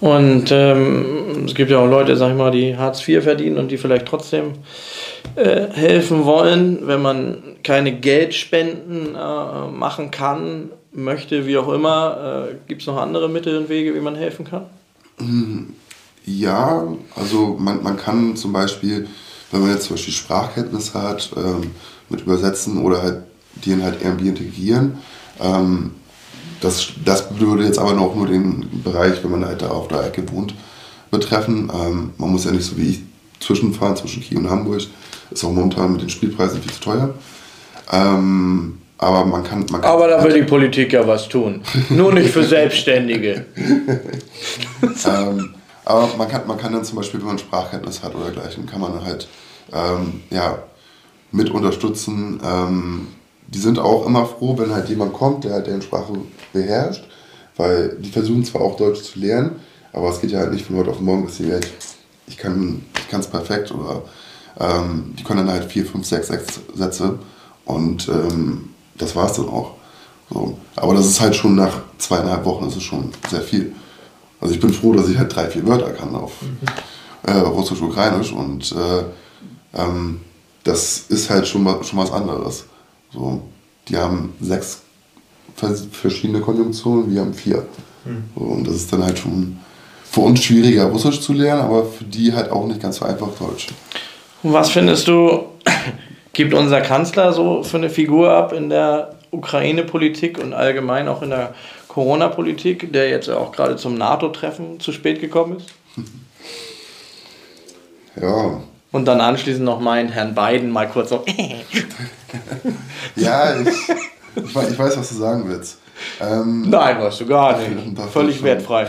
[0.00, 3.70] Und ähm, es gibt ja auch Leute, sag ich mal, die Hartz IV verdienen und
[3.70, 4.52] die vielleicht trotzdem
[5.34, 12.48] äh, helfen wollen, wenn man keine Geldspenden äh, machen kann, möchte, wie auch immer.
[12.50, 14.66] Äh, gibt es noch andere Mittel und Wege, wie man helfen kann?
[16.24, 16.86] Ja,
[17.16, 19.08] also man, man kann zum Beispiel,
[19.50, 21.72] wenn man jetzt zum Beispiel Sprachkenntnis hat, ähm,
[22.08, 23.22] mit Übersetzen oder halt
[23.64, 24.98] den halt irgendwie integrieren.
[25.40, 25.92] Ähm,
[26.60, 30.04] das, das würde jetzt aber noch nur den Bereich, wenn man halt da auf der
[30.04, 30.54] Ecke wohnt,
[31.10, 31.70] betreffen.
[31.72, 33.00] Ähm, man muss ja nicht so wie ich
[33.40, 34.82] zwischenfahren zwischen Kiel und Hamburg.
[35.30, 37.14] Ist auch momentan mit den Spielpreisen viel zu teuer.
[37.92, 39.90] Ähm, aber man kann, man kann.
[39.90, 41.62] Aber da will die Politik ja was tun.
[41.88, 43.46] Nur nicht für Selbstständige.
[45.06, 48.66] ähm, aber man kann, man kann dann zum Beispiel, wenn man Sprachkenntnis hat oder dergleichen,
[48.66, 49.28] kann man halt
[49.72, 50.58] ähm, ja,
[51.30, 52.40] mit unterstützen.
[52.44, 53.06] Ähm,
[53.48, 56.12] die sind auch immer froh, wenn halt jemand kommt, der halt deren Sprache
[56.52, 57.04] beherrscht,
[57.56, 59.56] weil die versuchen zwar auch Deutsch zu lernen,
[59.92, 61.68] aber es geht ja halt nicht von heute auf morgen, dass sie halt,
[62.26, 64.02] ich kann es perfekt oder
[64.60, 67.18] ähm, die können dann halt vier, fünf, sechs, sechs Sätze
[67.64, 69.72] und ähm, das war es dann auch.
[70.30, 70.58] So.
[70.76, 73.72] Aber das ist halt schon nach zweieinhalb Wochen, das ist schon sehr viel.
[74.40, 76.32] Also ich bin froh, dass ich halt drei, vier Wörter kann auf
[77.22, 80.20] äh, Russisch, Ukrainisch und äh, ähm,
[80.64, 82.66] das ist halt schon, schon was anderes.
[83.12, 83.42] So,
[83.88, 84.82] die haben sechs
[85.92, 87.66] verschiedene Konjunktionen, wir haben vier.
[88.04, 88.24] Mhm.
[88.34, 89.58] So, und das ist dann halt schon
[90.04, 93.28] für uns schwieriger, Russisch zu lernen, aber für die halt auch nicht ganz so einfach
[93.38, 93.68] Deutsch.
[94.42, 95.46] Und was findest du,
[96.32, 101.30] gibt unser Kanzler so für eine Figur ab in der Ukraine-Politik und allgemein auch in
[101.30, 101.54] der
[101.88, 105.66] Corona-Politik, der jetzt auch gerade zum NATO-Treffen zu spät gekommen ist?
[108.20, 108.60] Ja.
[108.98, 111.24] Und dann anschließend noch meinen Herrn Biden mal kurz so.
[113.14, 115.78] ja, ich, ich, ich, weiß, was du sagen willst.
[116.20, 117.70] Ähm, Nein, weißt du gar nicht.
[118.12, 118.88] Völlig wertfrei.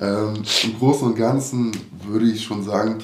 [0.00, 1.70] ähm, Im Großen und Ganzen
[2.02, 2.96] würde ich schon sagen,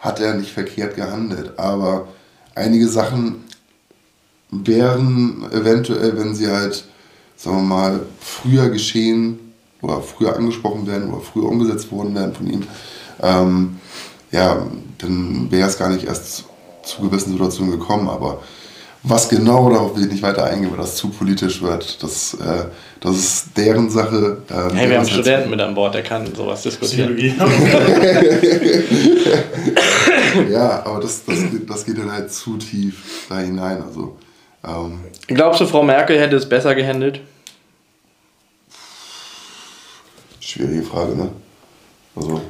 [0.00, 1.58] hat er nicht verkehrt gehandelt.
[1.58, 2.08] Aber
[2.54, 3.44] einige Sachen
[4.50, 6.84] wären eventuell, wenn sie halt,
[7.36, 9.38] sagen wir mal, früher geschehen
[9.80, 12.64] oder früher angesprochen werden oder früher umgesetzt worden wären von ihm,
[13.22, 13.78] ähm,
[14.30, 14.66] ja,
[14.98, 16.44] dann wäre es gar nicht erst
[16.82, 18.08] zu gewissen Situationen gekommen.
[18.08, 18.42] Aber
[19.02, 22.02] was genau, darauf will ich nicht weiter eingehen, weil das zu politisch wird.
[22.02, 22.66] Das, äh,
[23.00, 24.42] das ist deren Sache.
[24.50, 27.16] Äh, hey, wir haben Studenten mit an Bord, der kann sowas diskutieren.
[30.50, 33.80] ja, aber das, das, das geht dann halt zu tief da hinein.
[33.82, 34.16] Also,
[34.66, 37.20] ähm, Glaubst du, Frau Merkel hätte es besser gehandelt?
[40.40, 41.30] Schwierige Frage, ne?
[42.16, 42.40] Also.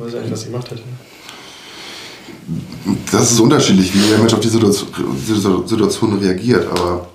[0.00, 0.80] Weiß eigentlich, was sie gemacht hätte.
[3.12, 7.06] Das ist unterschiedlich, wie der Mensch auf die Situation, reagiert, aber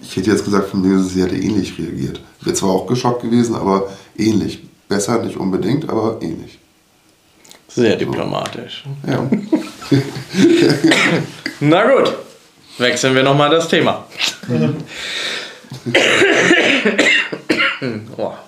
[0.00, 2.20] ich hätte jetzt gesagt, von mir, sie hätte ähnlich reagiert.
[2.42, 4.60] Wäre zwar auch geschockt gewesen, aber ähnlich.
[4.88, 6.60] Besser nicht unbedingt, aber ähnlich.
[7.66, 8.84] Sehr diplomatisch.
[9.04, 9.10] So.
[9.10, 9.28] Ja.
[11.60, 12.12] Na gut,
[12.78, 14.06] wechseln wir nochmal das Thema.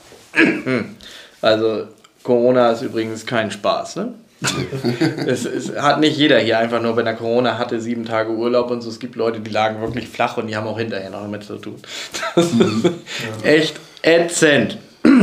[1.41, 1.89] also,
[2.23, 4.15] Corona ist übrigens kein Spaß, ne?
[5.27, 8.71] es, es, hat nicht jeder hier einfach nur, wenn er Corona hatte, sieben Tage Urlaub
[8.71, 8.91] und so.
[8.91, 11.57] Es gibt Leute, die lagen wirklich flach und die haben auch hinterher noch damit zu
[11.57, 11.77] tun.
[12.35, 12.95] Das ist mhm.
[13.45, 14.79] echt ätzend.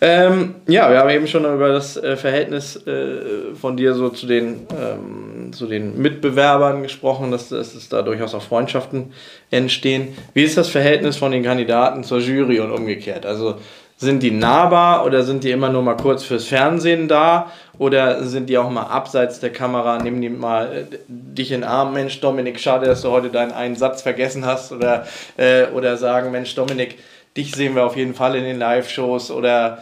[0.00, 4.26] Ähm, ja, wir haben eben schon über das äh, Verhältnis äh, von dir so zu
[4.26, 9.14] den, ähm, zu den Mitbewerbern gesprochen, dass, dass es da durchaus auch Freundschaften
[9.50, 10.08] entstehen.
[10.34, 13.24] Wie ist das Verhältnis von den Kandidaten zur Jury und umgekehrt?
[13.24, 13.54] Also
[14.04, 17.50] sind die nahbar oder sind die immer nur mal kurz fürs Fernsehen da?
[17.78, 19.98] Oder sind die auch mal abseits der Kamera?
[19.98, 23.50] Nehmen die mal äh, dich in den Arm, Mensch Dominik, schade, dass du heute deinen
[23.50, 24.70] einen Satz vergessen hast.
[24.70, 25.06] Oder,
[25.36, 26.98] äh, oder sagen, Mensch Dominik,
[27.36, 29.32] dich sehen wir auf jeden Fall in den Live-Shows.
[29.32, 29.78] Oder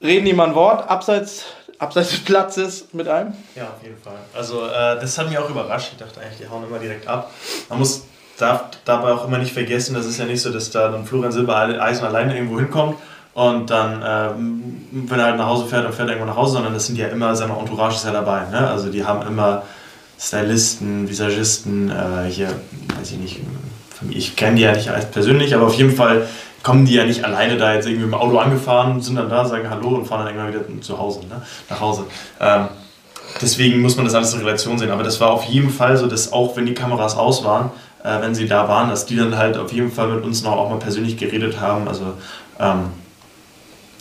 [0.00, 1.46] reden die mal ein Wort abseits,
[1.78, 3.32] abseits des Platzes mit einem?
[3.56, 4.18] Ja, auf jeden Fall.
[4.32, 5.90] Also äh, das hat mich auch überrascht.
[5.92, 7.32] Ich dachte eigentlich, die hauen immer direkt ab.
[7.68, 8.04] Man muss
[8.38, 11.32] darf dabei auch immer nicht vergessen, das ist ja nicht so, dass da dann Florian
[11.32, 12.96] Silbereisen alleine irgendwo hinkommt
[13.34, 16.54] und dann, ähm, wenn er halt nach Hause fährt, dann fährt er irgendwo nach Hause,
[16.54, 18.46] sondern das sind ja immer, wir, Entourage ist ja dabei.
[18.50, 18.68] Ne?
[18.68, 19.62] Also die haben immer
[20.18, 22.48] Stylisten, Visagisten, äh, hier,
[22.98, 23.40] weiß ich nicht,
[24.10, 26.28] ich kenne die ja nicht persönlich, aber auf jeden Fall
[26.62, 29.68] kommen die ja nicht alleine da jetzt irgendwie dem Auto angefahren, sind dann da, sagen
[29.68, 31.42] Hallo und fahren dann irgendwann wieder zu Hause, ne?
[31.68, 32.04] nach Hause.
[32.40, 32.68] Ähm,
[33.40, 34.90] deswegen muss man das alles in Relation sehen.
[34.90, 37.70] Aber das war auf jeden Fall so, dass auch wenn die Kameras aus waren,
[38.04, 40.52] äh, wenn sie da waren, dass die dann halt auf jeden Fall mit uns noch
[40.52, 41.88] auch mal persönlich geredet haben.
[41.88, 42.14] Also
[42.60, 42.90] ähm,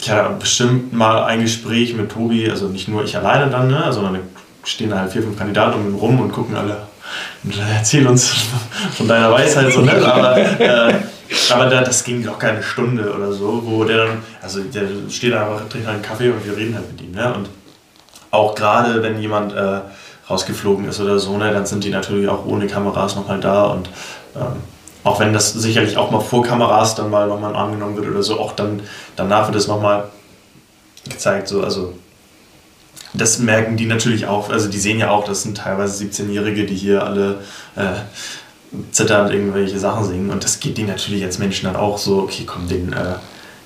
[0.01, 3.93] ich hatte bestimmt mal ein Gespräch mit Tobi, also nicht nur ich alleine dann, ne,
[3.93, 4.19] sondern
[4.63, 6.77] stehen halt vier, fünf Kandidaten rum und gucken alle
[7.75, 8.31] erzähl uns
[8.97, 9.93] von deiner Weisheit so, ne?
[10.05, 10.93] Aber, äh,
[11.51, 15.33] aber da, das ging locker eine Stunde oder so, wo der dann, also der steht
[15.33, 17.33] einfach, trinkt einen Kaffee und wir reden halt mit ihm, ne?
[17.33, 17.49] Und
[18.31, 19.81] auch gerade wenn jemand äh,
[20.29, 23.89] rausgeflogen ist oder so, ne, dann sind die natürlich auch ohne Kameras nochmal da und
[24.35, 24.61] ähm,
[25.03, 28.39] auch wenn das sicherlich auch mal vor Kameras dann mal nochmal angenommen wird oder so,
[28.39, 28.81] auch dann
[29.15, 30.05] danach wird es nochmal
[31.09, 31.93] gezeigt, so, also
[33.13, 36.75] das merken die natürlich auch, also die sehen ja auch, das sind teilweise 17-Jährige, die
[36.75, 37.39] hier alle
[37.75, 42.19] äh, zitternd irgendwelche Sachen singen und das geht denen natürlich als Menschen dann auch so,
[42.19, 43.15] okay, komm, den äh,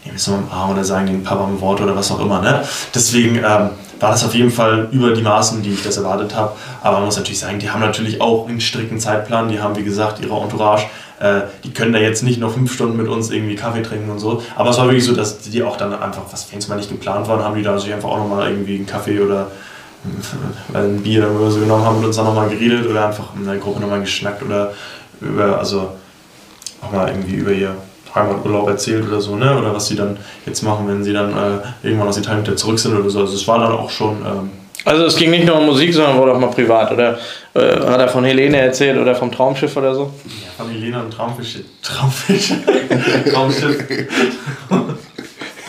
[0.06, 2.42] nehmen wir mal im Arm oder sagen den Papa ein Wort oder was auch immer,
[2.42, 2.64] ne?
[2.94, 6.54] Deswegen ähm, war das auf jeden Fall über die Maßen, die ich das erwartet habe.
[6.81, 9.50] Aber man muss natürlich sagen, die haben natürlich auch einen strikten Zeitplan.
[9.50, 10.86] Die haben, wie gesagt, ihre Entourage.
[11.20, 14.20] Äh, die können da jetzt nicht noch fünf Stunden mit uns irgendwie Kaffee trinken und
[14.20, 14.42] so.
[14.56, 17.28] Aber es war wirklich so, dass die auch dann einfach, was es mal nicht geplant
[17.28, 19.52] war, haben die da sich einfach auch nochmal irgendwie einen Kaffee oder
[20.74, 23.46] äh, ein Bier oder so genommen, haben mit uns dann nochmal geredet oder einfach in
[23.46, 24.74] der Gruppe nochmal geschnackt oder
[25.22, 25.90] über, also
[26.82, 27.76] auch mal irgendwie über ihr
[28.14, 29.58] Heimaturlaub erzählt oder so, ne?
[29.58, 32.80] Oder was sie dann jetzt machen, wenn sie dann äh, irgendwann aus Italien wieder zurück
[32.80, 33.20] sind oder so.
[33.20, 34.18] Also es war dann auch schon.
[34.26, 37.18] Ähm also es ging nicht nur um Musik, sondern wurde auch mal privat, oder?
[37.54, 40.14] Äh, hat er von Helene erzählt oder vom Traumschiff oder so?
[40.26, 41.58] Ja, von Helene und Traumfisch.
[41.82, 42.54] Traumfisch.
[43.32, 43.84] Traumschiff.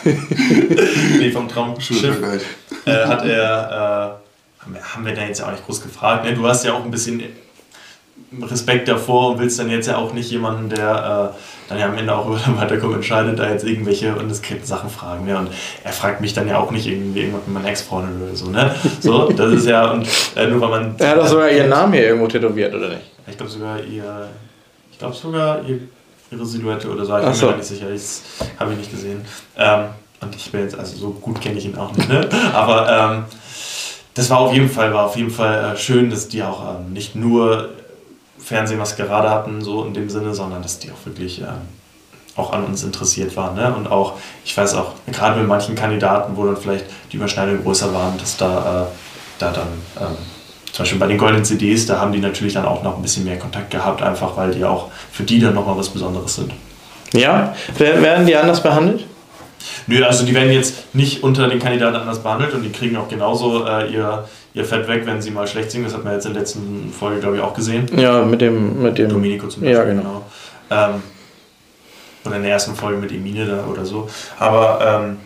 [1.18, 2.22] nee, vom Traumschiff
[2.84, 4.20] äh, hat er.
[4.22, 4.26] Äh,
[4.94, 6.24] haben wir da jetzt ja auch nicht groß gefragt.
[6.24, 6.34] Ne?
[6.34, 7.22] Du hast ja auch ein bisschen
[8.42, 11.96] Respekt davor und willst dann jetzt ja auch nicht jemanden, der äh, dann ja am
[11.96, 15.24] Ende auch über den Weiterkommen entscheidet, da jetzt irgendwelche undiskreten Sachen fragen.
[15.24, 15.38] Ne?
[15.38, 15.48] Und
[15.84, 18.50] er fragt mich dann ja auch nicht irgendwie irgendwas mit meiner Ex-Freundin oder so.
[18.50, 18.74] Ne?
[19.00, 20.94] So, das ist ja, und äh, nur weil man.
[20.98, 23.02] Er hat doch sogar ihren Namen hier irgendwo tätowiert, oder nicht?
[23.26, 24.28] Ich glaube sogar ihr.
[24.90, 25.80] Ich glaube sogar ihr,
[26.30, 27.16] ihre Silhouette oder so.
[27.16, 27.46] Ich bin so.
[27.46, 27.86] mir gar nicht sicher.
[27.90, 28.22] Das
[28.58, 29.24] habe ich nicht gesehen.
[29.56, 29.84] Ähm,
[30.20, 32.26] und ich bin jetzt, also so gut kenne ich ihn auch nicht, ne?
[32.54, 33.24] Aber ähm,
[34.14, 36.92] das war auf jeden Fall, war auf jeden Fall äh, schön, dass die auch ähm,
[36.94, 37.68] nicht nur
[38.46, 41.46] Fernsehmaskerade hatten, so in dem Sinne, sondern dass die auch wirklich äh,
[42.36, 43.56] auch an uns interessiert waren.
[43.56, 43.74] Ne?
[43.74, 44.12] Und auch,
[44.44, 48.36] ich weiß auch, gerade mit manchen Kandidaten, wo dann vielleicht die Überschneidungen größer waren, dass
[48.36, 49.66] da, äh, da dann,
[49.98, 50.16] ähm,
[50.70, 53.24] zum Beispiel bei den goldenen CDs, da haben die natürlich dann auch noch ein bisschen
[53.24, 56.52] mehr Kontakt gehabt, einfach weil die auch für die dann nochmal was Besonderes sind.
[57.14, 59.06] Ja, werden die anders behandelt?
[59.88, 63.08] Nö, also die werden jetzt nicht unter den Kandidaten anders behandelt und die kriegen auch
[63.08, 65.84] genauso äh, ihr, ihr Fett weg, wenn sie mal schlecht singen.
[65.84, 67.86] Das hat man jetzt in der letzten Folge, glaube ich, auch gesehen.
[67.96, 68.82] Ja, mit dem.
[68.82, 69.76] Mit dem Domenico zum Beispiel.
[69.76, 70.02] Ja, genau.
[70.02, 70.24] genau.
[70.70, 71.02] Ähm,
[72.24, 74.08] oder in der ersten Folge mit Emine da oder so.
[74.38, 75.18] Aber ähm,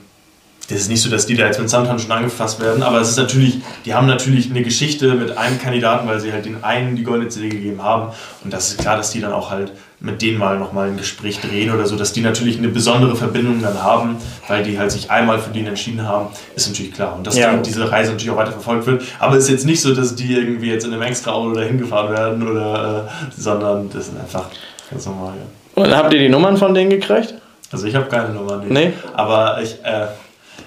[0.70, 3.16] das ist nicht so, dass die da jetzt mit Samthandschuhen angefasst werden, aber es ist
[3.16, 7.02] natürlich, die haben natürlich eine Geschichte mit einem Kandidaten, weil sie halt den einen die
[7.02, 8.12] goldene CD gegeben haben.
[8.44, 11.40] Und das ist klar, dass die dann auch halt mit denen mal nochmal ein Gespräch
[11.40, 14.16] drehen oder so, dass die natürlich eine besondere Verbindung dann haben,
[14.48, 17.16] weil die halt sich einmal für den entschieden haben, ist natürlich klar.
[17.16, 17.50] Und dass ja.
[17.50, 19.02] dann diese Reise natürlich auch weiter verfolgt wird.
[19.18, 21.78] Aber es ist jetzt nicht so, dass die irgendwie jetzt in einem extra Auto dahin
[21.78, 24.46] gefahren werden oder, äh, sondern das sind einfach
[24.90, 25.34] ganz normal.
[25.36, 25.82] Ja.
[25.82, 27.34] Und habt ihr die Nummern von denen gekriegt?
[27.70, 28.64] Also ich habe keine Nummern.
[28.68, 28.86] Nee.
[28.86, 28.92] nee.
[29.14, 30.06] Aber ich, äh,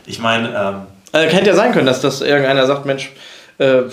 [0.05, 0.49] ich meine.
[0.49, 0.75] Ähm,
[1.11, 3.11] also hätte ja sein können, dass das irgendeiner sagt, Mensch,
[3.59, 3.83] äh,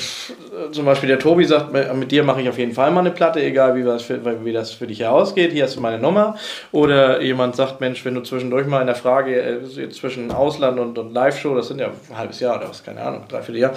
[0.72, 3.42] zum Beispiel der Tobi sagt, mit dir mache ich auf jeden Fall mal eine Platte,
[3.42, 5.52] egal wie, was für, wie das für dich herausgeht.
[5.52, 6.36] Hier hast du meine Nummer.
[6.72, 10.96] Oder jemand sagt, Mensch, wenn du zwischendurch mal in der Frage äh, zwischen Ausland und,
[10.96, 13.72] und Live-Show, das sind ja ein halbes Jahr oder was, keine Ahnung, dreiviertel Jahr,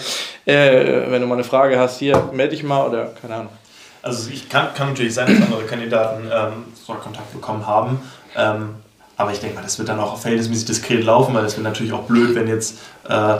[0.46, 3.52] äh, wenn du mal eine Frage hast, hier melde dich mal oder keine Ahnung.
[4.02, 8.02] Also ich kann, kann natürlich sein, dass andere Kandidaten ähm, so Kontakt bekommen haben.
[8.36, 8.75] Ähm,
[9.17, 11.93] aber ich denke mal, das wird dann auch verhältnismäßig diskret laufen, weil es wird natürlich
[11.93, 13.38] auch blöd, wenn jetzt äh,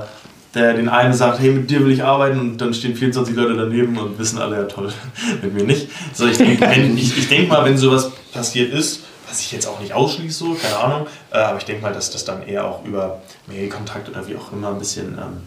[0.54, 3.56] der den einen sagt, hey, mit dir will ich arbeiten und dann stehen 24 Leute
[3.56, 4.94] daneben und wissen alle, ja toll,
[5.42, 5.90] mit mir nicht.
[6.14, 9.80] So, ich denke ich, ich denk mal, wenn sowas passiert ist, was ich jetzt auch
[9.80, 12.86] nicht ausschließe, so, keine Ahnung, äh, aber ich denke mal, dass das dann eher auch
[12.86, 15.42] über Mailkontakt oder wie auch immer ein bisschen ähm,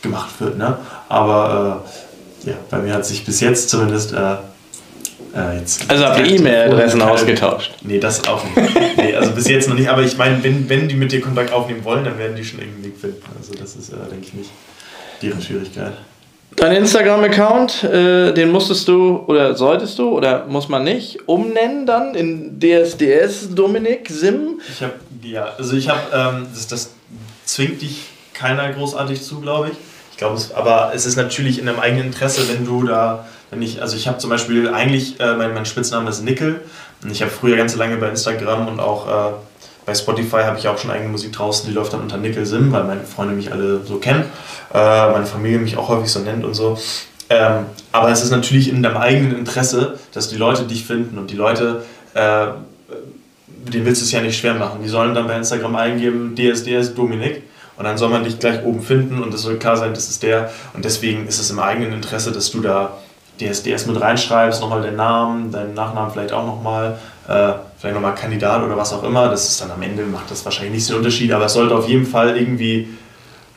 [0.00, 0.56] gemacht wird.
[0.56, 0.78] Ne?
[1.08, 1.84] Aber
[2.44, 4.36] äh, ja, bei mir hat sich bis jetzt zumindest äh,
[5.34, 7.72] äh, also habt ihr E-Mail-Adressen ausgetauscht?
[7.82, 8.96] Nee, das auch nicht.
[8.96, 9.88] nee, also bis jetzt noch nicht.
[9.88, 12.60] Aber ich meine, wenn, wenn die mit dir Kontakt aufnehmen wollen, dann werden die schon
[12.60, 13.22] irgendeinen Weg finden.
[13.38, 14.50] Also das ist, äh, denke ich, nicht
[15.22, 15.92] deren Schwierigkeit.
[16.56, 22.14] Dein Instagram-Account, äh, den musstest du oder solltest du oder muss man nicht umnennen dann
[22.14, 24.60] in DSDS Dominik Sim?
[24.68, 26.90] Ich habe, ja, also ich habe, ähm, das, das
[27.46, 28.02] zwingt dich
[28.34, 29.76] keiner großartig zu, glaube ich.
[30.10, 33.82] Ich glaube, aber es ist natürlich in deinem eigenen Interesse, wenn du da wenn ich,
[33.82, 36.62] also ich habe zum Beispiel eigentlich, äh, mein, mein Spitzname ist Nickel
[37.02, 39.32] und ich habe früher ganz lange bei Instagram und auch äh,
[39.84, 42.72] bei Spotify habe ich auch schon eigene Musik draußen, die läuft dann unter Nickel Sim,
[42.72, 44.24] weil meine Freunde mich alle so kennen,
[44.72, 44.78] äh,
[45.12, 46.78] meine Familie mich auch häufig so nennt und so.
[47.28, 51.30] Ähm, aber es ist natürlich in deinem eigenen Interesse, dass die Leute dich finden und
[51.30, 51.82] die Leute,
[52.14, 52.46] äh,
[53.70, 54.80] denen willst du es ja nicht schwer machen.
[54.82, 57.42] Die sollen dann bei Instagram eingeben, DSDS Dominik
[57.76, 60.22] und dann soll man dich gleich oben finden und es soll klar sein, das ist
[60.22, 60.50] der.
[60.72, 62.96] Und deswegen ist es im eigenen Interesse, dass du da
[63.42, 68.62] DSDS mit reinschreibst, nochmal den Namen, deinen Nachnamen vielleicht auch nochmal, äh, vielleicht nochmal Kandidat
[68.62, 69.28] oder was auch immer.
[69.28, 71.74] Das ist dann am Ende, macht das wahrscheinlich nicht so einen Unterschied, aber es sollte
[71.74, 72.88] auf jeden Fall irgendwie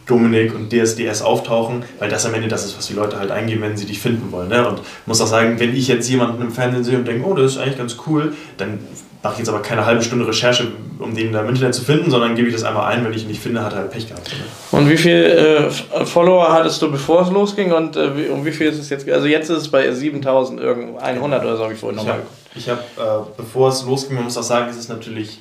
[0.06, 3.62] Dominik und DSDS auftauchen, weil das am Ende das ist, was die Leute halt eingeben,
[3.62, 4.50] wenn sie dich finden wollen.
[4.50, 4.68] Ne?
[4.68, 7.34] Und ich muss auch sagen, wenn ich jetzt jemanden im Fernsehen sehe und denke, oh,
[7.34, 8.80] das ist eigentlich ganz cool, dann
[9.26, 10.68] mache jetzt aber keine halbe Stunde Recherche,
[11.00, 13.24] um den da im Internet zu finden, sondern gebe ich das einmal ein, wenn ich
[13.24, 14.30] ihn nicht finde, hat er halt Pech gehabt.
[14.72, 18.52] Und wie viele äh, Follower hattest du, bevor es losging und äh, wie, um wie
[18.52, 19.10] viel ist es jetzt?
[19.10, 22.34] Also jetzt ist es bei 7100 oder so, habe ich vorhin nochmal geguckt.
[22.54, 25.40] Ich habe, hab, äh, bevor es losging, man muss auch sagen, es ist natürlich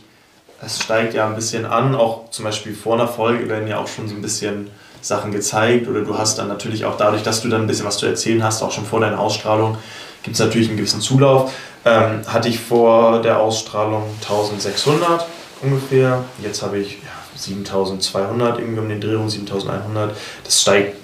[0.64, 3.88] es steigt ja ein bisschen an, auch zum Beispiel vor einer Folge werden ja auch
[3.88, 4.71] schon so ein bisschen
[5.03, 7.99] Sachen gezeigt oder du hast dann natürlich auch dadurch, dass du dann ein bisschen was
[7.99, 9.76] zu erzählen hast, auch schon vor deiner Ausstrahlung,
[10.25, 11.52] gibt es natürlich einen gewissen Zulauf.
[11.85, 15.26] Ähm, hatte ich vor der Ausstrahlung 1600
[15.62, 20.16] ungefähr, jetzt habe ich ja, 7200, irgendwie um den Dreh 7100.
[20.45, 20.97] Das steigt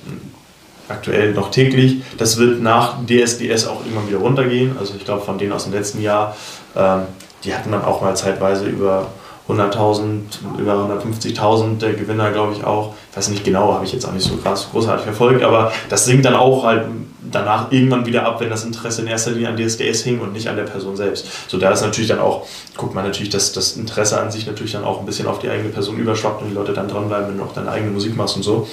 [0.88, 2.02] aktuell noch täglich.
[2.18, 4.76] Das wird nach DSDS auch immer wieder runtergehen.
[4.78, 6.36] Also ich glaube von denen aus dem letzten Jahr,
[6.76, 7.02] ähm,
[7.44, 9.08] die hatten dann auch mal zeitweise über
[9.52, 10.20] 100.000,
[10.58, 12.94] über 150.000 der Gewinner, glaube ich auch.
[13.10, 16.04] Ich weiß nicht genau, habe ich jetzt auch nicht so krass großartig verfolgt, aber das
[16.04, 16.84] sinkt dann auch halt
[17.30, 20.48] danach irgendwann wieder ab, wenn das Interesse in erster Linie an DSDS hing und nicht
[20.48, 21.26] an der Person selbst.
[21.48, 24.72] So da ist natürlich dann auch, guckt man natürlich, dass das Interesse an sich natürlich
[24.72, 27.38] dann auch ein bisschen auf die eigene Person überschwappt und die Leute dann dranbleiben, wenn
[27.38, 28.66] du auch deine eigene Musik machst und so.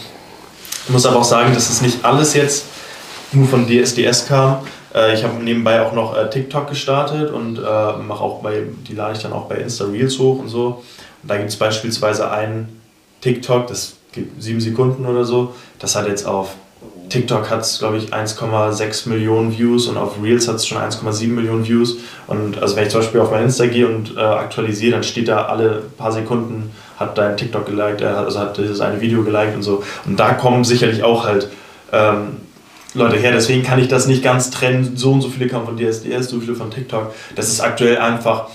[0.86, 2.66] Ich muss aber auch sagen, dass es nicht alles jetzt
[3.34, 4.60] nur von DSDS kam.
[4.94, 8.94] Äh, ich habe nebenbei auch noch äh, TikTok gestartet und äh, mache auch bei, die
[8.94, 10.84] lade ich dann auch bei Insta Reels hoch und so.
[11.24, 12.82] Und da gibt es beispielsweise einen
[13.22, 15.54] TikTok, das geht sieben Sekunden oder so.
[15.80, 16.56] Das hat jetzt auf
[17.10, 21.28] TikTok hat es, glaube ich, 1,6 Millionen Views und auf Reels hat es schon 1,7
[21.30, 21.98] Millionen Views.
[22.28, 25.28] Und also wenn ich zum Beispiel auf mein Insta gehe und äh, aktualisiere, dann steht
[25.28, 29.64] da alle paar Sekunden, hat dein TikTok geliked, also hat dieses eine Video geliked und
[29.64, 29.84] so.
[30.06, 31.50] Und da kommen sicherlich auch halt
[31.94, 32.38] ähm,
[32.98, 33.32] Leute her.
[33.32, 34.96] Deswegen kann ich das nicht ganz trennen.
[34.96, 37.14] So und so viele kamen von DSDS, so viele von TikTok.
[37.36, 38.50] Das ist aktuell einfach,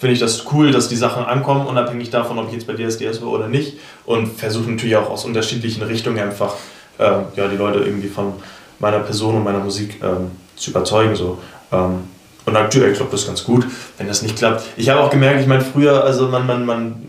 [0.00, 3.22] finde ich das cool, dass die Sachen ankommen, unabhängig davon, ob ich jetzt bei DSDS
[3.22, 3.78] war oder nicht.
[4.04, 6.54] Und versuche natürlich auch aus unterschiedlichen Richtungen einfach
[6.98, 8.34] ähm, ja, die Leute irgendwie von
[8.78, 11.16] meiner Person und meiner Musik ähm, zu überzeugen.
[11.16, 11.38] So.
[11.72, 12.04] Ähm,
[12.44, 13.66] und aktuell klappt das ganz gut,
[13.98, 14.64] wenn das nicht klappt.
[14.76, 17.06] Ich habe auch gemerkt, ich meine, früher, also man, man, man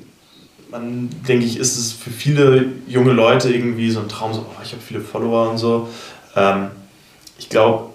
[0.69, 4.61] man, denke ich, ist es für viele junge Leute irgendwie so ein Traum, so, oh,
[4.63, 5.89] ich habe viele Follower und so.
[6.37, 6.69] Ähm,
[7.37, 7.89] ich glaube,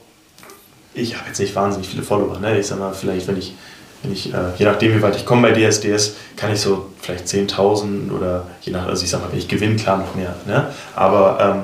[0.95, 2.39] ich habe jetzt nicht wahnsinnig viele Follower.
[2.39, 2.59] Ne?
[2.59, 3.55] Ich sag mal, vielleicht, wenn ich,
[4.03, 7.27] wenn ich äh, je nachdem, wie weit ich komme bei DSDS, kann ich so vielleicht
[7.27, 10.35] 10.000 oder je nach, also ich sag mal, wenn ich gewinne, klar noch mehr.
[10.47, 10.71] Ne?
[10.95, 11.63] Aber ähm,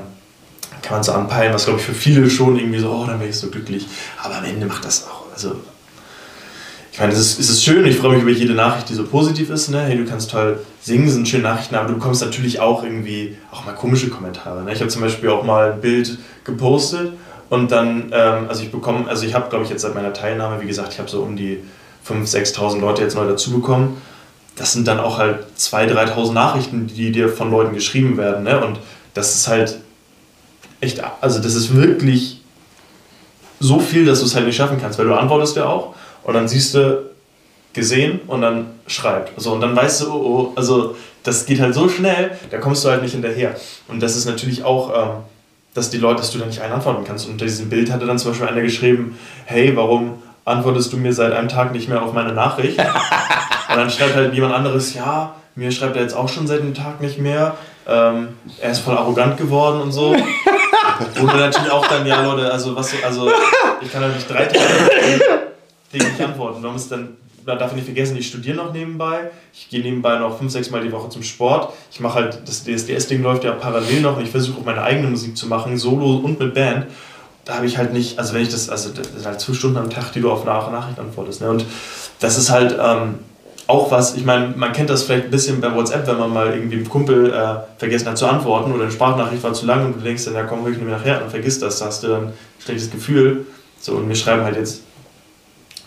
[0.82, 3.28] kann man so anpeilen, was glaube ich für viele schon irgendwie so, oh, dann wäre
[3.28, 3.86] ich so glücklich.
[4.22, 5.56] Aber am Ende macht das auch, also
[6.98, 9.06] ich meine, es ist, es ist schön, ich freue mich über jede Nachricht, die so
[9.06, 9.68] positiv ist.
[9.68, 9.82] Ne?
[9.82, 13.64] Hey, du kannst toll singen, sind schöne Nachrichten, aber du bekommst natürlich auch irgendwie auch
[13.64, 14.64] mal komische Kommentare.
[14.64, 14.72] Ne?
[14.72, 17.12] Ich habe zum Beispiel auch mal ein Bild gepostet
[17.50, 20.60] und dann, ähm, also ich bekomme, also ich habe, glaube ich, jetzt seit meiner Teilnahme,
[20.60, 21.60] wie gesagt, ich habe so um die
[22.04, 24.02] 5.000, 6.000 Leute jetzt neu dazu bekommen.
[24.56, 28.42] Das sind dann auch halt 2.000, 3.000 Nachrichten, die dir von Leuten geschrieben werden.
[28.42, 28.60] Ne?
[28.66, 28.80] Und
[29.14, 29.78] das ist halt
[30.80, 32.40] echt, also das ist wirklich
[33.60, 36.34] so viel, dass du es halt nicht schaffen kannst, weil du antwortest ja auch und
[36.34, 37.08] dann siehst du
[37.72, 39.36] gesehen und dann schreibt.
[39.36, 42.84] Also, und dann weißt du, oh, oh, also das geht halt so schnell, da kommst
[42.84, 43.54] du halt nicht hinterher.
[43.86, 45.10] Und das ist natürlich auch, ähm,
[45.74, 47.28] dass die Leute, dass du da nicht einen antworten kannst.
[47.28, 51.32] Unter diesem Bild hatte dann zum Beispiel einer geschrieben, hey, warum antwortest du mir seit
[51.32, 52.78] einem Tag nicht mehr auf meine Nachricht?
[52.78, 56.74] und dann schreibt halt jemand anderes, ja, mir schreibt er jetzt auch schon seit einem
[56.74, 57.56] Tag nicht mehr.
[57.86, 58.28] Ähm,
[58.60, 60.14] er ist voll arrogant geworden und so.
[61.20, 63.30] Und natürlich auch dann, ja Leute, also was, also
[63.80, 65.47] ich kann nicht drei Tage
[65.92, 66.62] den nicht antworten.
[66.62, 69.30] Man muss dann, man darf nicht vergessen, ich studiere noch nebenbei.
[69.52, 71.72] Ich gehe nebenbei noch fünf, sechs Mal die Woche zum Sport.
[71.90, 75.36] Ich mache halt, das DSDS-Ding läuft ja parallel noch und ich versuche meine eigene Musik
[75.36, 76.86] zu machen, solo und mit Band.
[77.44, 79.78] Da habe ich halt nicht, also wenn ich das, also das sind halt zwei Stunden
[79.78, 81.40] am Tag, die du auf eine Nachricht antwortest.
[81.40, 81.48] Ne?
[81.48, 81.64] Und
[82.20, 83.20] das ist halt ähm,
[83.68, 86.54] auch was, ich meine, man kennt das vielleicht ein bisschen bei WhatsApp, wenn man mal
[86.54, 89.96] irgendwie einem Kumpel äh, vergessen hat zu antworten oder eine Sprachnachricht war zu lang und
[89.96, 92.26] du denkst dann, ja komm, wirklich nur nachher und vergisst das, da hast du dann
[92.28, 93.46] ein schlechtes Gefühl.
[93.78, 94.82] So, und wir schreiben halt jetzt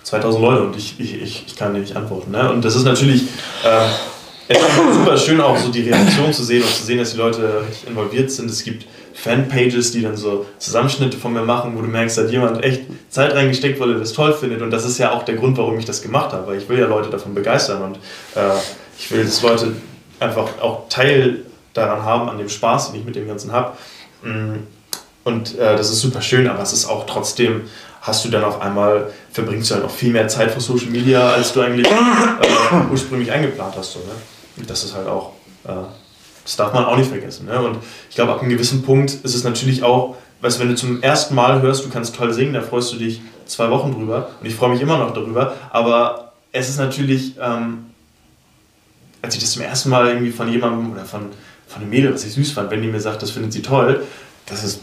[0.04, 2.32] 2000 Leute und ich, ich, ich, ich kann dir nicht antworten.
[2.32, 2.52] Ne?
[2.52, 3.24] Und das ist natürlich
[3.64, 4.54] äh,
[4.94, 8.32] super schön auch so die Reaktion zu sehen und zu sehen, dass die Leute involviert
[8.32, 8.50] sind.
[8.50, 12.32] Es gibt Fanpages, die dann so Zusammenschnitte von mir machen, wo du merkst, da hat
[12.32, 14.62] jemand echt Zeit reingesteckt, weil er das toll findet.
[14.62, 16.80] Und das ist ja auch der Grund, warum ich das gemacht habe, weil ich will
[16.80, 17.96] ja Leute davon begeistern und
[18.36, 18.58] äh,
[18.98, 19.74] ich will, dass Leute
[20.20, 23.74] einfach auch Teil daran haben, an dem Spaß, den ich mit dem Ganzen habe.
[24.24, 24.64] Mm,
[25.24, 27.64] und äh, das ist super schön, aber es ist auch trotzdem
[28.02, 31.30] hast du dann auf einmal, verbringst du halt noch viel mehr Zeit für Social Media,
[31.30, 33.94] als du eigentlich äh, ursprünglich eingeplant hast.
[33.94, 34.14] So, ne?
[34.58, 35.34] Und das ist halt auch,
[35.66, 35.72] äh,
[36.44, 37.46] das darf man auch nicht vergessen.
[37.46, 37.62] Ne?
[37.62, 37.78] Und
[38.10, 41.36] ich glaube, ab einem gewissen Punkt ist es natürlich auch weißt wenn du zum ersten
[41.36, 44.56] Mal hörst, du kannst toll singen, da freust du dich zwei Wochen drüber und ich
[44.56, 47.86] freue mich immer noch darüber, aber es ist natürlich, ähm,
[49.22, 51.28] als ich das zum ersten Mal irgendwie von jemandem oder von,
[51.68, 54.04] von einem Mädel, was ich süß fand, wenn die mir sagt, das findet sie toll,
[54.48, 54.82] das ist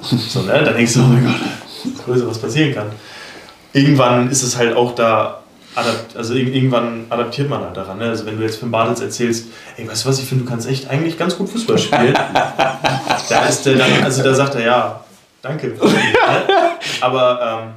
[0.00, 0.62] so, ne?
[0.64, 1.34] Dann denkst du, oh mein Gott,
[2.06, 2.90] was passieren kann.
[3.72, 5.42] Irgendwann ist es halt auch da,
[6.14, 7.98] also irgendwann adaptiert man halt daran.
[7.98, 8.06] Ne?
[8.06, 10.68] Also wenn du jetzt von Bartels erzählst, ey, weißt du was, ich finde, du kannst
[10.68, 12.14] echt eigentlich ganz gut Fußball spielen.
[12.14, 15.04] da ist der dann, also da sagt er, ja,
[15.42, 15.76] danke.
[17.00, 17.74] aber ähm,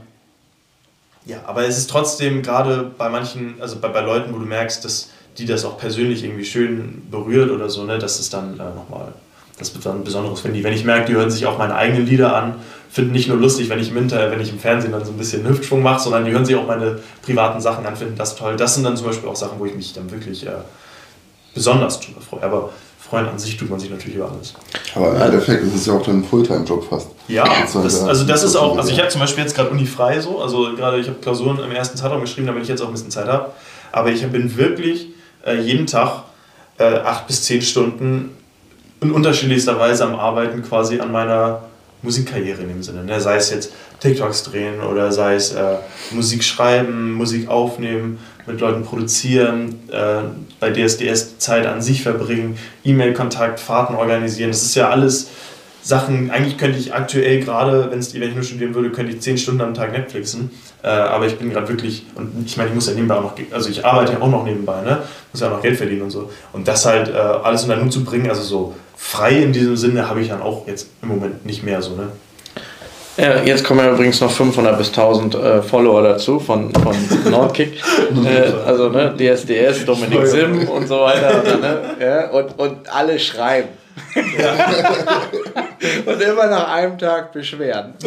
[1.25, 4.83] ja, aber es ist trotzdem gerade bei manchen, also bei, bei Leuten, wo du merkst,
[4.83, 8.75] dass die das auch persönlich irgendwie schön berührt oder so, ne, dass es dann äh,
[8.75, 9.13] nochmal,
[9.57, 12.05] das wird dann Besonderes, wenn die, wenn ich merke, die hören sich auch meine eigenen
[12.05, 12.55] Lieder an,
[12.91, 15.17] finden nicht nur lustig, wenn ich im Inter, wenn ich im Fernsehen dann so ein
[15.17, 18.57] bisschen Hüftschwung mache, sondern die hören sich auch meine privaten Sachen an, finden das toll.
[18.57, 20.51] Das sind dann zum Beispiel auch Sachen, wo ich mich dann wirklich äh,
[21.53, 22.43] besonders drüber freue.
[22.43, 22.69] Aber
[22.99, 24.53] freuen an sich tut man sich natürlich über alles.
[24.93, 27.09] Aber im Endeffekt ist es ja auch dann ein Fulltime-Job fast.
[27.29, 30.19] Ja, das, also das ist auch, also ich habe zum Beispiel jetzt gerade Uni frei
[30.19, 32.93] so, also gerade ich habe Klausuren im ersten Zeitraum geschrieben, damit ich jetzt auch ein
[32.93, 33.51] bisschen Zeit habe.
[33.93, 35.07] Aber ich bin wirklich
[35.45, 36.23] äh, jeden Tag
[36.77, 38.31] äh, acht bis zehn Stunden
[38.99, 41.63] in unterschiedlichster Weise am Arbeiten quasi an meiner
[42.01, 43.03] Musikkarriere in dem Sinne.
[43.03, 43.19] Ne?
[43.21, 45.75] Sei es jetzt TikToks drehen oder sei es äh,
[46.11, 50.23] Musik schreiben, Musik aufnehmen, mit Leuten produzieren, äh,
[50.59, 54.49] bei DSDS Zeit an sich verbringen, E-Mail-Kontakt, Fahrten organisieren.
[54.49, 55.29] Das ist ja alles
[55.83, 59.61] Sachen, eigentlich könnte ich aktuell gerade, wenn ich nur studieren würde, könnte ich zehn Stunden
[59.61, 60.51] am Tag Netflixen.
[60.83, 63.35] Äh, aber ich bin gerade wirklich, und ich meine, ich muss ja nebenbei auch noch,
[63.51, 64.99] also ich arbeite ja auch noch nebenbei, ne?
[65.31, 66.31] muss ja auch noch Geld verdienen und so.
[66.53, 70.07] Und das halt äh, alles unter Hut zu bringen, also so frei in diesem Sinne
[70.07, 71.95] habe ich dann auch jetzt im Moment nicht mehr so.
[71.95, 72.11] Ne?
[73.17, 76.95] Ja, jetzt kommen ja übrigens noch 500 bis 1000 äh, Follower dazu von, von
[77.29, 77.81] Nordkick.
[78.23, 81.41] äh, also ne, DSDS, Dominik Sim und so weiter.
[81.41, 81.81] Oder, ne?
[81.99, 83.69] ja, und, und alle schreiben.
[84.37, 84.71] Ja.
[86.05, 87.95] und immer nach einem Tag beschweren.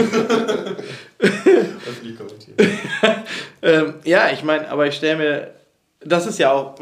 [3.63, 5.51] ähm, ja, ich meine, aber ich stelle mir,
[6.01, 6.77] das ist ja auch,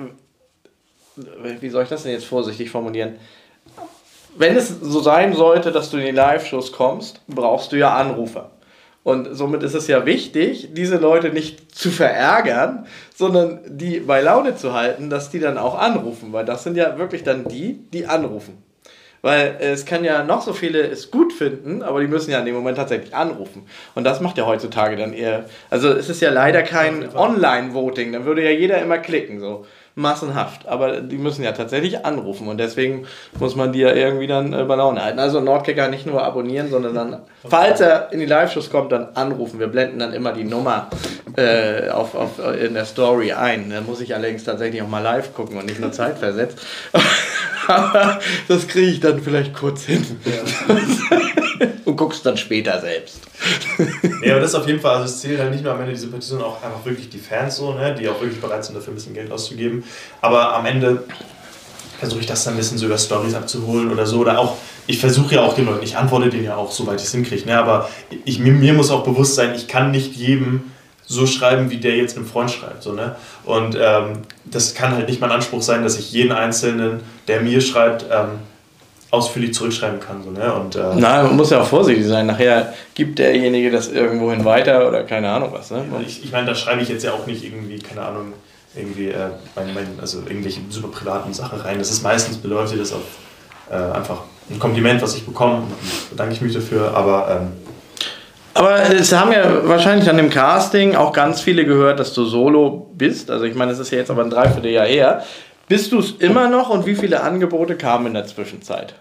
[1.60, 3.16] wie soll ich das denn jetzt vorsichtig formulieren?
[4.36, 8.50] Wenn es so sein sollte, dass du in die Live-Shows kommst, brauchst du ja Anrufer.
[9.04, 14.54] Und somit ist es ja wichtig, diese Leute nicht zu verärgern, sondern die bei Laune
[14.54, 18.06] zu halten, dass die dann auch anrufen, weil das sind ja wirklich dann die, die
[18.06, 18.62] anrufen.
[19.20, 22.44] Weil es kann ja noch so viele es gut finden, aber die müssen ja in
[22.44, 23.66] dem Moment tatsächlich anrufen.
[23.94, 25.44] Und das macht ja heutzutage dann eher.
[25.70, 29.38] Also es ist ja leider kein Online-Voting, dann würde ja jeder immer klicken.
[29.38, 29.64] So
[29.94, 30.66] massenhaft.
[30.66, 33.06] Aber die müssen ja tatsächlich anrufen und deswegen
[33.38, 35.18] muss man die ja irgendwie dann äh, bei Laune halten.
[35.18, 37.16] Also Nordkicker nicht nur abonnieren, sondern dann,
[37.48, 39.60] falls er in die Live-Shows kommt, dann anrufen.
[39.60, 40.88] Wir blenden dann immer die Nummer
[41.36, 43.70] äh, auf, auf, in der Story ein.
[43.70, 46.58] Da muss ich allerdings tatsächlich auch mal live gucken und nicht nur zeitversetzt.
[47.68, 50.04] Aber das kriege ich dann vielleicht kurz hin.
[50.24, 50.74] Ja.
[51.84, 53.20] und guckst dann später selbst.
[54.22, 55.92] ja, aber das ist auf jeden Fall, also es zählt halt nicht nur am Ende
[55.92, 58.76] die Sympathie, sondern auch einfach wirklich die Fans so, ne, die auch wirklich bereit sind,
[58.76, 59.84] dafür ein bisschen Geld auszugeben.
[60.20, 61.04] Aber am Ende
[61.98, 64.18] versuche ich das dann ein bisschen so über Stories abzuholen oder so.
[64.18, 67.06] Oder auch, ich versuche ja auch den Leuten, ich antworte denen ja auch, soweit ich
[67.06, 67.46] es hinkriege.
[67.46, 67.56] Ne?
[67.56, 67.88] Aber
[68.24, 70.72] ich, mir, mir muss auch bewusst sein, ich kann nicht jedem
[71.06, 72.82] so schreiben, wie der jetzt einem Freund schreibt.
[72.82, 73.16] So, ne?
[73.44, 77.60] Und ähm, das kann halt nicht mein Anspruch sein, dass ich jeden Einzelnen, der mir
[77.60, 78.40] schreibt, ähm,
[79.12, 80.22] ausführlich zurückschreiben kann.
[80.24, 80.52] So, ne?
[80.54, 82.26] Und, äh, Nein, man muss ja auch vorsichtig sein.
[82.26, 85.70] Nachher gibt derjenige das irgendwohin weiter oder keine Ahnung was.
[85.70, 85.84] Ne?
[86.04, 88.32] Ich, ich meine, da schreibe ich jetzt ja auch nicht irgendwie, keine Ahnung,
[88.74, 91.78] irgendwie äh, mein, mein, also irgendwelche super privaten Sachen rein.
[91.78, 93.02] Das ist meistens beläuft das auf
[93.70, 95.64] äh, einfach ein Kompliment, was ich bekomme.
[96.08, 96.96] Bedanke ich mich dafür.
[96.96, 97.52] Aber ähm,
[98.54, 102.90] aber es haben ja wahrscheinlich an dem Casting auch ganz viele gehört, dass du solo
[102.94, 103.30] bist.
[103.30, 105.22] Also ich meine, es ist ja jetzt aber ein Dreivierteljahr her.
[105.72, 108.92] Bist du es immer noch und wie viele Angebote kamen in der Zwischenzeit?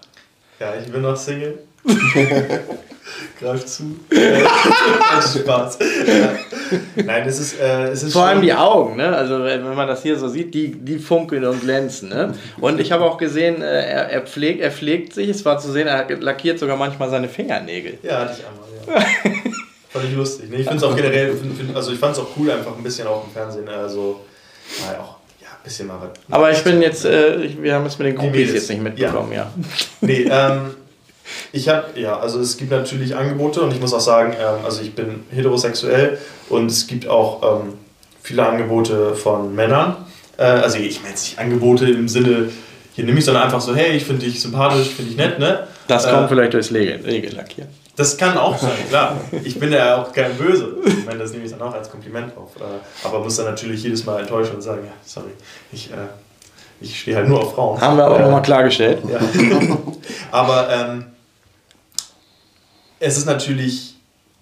[0.57, 1.59] Ja, ich bin noch Single.
[3.41, 3.99] Greif zu.
[5.39, 5.79] Spaß.
[6.95, 9.13] Nein, es ist, äh, es ist Vor allem die Augen, ne?
[9.13, 12.07] Also wenn man das hier so sieht, die, die funkeln und glänzen.
[12.07, 12.35] Ne?
[12.61, 15.73] Und ich habe auch gesehen, äh, er, er, pflegt, er pflegt sich, es war zu
[15.73, 17.97] sehen, er lackiert sogar manchmal seine Fingernägel.
[18.01, 19.05] Ja, hatte ich einmal, ja.
[19.89, 20.49] Fand ich lustig.
[20.49, 20.55] Ne?
[20.55, 21.35] Ich finde es auch generell,
[21.75, 24.21] also ich fand es auch cool, einfach ein bisschen auch im Fernsehen, also
[24.85, 25.20] naja, auch
[25.63, 26.09] bisschen mal was.
[26.29, 29.37] Aber ich bin jetzt, äh, wir haben es mit den Groupies jetzt nicht mitbekommen, ja.
[29.37, 29.51] ja.
[30.01, 30.71] Nee, ähm,
[31.51, 34.81] ich habe, ja, also es gibt natürlich Angebote und ich muss auch sagen, ähm, also
[34.81, 36.17] ich bin heterosexuell
[36.49, 37.73] und es gibt auch ähm,
[38.21, 39.97] viele Angebote von Männern.
[40.37, 42.49] Äh, also ich meine jetzt nicht Angebote im Sinne,
[42.93, 45.67] hier nehme ich, sondern einfach so, hey, ich finde dich sympathisch, finde ich nett, ne?
[45.87, 47.69] Das kommt äh, vielleicht durchs Regellackieren.
[48.01, 49.15] Das kann auch sein, klar.
[49.43, 50.75] Ich bin ja auch kein Böse.
[50.83, 52.55] Ich meine, das nehme ich dann auch als Kompliment auf.
[52.55, 55.29] Äh, aber muss dann natürlich jedes Mal enttäuschen und sagen, ja, sorry,
[55.71, 56.07] ich, äh,
[56.79, 57.79] ich stehe halt nur auf Frauen.
[57.79, 59.03] Haben wir auch äh, nochmal klargestellt.
[59.07, 59.19] Ja.
[60.31, 61.05] aber ähm,
[62.99, 63.95] es ist natürlich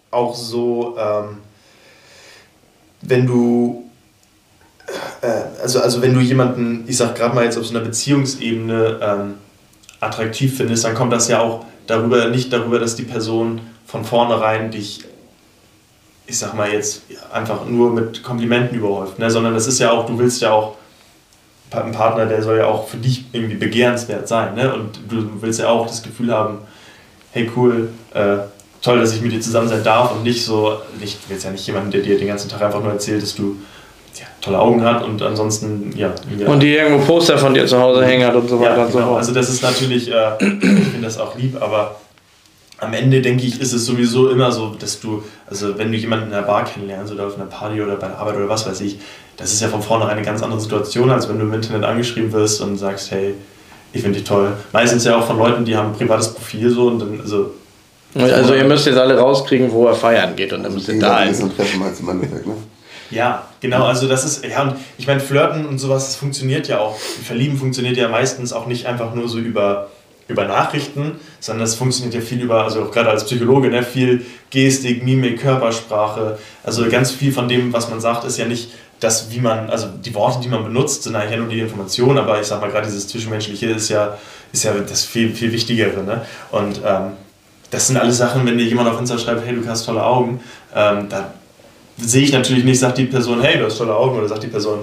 [0.10, 1.40] auch so, ähm,
[3.02, 3.90] wenn du
[5.22, 9.00] äh, also, also wenn du jemanden, ich sag gerade mal jetzt auf so einer Beziehungsebene
[9.02, 9.34] ähm,
[10.00, 14.72] attraktiv findest, dann kommt das ja auch darüber, nicht darüber, dass die Person von vornherein
[14.72, 15.04] dich,
[16.28, 19.30] ich sag mal jetzt, einfach nur mit Komplimenten überhäuft, ne?
[19.32, 20.76] sondern das ist ja auch, du willst ja auch,
[21.72, 24.74] ein Partner, der soll ja auch für dich irgendwie begehrenswert sein, ne?
[24.74, 26.60] und du willst ja auch das Gefühl haben,
[27.32, 28.38] hey cool, äh,
[28.82, 31.68] toll, dass ich mit dir zusammen sein darf und nicht so, ich will ja nicht
[31.68, 33.58] jemanden, der dir den ganzen Tag einfach nur erzählt, dass du
[34.42, 36.14] tolle Augen hat und ansonsten, ja.
[36.46, 38.92] Und die irgendwo Poster von dir zu Hause hängen hat und so weiter ja, und
[38.92, 39.10] so genau.
[39.10, 39.20] fort.
[39.20, 41.96] Also das ist natürlich, äh, ich finde das auch lieb, aber
[42.80, 46.26] am Ende denke ich, ist es sowieso immer so, dass du, also wenn du jemanden
[46.26, 48.80] in der Bar kennenlernst oder auf einer Party oder bei der Arbeit oder was weiß
[48.82, 49.00] ich,
[49.38, 52.32] das ist ja von vornherein eine ganz andere Situation, als wenn du im Internet angeschrieben
[52.32, 53.36] wirst und sagst, hey,
[53.92, 54.54] ich finde dich toll.
[54.72, 57.52] Meistens ja auch von Leuten, die haben ein privates Profil so und dann, also
[58.16, 61.22] also ihr müsst jetzt alle rauskriegen, wo er feiern geht und dann müsst ihr da
[61.22, 61.36] hin.
[61.56, 62.54] Treffen halt im Endeffekt, ne?
[63.12, 66.80] Ja, genau, also das ist, ja, und ich meine, Flirten und sowas, das funktioniert ja
[66.80, 66.98] auch.
[66.98, 69.88] Verlieben funktioniert ja meistens auch nicht einfach nur so über,
[70.28, 74.26] über Nachrichten, sondern es funktioniert ja viel über, also auch gerade als Psychologe, ne, viel
[74.52, 76.38] Gestik, Mimik, Körpersprache.
[76.64, 79.88] Also ganz viel von dem, was man sagt, ist ja nicht das, wie man, also
[79.88, 82.70] die Worte, die man benutzt, sind eigentlich ja nur die Informationen, aber ich sag mal,
[82.70, 84.18] gerade dieses Zwischenmenschliche ist ja,
[84.52, 86.04] ist ja das viel, viel Wichtigere.
[86.04, 86.22] Ne?
[86.52, 87.14] Und ähm,
[87.72, 90.42] das sind alles Sachen, wenn dir jemand auf Insta schreibt, hey, du hast tolle Augen,
[90.76, 91.34] ähm, da
[92.00, 94.48] sehe ich natürlich nicht, sagt die Person, hey, du hast tolle Augen, oder sagt die
[94.48, 94.80] Person,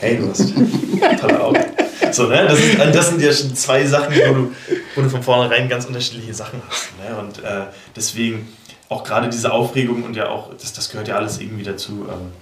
[0.00, 0.54] hey, du hast
[1.20, 1.64] tolle Augen.
[2.12, 2.46] So, ne?
[2.48, 4.52] das, ist, das sind ja schon zwei Sachen, wo du,
[4.94, 6.90] wo du von vornherein ganz unterschiedliche Sachen hast.
[6.98, 7.16] Ne?
[7.18, 8.48] Und äh, deswegen
[8.88, 12.06] auch gerade diese Aufregung und ja auch, das, das gehört ja alles irgendwie dazu.
[12.10, 12.32] Ähm.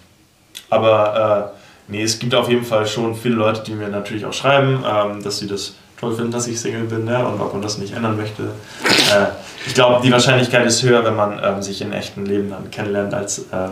[0.71, 1.53] Aber
[1.89, 4.85] äh, nee, es gibt auf jeden Fall schon viele Leute, die mir natürlich auch schreiben,
[4.87, 7.27] ähm, dass sie das toll finden, dass ich Single bin ne?
[7.27, 8.43] und ob man das nicht ändern möchte.
[8.43, 9.27] Äh,
[9.67, 13.15] ich glaube, die Wahrscheinlichkeit ist höher, wenn man ähm, sich im echten Leben dann kennenlernt,
[13.15, 13.69] als äh,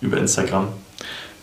[0.00, 0.68] über Instagram.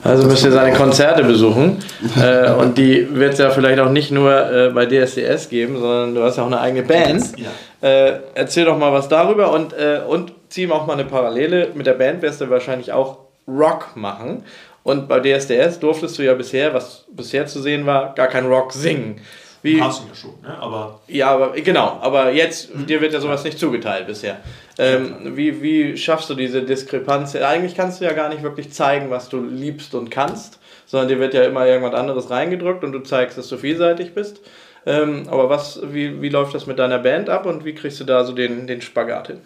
[0.04, 1.84] Also müsst ihr seine Konzerte besuchen.
[2.21, 6.13] äh, und die wird es ja vielleicht auch nicht nur äh, bei DSDS geben, sondern
[6.13, 7.26] du hast ja auch eine eigene Band.
[7.38, 7.50] Ja.
[7.88, 11.69] Äh, erzähl doch mal was darüber und, äh, und zieh auch mal eine Parallele.
[11.74, 13.17] Mit der Band wirst du wahrscheinlich auch
[13.48, 14.43] Rock machen.
[14.84, 18.74] Und bei DSDS durftest du ja bisher, was bisher zu sehen war, gar kein Rock
[18.74, 19.21] singen.
[19.65, 20.56] Wie, Hast du ja schon, ne?
[20.60, 20.99] aber.
[21.08, 22.86] Ja, aber genau, aber jetzt, mhm.
[22.86, 24.38] dir wird ja sowas nicht zugeteilt bisher.
[24.78, 27.36] Ähm, wie, wie schaffst du diese Diskrepanz?
[27.36, 31.19] Eigentlich kannst du ja gar nicht wirklich zeigen, was du liebst und kannst, sondern dir
[31.19, 34.39] wird ja immer irgendwas anderes reingedrückt und du zeigst, dass du vielseitig bist.
[34.86, 38.04] Ähm, aber was, wie, wie läuft das mit deiner Band ab und wie kriegst du
[38.04, 39.38] da so den, den Spagat hin?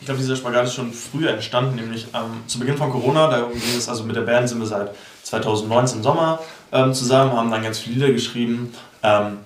[0.00, 3.28] Ich glaube, dieser Spagat ist schon früher entstanden, nämlich ähm, zu Beginn von Corona.
[3.28, 4.90] Da ging es also mit der Band sind wir seit
[5.22, 6.40] 2019 Sommer
[6.72, 8.74] ähm, zusammen, haben dann ganz viele Lieder geschrieben.
[9.04, 9.38] Ähm,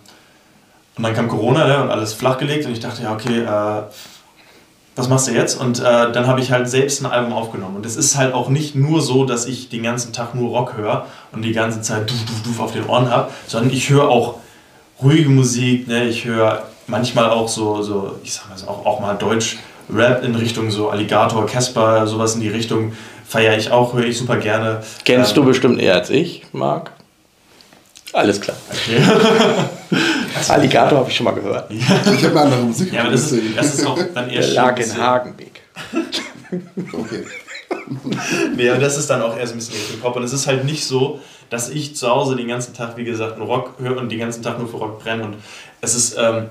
[0.97, 3.83] und dann kam Corona ne, und alles flachgelegt und ich dachte, ja, okay, äh,
[4.97, 5.61] was machst du jetzt?
[5.61, 7.77] Und äh, dann habe ich halt selbst ein Album aufgenommen.
[7.77, 10.77] Und es ist halt auch nicht nur so, dass ich den ganzen Tag nur Rock
[10.77, 14.09] höre und die ganze Zeit duf, duf, duf auf den Ohren habe, sondern ich höre
[14.09, 14.35] auch
[15.01, 16.09] ruhige Musik, ne?
[16.09, 19.59] ich höre manchmal auch so, so ich sag mal so, auch, auch mal Deutsch.
[19.91, 22.93] Rap in Richtung so Alligator, Casper, sowas in die Richtung
[23.27, 24.83] feiere ich auch, höre ich super gerne.
[25.05, 26.91] Kennst ähm, du bestimmt eher als ich, Marc?
[28.13, 28.57] Alles klar.
[28.71, 29.03] Okay.
[30.49, 31.71] Alligator habe ich schon mal gehört.
[31.71, 32.93] Ich habe eine andere Musik.
[32.93, 35.61] Ja, aber das ist, das ist auch dann eher Der lag in Hagenbeek.
[36.93, 37.25] okay.
[38.57, 40.17] nee, aber das ist dann auch eher so ein bisschen Richtung Pop.
[40.17, 43.39] Und es ist halt nicht so, dass ich zu Hause den ganzen Tag, wie gesagt,
[43.39, 45.25] nur Rock höre und den ganzen Tag nur für Rock brenne.
[45.25, 45.37] Und
[45.81, 46.49] es ist ähm,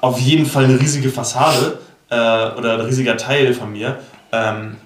[0.00, 1.78] auf jeden Fall eine riesige Fassade
[2.10, 3.98] äh, oder ein riesiger Teil von mir.
[4.32, 4.76] Ähm,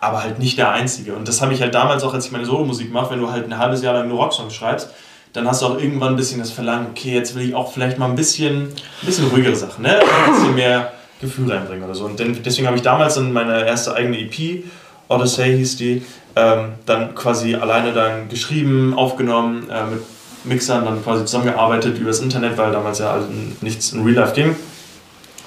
[0.00, 1.14] aber halt nicht der einzige.
[1.14, 3.46] Und das habe ich halt damals auch, als ich meine Solo-Musik mache, wenn du halt
[3.46, 4.90] ein halbes Jahr lang nur Rocksongs schreibst,
[5.32, 7.98] dann hast du auch irgendwann ein bisschen das Verlangen, okay, jetzt will ich auch vielleicht
[7.98, 10.00] mal ein bisschen, ein bisschen ruhigere Sachen, ne?
[10.00, 12.06] ein bisschen mehr Gefühl reinbringen oder so.
[12.06, 14.64] Und deswegen habe ich damals dann meine erste eigene EP,
[15.08, 16.02] Odyssey hieß die,
[16.36, 20.02] ähm, dann quasi alleine dann geschrieben, aufgenommen, äh, mit
[20.44, 24.56] Mixern dann quasi zusammengearbeitet übers Internet, weil damals ja halt nichts in Real Life ging.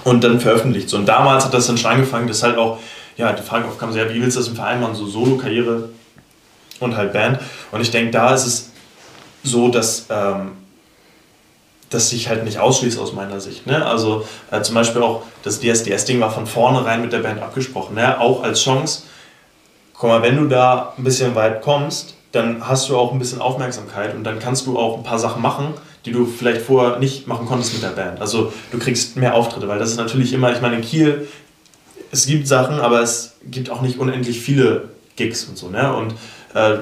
[0.04, 0.90] Und dann veröffentlicht.
[0.90, 2.80] So, und damals hat das dann schon angefangen, dass halt auch,
[3.18, 5.90] ja, die Frage aufkam, ja, wie willst du das im Verein machen, so Solo-Karriere
[6.80, 7.40] und halt Band.
[7.72, 8.72] Und ich denke, da ist es
[9.44, 10.52] so, dass ähm,
[11.90, 13.68] das sich halt nicht ausschließt aus meiner Sicht.
[13.68, 13.86] Ne?
[13.86, 17.96] Also äh, zum Beispiel auch das DSDS-Ding war von vornherein mit der Band abgesprochen.
[17.96, 18.20] Ne?
[18.20, 19.04] Auch als Chance,
[19.94, 23.42] guck mal, wenn du da ein bisschen weit kommst, dann hast du auch ein bisschen
[23.42, 27.28] Aufmerksamkeit und dann kannst du auch ein paar Sachen machen, die du vielleicht vorher nicht
[27.28, 28.20] machen konntest mit der Band.
[28.20, 31.28] Also du kriegst mehr Auftritte, weil das ist natürlich immer, ich meine, in Kiel,
[32.14, 35.68] es gibt Sachen, aber es gibt auch nicht unendlich viele Gigs und so.
[35.70, 35.94] Ne?
[35.94, 36.14] Und
[36.54, 36.78] äh,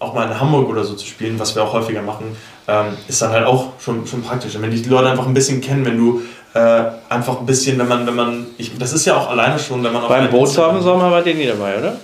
[0.00, 3.22] auch mal in Hamburg oder so zu spielen, was wir auch häufiger machen, ähm, ist
[3.22, 4.54] dann halt auch schon, schon praktisch.
[4.56, 6.22] Und wenn die Leute einfach ein bisschen kennen, wenn du
[6.54, 9.82] äh, einfach ein bisschen, wenn man, wenn man, ich, das ist ja auch alleine schon,
[9.84, 11.96] wenn man auf Beim Bootshafen Sommer war der nie dabei, oder?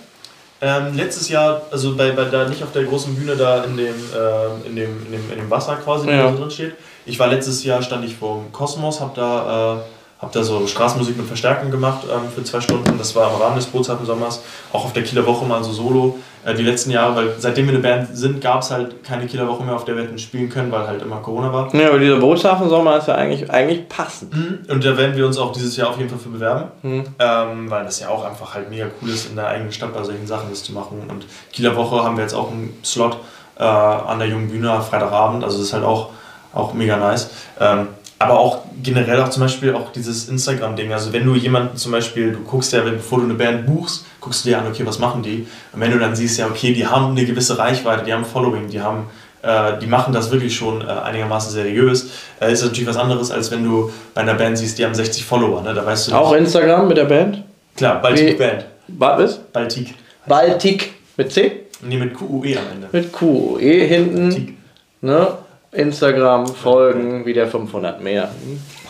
[0.62, 3.87] ähm, letztes Jahr, also bei, bei da nicht auf der großen Bühne da in dem,
[3.94, 6.30] äh, in dem, in dem, in dem Wasser quasi, Ja.
[6.30, 6.74] da drin steht.
[7.06, 9.78] Ich war letztes Jahr, stand ich vor dem Kosmos, hab da, äh,
[10.20, 12.98] hab da so Straßenmusik mit Verstärkung gemacht ähm, für zwei Stunden.
[12.98, 16.18] Das war im Rahmen des Bootshafen-Sommers, auch auf der Kieler Woche mal so solo.
[16.44, 19.48] Äh, die letzten Jahre, weil seitdem wir eine Band sind, gab es halt keine Kieler
[19.48, 21.74] Woche mehr, auf der wir hätten spielen können, weil halt immer Corona war.
[21.74, 24.35] Ja, aber dieser Bootshafen Sommer ist ja eigentlich, eigentlich passend.
[24.68, 26.70] Und da werden wir uns auch dieses Jahr auf jeden Fall für bewerben.
[26.83, 27.04] Hm.
[27.18, 30.02] Ähm, weil das ja auch einfach halt mega cool ist, in der eigenen Stadt bei
[30.02, 31.02] solchen Sachen das zu machen.
[31.09, 33.16] Und Kieler Woche haben wir jetzt auch einen Slot
[33.59, 35.44] äh, an der Jungen Bühne Freitagabend.
[35.44, 36.11] Also das ist halt auch,
[36.52, 37.30] auch mega nice.
[37.59, 37.88] Ähm,
[38.20, 40.92] aber auch generell auch zum Beispiel auch dieses Instagram-Ding.
[40.92, 44.44] Also wenn du jemanden zum Beispiel, du guckst ja, bevor du eine Band buchst, guckst
[44.44, 45.46] du dir an, okay, was machen die?
[45.72, 48.68] Und wenn du dann siehst, ja, okay, die haben eine gewisse Reichweite, die haben Following,
[48.68, 49.06] die haben
[49.42, 52.11] äh, die machen das wirklich schon äh, einigermaßen seriös,
[52.42, 54.94] äh, ist das natürlich was anderes, als wenn du bei einer Band siehst, die haben
[54.94, 55.62] 60 Follower.
[55.62, 55.72] Ne?
[55.72, 56.40] Da weißt du Auch nicht.
[56.42, 57.42] Instagram mit der Band?
[57.74, 58.64] Klar, Wie- Baltic Band.
[58.88, 59.38] Was?
[59.38, 59.94] Baltic.
[60.26, 61.52] Baltic mit C?
[61.83, 62.88] Nee, mit QUE am Ende.
[62.92, 63.56] Mit Q.
[63.59, 64.28] E hinten.
[64.28, 64.54] Baltic.
[65.00, 65.28] Ne?
[65.72, 68.30] Instagram folgen wie der 500 mehr.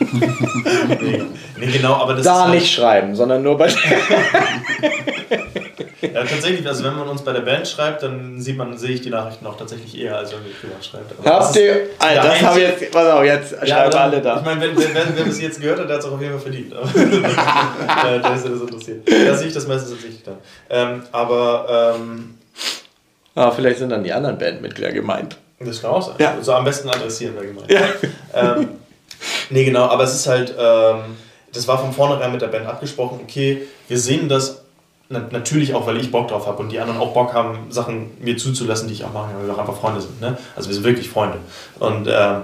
[0.00, 1.22] Nee,
[1.58, 3.68] nee, genau, aber das Da ist halt- nicht schreiben, sondern nur bei.
[6.02, 9.02] Ja, tatsächlich, also wenn man uns bei der Band schreibt, dann sieht man, sehe ich
[9.02, 11.12] die Nachrichten auch tatsächlich eher, als wenn wir privat schreibt.
[11.18, 11.88] Aber Habt ihr.
[11.98, 12.90] Alter, der das habe ich jetzt.
[12.92, 14.36] Pass auf, jetzt Ja, schreiben dann- alle da.
[14.38, 16.20] Ich meine, wenn, wenn, wenn, wer bis jetzt gehört hat, der hat es auch auf
[16.22, 16.72] jeden Fall verdient.
[16.72, 16.82] Der
[18.34, 19.08] ist ja das interessiert.
[19.08, 20.36] Da sehe ich das meistens tatsächlich dann.
[20.70, 22.34] Ähm, aber ähm,
[23.34, 25.36] Ah, vielleicht sind dann die anderen Bandmitglieder gemeint.
[25.66, 26.14] Das kann auch sein.
[26.18, 26.36] Ja.
[26.40, 27.70] So am besten adressieren, wäre gemeint.
[27.70, 27.82] Ja.
[28.34, 28.68] ähm,
[29.50, 31.16] nee, genau, aber es ist halt, ähm,
[31.52, 34.62] das war von vornherein mit der Band abgesprochen, okay, wir sehen das
[35.10, 38.12] na, natürlich auch, weil ich Bock drauf habe und die anderen auch Bock haben, Sachen
[38.20, 40.20] mir zuzulassen, die ich auch mache, weil wir auch einfach Freunde sind.
[40.20, 40.38] Ne?
[40.54, 41.38] Also wir sind wirklich Freunde.
[41.80, 42.42] Und ähm,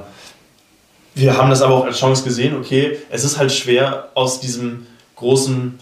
[1.14, 4.86] wir haben das aber auch als Chance gesehen, okay, es ist halt schwer aus diesem
[5.14, 5.78] großen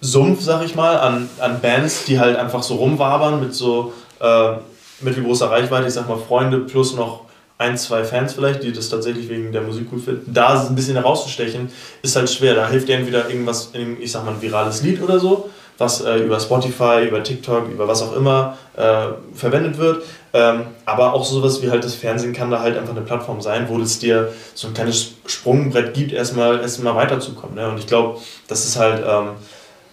[0.00, 4.52] Sumpf, sag ich mal, an, an Bands, die halt einfach so rumwabern mit so äh,
[5.00, 9.28] mittelgroßer Reichweite, ich sag mal Freunde plus noch ein, zwei Fans vielleicht, die das tatsächlich
[9.28, 11.68] wegen der Musik gut finden, da ein bisschen herauszustechen,
[12.02, 12.54] ist halt schwer.
[12.54, 16.18] Da hilft dir entweder irgendwas, ich sag mal ein virales Lied oder so, was äh,
[16.18, 20.04] über Spotify, über TikTok, über was auch immer äh, verwendet wird.
[20.32, 23.66] Ähm, aber auch sowas wie halt das Fernsehen kann da halt einfach eine Plattform sein,
[23.68, 27.56] wo es dir so ein kleines Sprungbrett gibt, erstmal erstmal weiterzukommen.
[27.56, 27.68] Ne?
[27.68, 29.30] Und ich glaube, das ist halt ähm,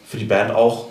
[0.08, 0.88] für die Band auch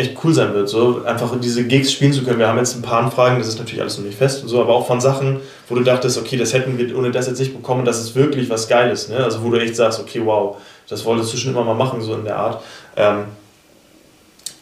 [0.00, 2.38] echt cool sein wird, so einfach diese Gigs spielen zu können.
[2.38, 4.60] Wir haben jetzt ein paar Anfragen, das ist natürlich alles noch nicht fest und so,
[4.60, 7.54] aber auch von Sachen, wo du dachtest, okay, das hätten wir ohne das jetzt nicht
[7.54, 9.18] bekommen, das ist wirklich was Geiles, ne?
[9.18, 10.56] Also wo du echt sagst, okay, wow,
[10.88, 12.62] das wolltest du schon immer mal machen, so in der Art.
[12.96, 13.24] Ähm,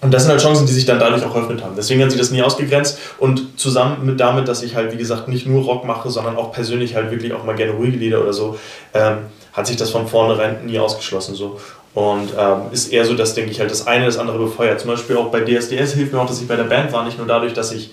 [0.01, 1.75] und das sind halt Chancen, die sich dann dadurch auch eröffnet haben.
[1.77, 5.27] Deswegen hat sich das nie ausgegrenzt und zusammen mit damit, dass ich halt, wie gesagt,
[5.27, 8.33] nicht nur Rock mache, sondern auch persönlich halt wirklich auch mal gerne ruhige Lieder oder
[8.33, 8.59] so,
[8.95, 9.19] ähm,
[9.53, 11.59] hat sich das von vornherein nie ausgeschlossen so.
[11.95, 14.81] Und ähm, ist eher so, dass, denke ich, halt das eine das andere befeuert.
[14.81, 17.19] Zum Beispiel auch bei DSDS hilft mir auch, dass ich bei der Band war, nicht
[17.19, 17.91] nur dadurch, dass ich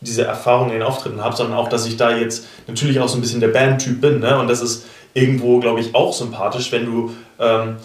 [0.00, 3.18] diese Erfahrung in den Auftritten habe, sondern auch, dass ich da jetzt natürlich auch so
[3.18, 4.20] ein bisschen der Bandtyp bin.
[4.20, 4.38] Ne?
[4.38, 7.76] Und das ist irgendwo, glaube ich, auch sympathisch, wenn du ähm,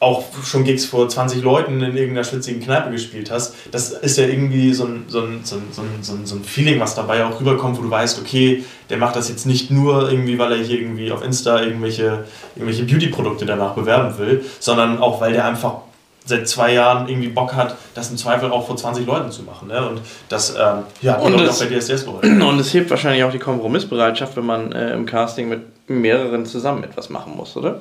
[0.00, 3.54] auch schon Gigs vor 20 Leuten in irgendeiner schwitzigen Kneipe gespielt hast.
[3.70, 5.82] Das ist ja irgendwie so ein, so ein, so ein, so
[6.12, 9.28] ein, so ein, Feeling, was dabei auch rüberkommt, wo du weißt, okay, der macht das
[9.28, 12.24] jetzt nicht nur irgendwie, weil er hier irgendwie auf Insta irgendwelche,
[12.56, 15.74] irgendwelche Beauty-Produkte danach bewerben will, sondern auch, weil der einfach
[16.24, 19.68] seit zwei Jahren irgendwie Bock hat, das im Zweifel auch vor 20 Leuten zu machen.
[19.68, 19.86] Ne?
[19.86, 22.40] Und das ähm, ja, Und das- auch bei DSDS geholfen.
[22.40, 26.84] Und es hebt wahrscheinlich auch die Kompromissbereitschaft, wenn man äh, im Casting mit mehreren zusammen
[26.84, 27.80] etwas machen muss, oder?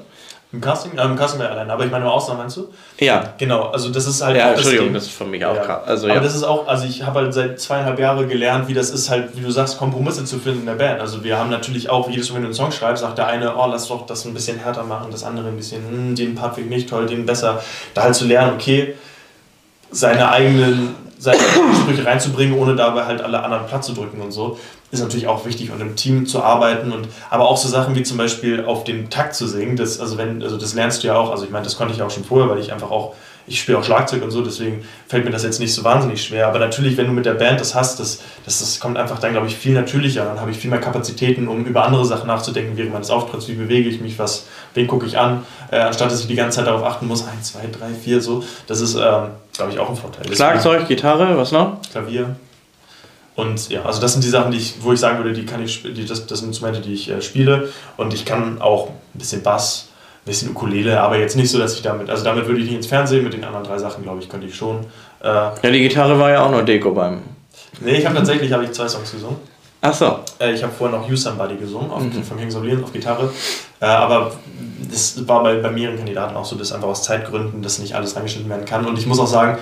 [0.52, 0.98] Im Casting?
[0.98, 2.70] Äh, Im Casting war er alleine, aber ich meine im Ausland meinst du?
[3.00, 3.34] Ja.
[3.38, 4.94] Genau, also das ist halt Ja, auch das Entschuldigung, Ding.
[4.96, 5.62] das ist für mich auch Ja.
[5.62, 5.82] krass.
[5.86, 6.22] Also, aber ja.
[6.22, 9.38] das ist auch, also ich habe halt seit zweieinhalb Jahren gelernt, wie das ist halt,
[9.38, 11.02] wie du sagst, Kompromisse zu finden in der Band.
[11.02, 13.56] Also wir haben natürlich auch, jedes Mal, wenn du einen Song schreibst, sagt der eine,
[13.56, 16.56] oh, lass doch das ein bisschen härter machen, das andere ein bisschen, hm, den Part
[16.56, 17.62] finde ich nicht toll, den besser.
[17.94, 18.96] Da halt zu lernen, okay,
[19.92, 21.38] seine eigenen seine
[21.82, 24.58] Sprüche reinzubringen, ohne dabei halt alle anderen platt zu drücken und so,
[24.92, 28.04] ist natürlich auch wichtig und im Team zu arbeiten und aber auch so Sachen wie
[28.04, 31.16] zum Beispiel auf den Takt zu singen, das, also wenn, also das lernst du ja
[31.16, 33.14] auch, also ich meine, das konnte ich auch schon vorher, weil ich einfach auch,
[33.46, 36.48] ich spiele auch Schlagzeug und so, deswegen fällt mir das jetzt nicht so wahnsinnig schwer,
[36.48, 39.32] aber natürlich, wenn du mit der Band das hast, das, das, das kommt einfach dann,
[39.32, 42.76] glaube ich, viel natürlicher, dann habe ich viel mehr Kapazitäten, um über andere Sachen nachzudenken
[42.76, 46.22] während meines Auftritts, wie bewege ich mich, was, wen gucke ich an, äh, anstatt dass
[46.22, 49.30] ich die ganze Zeit darauf achten muss, 1, 2, 3, 4, so, das ist, ähm,
[49.54, 50.26] glaube ich, auch ein Vorteil.
[50.34, 51.78] Schlagzeug, Gitarre, was noch?
[51.92, 52.36] Klavier.
[53.40, 55.64] Und ja, also das sind die Sachen, die ich, wo ich sagen würde, die kann
[55.64, 57.70] ich, die, das, das sind Instrumente, die ich äh, spiele.
[57.96, 59.88] Und ich kann auch ein bisschen Bass,
[60.24, 62.76] ein bisschen Ukulele, aber jetzt nicht so, dass ich damit, also damit würde ich nicht
[62.76, 64.82] ins Fernsehen, mit den anderen drei Sachen, glaube ich, könnte ich schon.
[65.24, 67.22] Äh, Ja, die Gitarre war ja auch nur Deko beim.
[67.80, 69.38] nee, ich habe tatsächlich, habe ich zwei Songs gesungen.
[69.80, 70.20] Ach so.
[70.42, 72.22] Äh, ich habe vorher noch You Somebody gesungen, auf, mhm.
[72.24, 73.32] von Kings of Leon auf Gitarre.
[73.80, 74.34] Äh, aber
[74.92, 78.18] das war bei, bei mehreren Kandidaten auch so, dass einfach aus Zeitgründen das nicht alles
[78.18, 78.86] reingeschnitten werden kann.
[78.86, 79.58] Und ich muss auch sagen,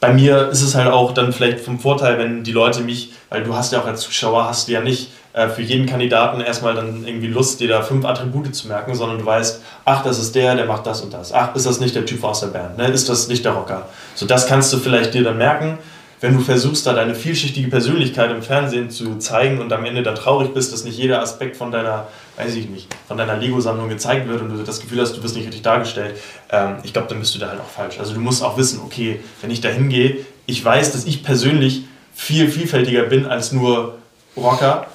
[0.00, 3.44] bei mir ist es halt auch dann vielleicht vom Vorteil, wenn die Leute mich, weil
[3.44, 6.74] du hast ja auch als Zuschauer, hast du ja nicht äh, für jeden Kandidaten erstmal
[6.74, 10.34] dann irgendwie Lust, dir da fünf Attribute zu merken, sondern du weißt, ach, das ist
[10.34, 11.32] der, der macht das und das.
[11.32, 12.78] Ach, ist das nicht der Typ aus der Band?
[12.78, 12.88] Ne?
[12.88, 13.86] Ist das nicht der Rocker?
[14.14, 15.78] So, das kannst du vielleicht dir dann merken
[16.20, 20.14] wenn du versuchst, da deine vielschichtige Persönlichkeit im Fernsehen zu zeigen und am Ende dann
[20.14, 24.28] traurig bist, dass nicht jeder Aspekt von deiner, weiß ich nicht, von deiner Lego-Sammlung gezeigt
[24.28, 26.16] wird und du das Gefühl hast, du wirst nicht richtig dargestellt,
[26.50, 27.98] ähm, ich glaube, dann bist du da halt auch falsch.
[27.98, 31.84] Also du musst auch wissen, okay, wenn ich da hingehe, ich weiß, dass ich persönlich
[32.14, 33.98] viel vielfältiger bin als nur
[34.36, 34.86] Rocker,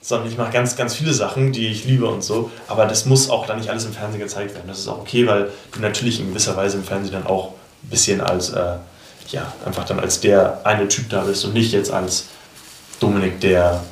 [0.00, 2.50] sondern ich mache ganz, ganz viele Sachen, die ich liebe und so.
[2.68, 4.68] Aber das muss auch dann nicht alles im Fernsehen gezeigt werden.
[4.68, 7.90] Das ist auch okay, weil du natürlich in gewisser Weise im Fernsehen dann auch ein
[7.90, 8.76] bisschen als äh,
[9.30, 12.28] ja, einfach dann als der eine Typ da bist und nicht jetzt als
[13.00, 13.82] Dominik, der,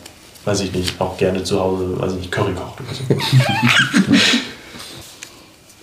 [0.45, 3.05] weiß ich nicht, auch gerne zu Hause, weiß ich nicht, Curry kocht oder so.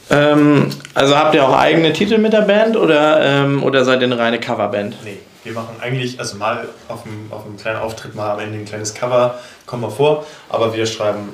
[0.15, 4.07] ähm, also habt ihr auch eigene Titel mit der Band oder, ähm, oder seid ihr
[4.07, 4.97] eine reine Coverband?
[5.03, 8.59] Nee, wir machen eigentlich, also mal auf einem, auf einem kleinen Auftritt mal am Ende
[8.59, 11.31] ein kleines Cover, kommen wir vor, aber wir schreiben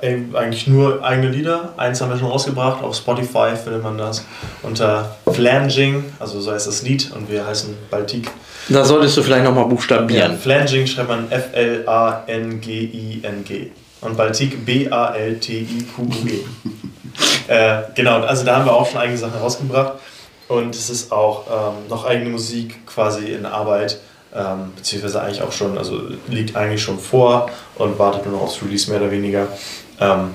[0.00, 1.72] eigentlich nur eigene Lieder.
[1.76, 2.82] Eins haben wir schon rausgebracht.
[2.82, 4.24] Auf Spotify findet man das
[4.62, 8.30] unter Flanging, also so heißt das Lied und wir heißen Baltik.
[8.68, 10.32] Da solltest du vielleicht nochmal buchstabieren.
[10.32, 12.10] Ja, Flanging schreibt man F-L-A-N-G-I-N-G.
[14.00, 16.40] Und Baltik B-A-L-T-I-Q-U-E.
[17.52, 19.94] äh, genau, also da haben wir auch schon eigene Sachen rausgebracht.
[20.48, 23.98] Und es ist auch ähm, noch eigene Musik quasi in Arbeit
[24.34, 28.62] ähm, beziehungsweise eigentlich auch schon, also liegt eigentlich schon vor und wartet nur noch aufs
[28.62, 29.48] Release mehr oder weniger.
[30.00, 30.30] Ähm,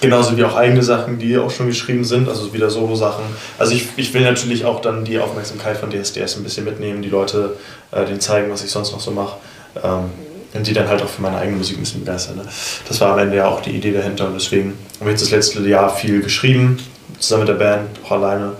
[0.00, 3.24] genauso wie auch eigene Sachen, die auch schon geschrieben sind, also wieder Solo-Sachen.
[3.58, 7.08] Also ich, ich will natürlich auch dann die Aufmerksamkeit von DSDS ein bisschen mitnehmen, die
[7.08, 7.56] Leute
[7.92, 9.36] äh, denen zeigen, was ich sonst noch so mache.
[9.82, 10.10] Ähm,
[10.54, 12.36] und die dann halt auch für meine eigene Musik ein bisschen begeistern.
[12.36, 12.44] Ne?
[12.86, 15.30] Das war am Ende ja auch die Idee dahinter und deswegen habe ich jetzt das
[15.30, 16.78] letzte Jahr viel geschrieben,
[17.18, 18.52] zusammen mit der Band, auch alleine,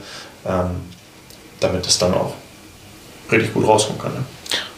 [0.46, 0.70] ähm,
[1.60, 2.34] damit es dann auch
[3.30, 4.14] richtig gut rauskommen kann.
[4.14, 4.24] Ne?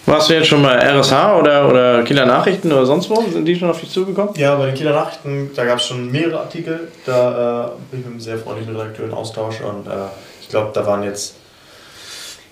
[0.06, 3.22] Warst du jetzt schon bei RSH oder, oder Kieler Nachrichten oder sonst wo?
[3.22, 4.34] Sind die schon auf dich zugekommen?
[4.36, 6.88] Ja, bei den Kieler Nachrichten, da gab es schon mehrere Artikel.
[7.06, 10.06] Da äh, bin ich mit einem sehr freundlichen Redakteur in Austausch und äh,
[10.42, 11.36] ich glaube, da waren jetzt,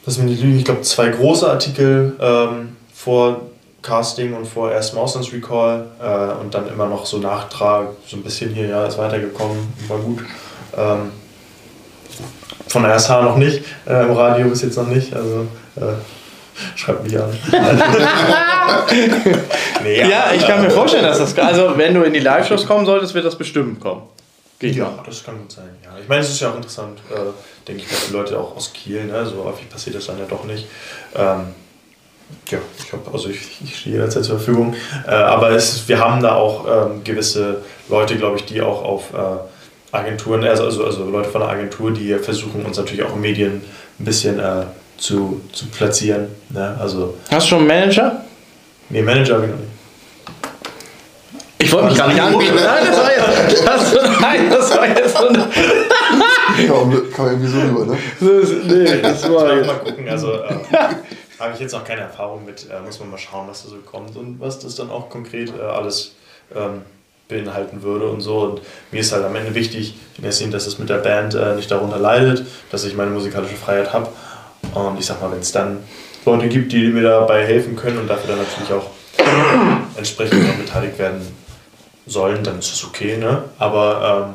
[0.07, 3.43] mich nicht lügen, ich glaube zwei große Artikel ähm, vor
[3.83, 8.55] Casting und vor erstem Auslandsrecall äh, und dann immer noch so Nachtrag, so ein bisschen
[8.55, 10.21] hier, ja, ist weitergekommen, war gut.
[10.75, 11.13] Ähm,
[12.69, 15.47] von RSH noch nicht, äh, im Radio bis jetzt noch nicht, also
[16.77, 17.31] Schreibt mich an.
[19.83, 21.39] nee, ja, ich kann mir vorstellen, dass das.
[21.39, 24.03] Also, wenn du in die Live-Shows kommen solltest, wird das bestimmt kommen.
[24.59, 25.03] Geht ja, auch.
[25.03, 25.71] das kann gut sein.
[25.83, 25.91] Ja.
[26.01, 27.17] Ich meine, es ist ja auch interessant, äh,
[27.67, 29.27] denke ich, dass die Leute auch aus Kiel, ne?
[29.27, 30.67] so häufig passiert das dann ja doch nicht.
[31.17, 31.47] Ähm,
[32.49, 34.75] ja, ich, hab, also ich, ich stehe jederzeit zur Verfügung.
[35.07, 39.13] Äh, aber es, wir haben da auch ähm, gewisse Leute, glaube ich, die auch auf
[39.13, 43.21] äh, Agenturen, also, also, also Leute von der Agentur, die versuchen, uns natürlich auch in
[43.21, 43.63] Medien
[43.99, 44.67] ein bisschen äh,
[45.03, 46.29] zu, zu platzieren.
[46.51, 46.77] Ne?
[46.81, 48.25] Also, Hast du schon einen Manager?
[48.89, 49.73] Nee, Manager habe ich noch nicht.
[51.59, 52.55] Ich wollte mich gar nicht anbieten.
[52.55, 53.67] Nein, das war jetzt.
[53.67, 55.49] Das, nein, das war jetzt so eine.
[57.15, 57.99] Kam irgendwie so rüber, ne?
[58.65, 59.61] nee, das war.
[59.61, 60.09] Ich mal gucken.
[60.09, 60.55] Also, äh,
[61.39, 62.67] habe ich jetzt noch keine Erfahrung mit.
[62.69, 65.53] Äh, muss man mal schauen, was da so kommt und was das dann auch konkret
[65.57, 66.15] äh, alles
[66.55, 66.83] ähm,
[67.29, 68.41] beinhalten würde und so.
[68.41, 68.61] Und
[68.91, 72.45] mir ist halt am Ende wichtig, dass es mit der Band äh, nicht darunter leidet,
[72.71, 74.09] dass ich meine musikalische Freiheit habe
[74.75, 75.79] und ich sag mal, wenn es dann
[76.25, 78.91] Leute gibt, die mir dabei helfen können und dafür dann natürlich auch
[79.97, 81.21] entsprechend beteiligt werden
[82.07, 83.45] sollen, dann ist das okay, ne?
[83.59, 84.35] Aber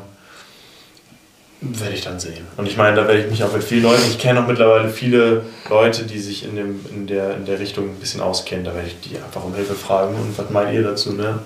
[1.60, 2.46] werde ich dann sehen.
[2.56, 4.88] Und ich meine, da werde ich mich auch mit vielen Leuten, ich kenne auch mittlerweile
[4.88, 8.74] viele Leute, die sich in, dem, in, der, in der Richtung ein bisschen auskennen, da
[8.74, 11.40] werde ich die einfach um Hilfe fragen und was meint ihr dazu, ne?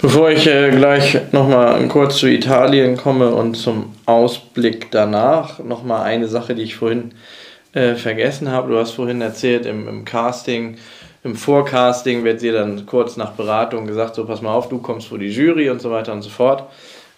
[0.00, 6.26] Bevor ich äh, gleich nochmal kurz zu Italien komme und zum Ausblick danach, nochmal eine
[6.26, 7.12] Sache, die ich vorhin
[7.72, 8.72] äh, vergessen habe.
[8.72, 10.78] Du hast vorhin erzählt, im, im Casting,
[11.22, 15.08] im Vorcasting wird dir dann kurz nach Beratung gesagt, so pass mal auf, du kommst
[15.08, 16.64] vor die Jury und so weiter und so fort.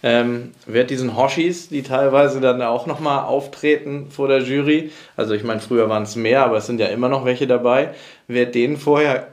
[0.04, 5.44] Ähm, wird diesen Hoshis, die teilweise dann auch nochmal auftreten vor der Jury, also ich
[5.44, 7.90] meine, früher waren es mehr, aber es sind ja immer noch welche dabei,
[8.26, 9.28] wird denen vorher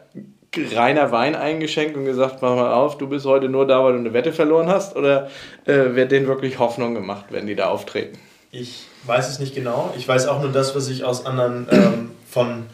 [0.55, 3.99] reiner Wein eingeschenkt und gesagt, mach mal auf, du bist heute nur da, weil du
[3.99, 4.95] eine Wette verloren hast?
[4.95, 5.30] Oder
[5.65, 8.17] äh, wird denen wirklich Hoffnung gemacht, wenn die da auftreten?
[8.51, 9.93] Ich weiß es nicht genau.
[9.97, 12.65] Ich weiß auch nur das, was ich aus anderen ähm, von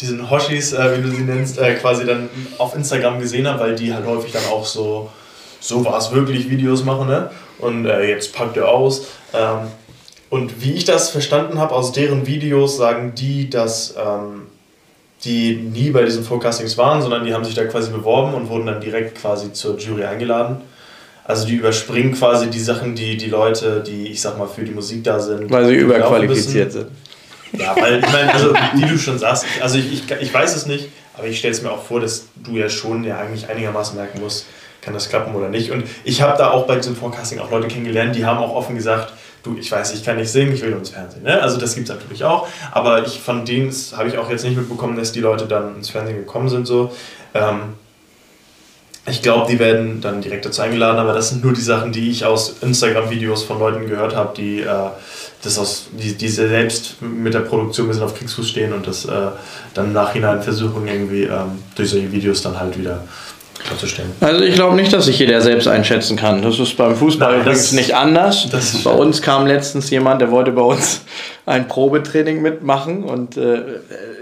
[0.00, 2.28] diesen Hoshis, äh, wie du sie nennst, äh, quasi dann
[2.58, 5.10] auf Instagram gesehen habe, weil die halt häufig dann auch so,
[5.60, 7.30] so war es wirklich, Videos machen, ne?
[7.58, 9.06] Und äh, jetzt packt er aus.
[9.32, 9.68] Ähm,
[10.28, 14.42] und wie ich das verstanden habe, aus deren Videos sagen die, dass ähm,
[15.24, 18.66] die nie bei diesen Forecastings waren, sondern die haben sich da quasi beworben und wurden
[18.66, 20.58] dann direkt quasi zur Jury eingeladen.
[21.26, 24.70] Also die überspringen quasi die Sachen, die die Leute, die ich sag mal für die
[24.70, 25.50] Musik da sind.
[25.50, 26.86] Weil sie überqualifiziert sind.
[27.52, 30.66] Ja, weil ich meine, also wie du schon sagst, also ich, ich, ich weiß es
[30.66, 33.96] nicht, aber ich stelle es mir auch vor, dass du ja schon ja eigentlich einigermaßen
[33.96, 34.46] merken musst,
[34.82, 35.70] kann das klappen oder nicht.
[35.72, 38.76] Und ich habe da auch bei diesem Forecasting auch Leute kennengelernt, die haben auch offen
[38.76, 39.12] gesagt,
[39.42, 41.24] du, ich weiß, ich kann nicht singen, ich will nur ins Fernsehen.
[41.24, 41.40] Ne?
[41.40, 44.56] Also das gibt es natürlich auch, aber ich von denen habe ich auch jetzt nicht
[44.56, 46.66] mitbekommen, dass die Leute dann ins Fernsehen gekommen sind.
[46.66, 46.92] So.
[47.34, 47.74] Ähm,
[49.08, 52.10] ich glaube, die werden dann direkt dazu eingeladen, aber das sind nur die Sachen, die
[52.10, 54.90] ich aus Instagram-Videos von Leuten gehört habe, die, äh,
[55.42, 59.04] das aus, die, die selbst mit der Produktion ein bisschen auf Kriegsfuß stehen und das
[59.04, 59.28] äh,
[59.74, 63.04] dann im Nachhinein versuchen, irgendwie ähm, durch solche Videos dann halt wieder
[63.66, 64.12] klarzustellen.
[64.20, 66.42] Also ich glaube nicht, dass sich jeder selbst einschätzen kann.
[66.42, 68.48] Das ist beim Fußball Nein, übrigens nicht anders.
[68.84, 71.02] bei uns kam letztens jemand, der wollte bei uns
[71.46, 73.62] ein Probetraining mitmachen und äh,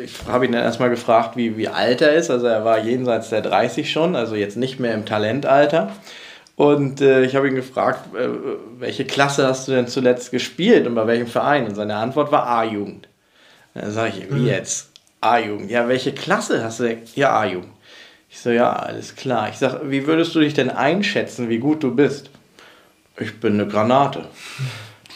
[0.04, 2.30] ich habe ihn dann erstmal gefragt, wie, wie alt er ist.
[2.30, 5.90] Also er war jenseits der 30 schon, also jetzt nicht mehr im Talentalter.
[6.56, 8.28] Und äh, ich habe ihn gefragt, äh,
[8.78, 11.66] welche Klasse hast du denn zuletzt gespielt und bei welchem Verein?
[11.66, 13.08] Und seine Antwort war A-Jugend.
[13.74, 14.46] Dann sage ich, wie mhm.
[14.46, 14.90] jetzt?
[15.20, 15.70] A-Jugend.
[15.70, 16.98] Ja, welche Klasse hast du denn?
[17.14, 17.73] Ja, A-Jugend.
[18.34, 19.48] Ich so, ja, alles klar.
[19.48, 22.30] Ich sag, wie würdest du dich denn einschätzen, wie gut du bist?
[23.16, 24.24] Ich bin eine Granate.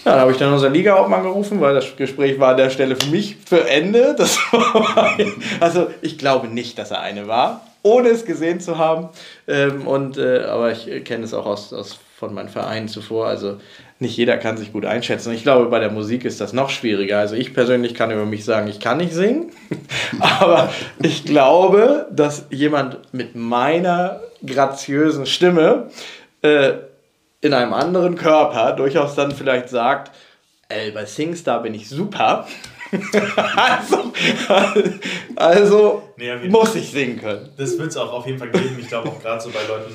[0.05, 2.95] Ja, da habe ich dann unser Ligahauptmann gerufen, weil das Gespräch war an der Stelle
[2.95, 4.14] für mich für Ende.
[5.59, 9.09] Also ich glaube nicht, dass er eine war, ohne es gesehen zu haben.
[9.49, 13.27] Ähm, und, äh, aber ich kenne es auch aus, aus von meinen Vereinen zuvor.
[13.27, 13.59] Also
[14.01, 15.32] nicht jeder kann sich gut einschätzen.
[15.32, 17.18] Ich glaube, bei der Musik ist das noch schwieriger.
[17.18, 19.51] Also ich persönlich kann über mich sagen, ich kann nicht singen,
[20.20, 20.72] aber
[21.03, 25.90] ich glaube, dass jemand mit meiner graziösen Stimme
[26.42, 26.74] äh,
[27.40, 30.12] in einem anderen Körper durchaus dann vielleicht sagt,
[30.68, 32.46] ey, bei Singstar bin ich super.
[33.57, 34.12] also,
[35.36, 37.49] also nee, muss ich singen können.
[37.57, 38.76] Das wird es auch auf jeden Fall geben.
[38.80, 39.92] Ich glaube auch gerade so bei Leuten,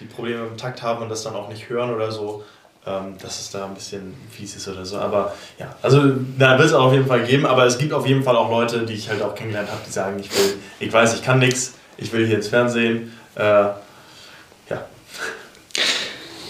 [0.00, 2.44] die Probleme mit dem Takt haben und das dann auch nicht hören oder so,
[2.86, 4.98] ähm, dass es da ein bisschen fies ist oder so.
[4.98, 6.02] Aber ja, also
[6.38, 8.50] da wird es auch auf jeden Fall geben, aber es gibt auf jeden Fall auch
[8.50, 11.38] Leute, die ich halt auch kennengelernt habe, die sagen, ich will, ich weiß, ich kann
[11.38, 13.12] nichts, ich will hier ins Fernsehen.
[13.36, 13.76] Äh, ja.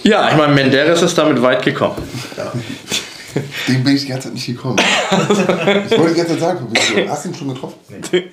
[0.03, 1.97] Ja, ich meine, Menderes ist damit weit gekommen.
[2.37, 2.53] Ja.
[3.68, 4.78] Dem bin ich die ganze Zeit nicht gekommen.
[5.11, 6.72] ich wollte die ganze Zeit sagen,
[7.09, 7.78] hast du ihn schon getroffen?
[8.12, 8.30] Nee.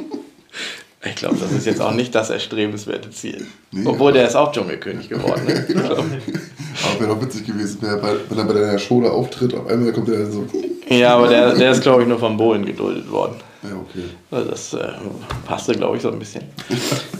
[1.06, 3.46] Ich glaube, das ist jetzt auch nicht das erstrebenswerte Ziel.
[3.72, 5.44] Nee, Obwohl der ist auch Dschungelkönig geworden.
[5.46, 5.66] Ne?
[5.74, 5.90] ja.
[5.90, 10.30] Aber wäre doch witzig gewesen, wenn er bei deiner Show auftritt, auf einmal kommt er
[10.30, 10.46] so.
[10.88, 13.36] Ja, aber der, der ist, glaube ich, nur vom Bohlen geduldet worden.
[13.62, 14.04] Ja, okay.
[14.30, 14.88] Also das äh,
[15.46, 16.44] passte, glaube ich, so ein bisschen.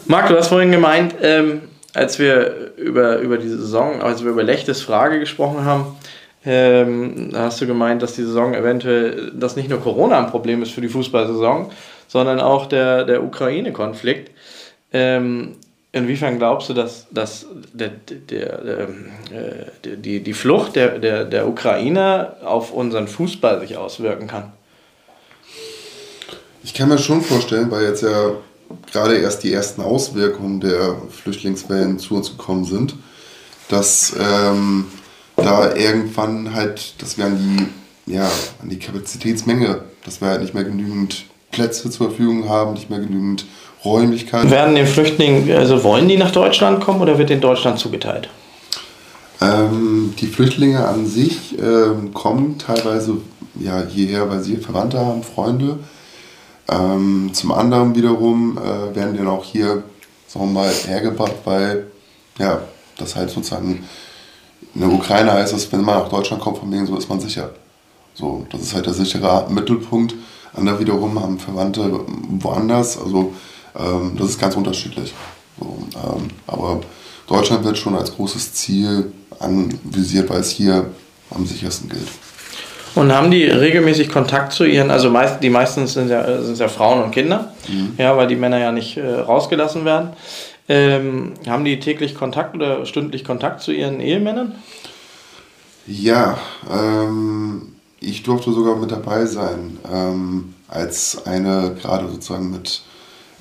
[0.06, 1.62] Marc, du hast vorhin gemeint, ähm,
[1.94, 5.96] als wir über, über die Saison, als wir über Lechtes Frage gesprochen haben,
[6.46, 10.72] ähm, hast du gemeint, dass die Saison eventuell, dass nicht nur Corona ein Problem ist
[10.72, 11.70] für die Fußballsaison,
[12.08, 14.30] sondern auch der, der Ukraine-Konflikt.
[14.92, 15.56] Ähm,
[15.92, 18.88] inwiefern glaubst du, dass, dass der, der, der,
[19.30, 24.52] äh, die, die Flucht der, der, der Ukrainer auf unseren Fußball sich auswirken kann?
[26.62, 28.32] Ich kann mir schon vorstellen, weil jetzt ja
[28.90, 32.94] gerade erst die ersten Auswirkungen der Flüchtlingswellen zu uns gekommen sind,
[33.68, 34.86] dass ähm,
[35.36, 37.38] da irgendwann halt, dass wir an
[38.06, 38.30] die, ja,
[38.62, 43.00] an die Kapazitätsmenge, dass wir halt nicht mehr genügend Plätze zur Verfügung haben, nicht mehr
[43.00, 43.46] genügend
[43.84, 44.50] Räumlichkeiten.
[44.50, 48.28] Werden den Flüchtlingen, also wollen die nach Deutschland kommen oder wird in Deutschland zugeteilt?
[49.40, 53.18] Ähm, die Flüchtlinge an sich ähm, kommen teilweise
[53.60, 55.78] ja, hierher, weil sie Verwandte haben, Freunde.
[56.68, 59.82] Ähm, zum anderen wiederum äh, werden die dann auch hier,
[60.26, 61.86] sagen wir mal, hergebracht, weil
[62.38, 62.62] ja,
[62.96, 63.84] das halt sozusagen
[64.74, 67.20] in der Ukraine heißt es, wenn man nach Deutschland kommt, von wegen so ist man
[67.20, 67.50] sicher.
[68.14, 70.14] So, das ist halt der sichere Mittelpunkt.
[70.54, 72.00] Andere wiederum haben Verwandte
[72.40, 72.98] woanders.
[72.98, 73.32] Also
[73.78, 75.12] ähm, das ist ganz unterschiedlich.
[75.58, 76.80] So, ähm, aber
[77.26, 80.86] Deutschland wird schon als großes Ziel anvisiert, weil es hier
[81.30, 82.08] am sichersten gilt.
[82.94, 86.68] Und haben die regelmäßig Kontakt zu ihren, also meist, die meisten sind ja, sind ja
[86.68, 87.94] Frauen und Kinder, mhm.
[87.98, 90.10] ja, weil die Männer ja nicht äh, rausgelassen werden.
[90.68, 94.54] Ähm, haben die täglich Kontakt oder stündlich Kontakt zu ihren Ehemännern?
[95.86, 96.38] Ja,
[96.70, 97.73] ähm,
[98.04, 102.82] ich durfte sogar mit dabei sein, ähm, als eine gerade sozusagen mit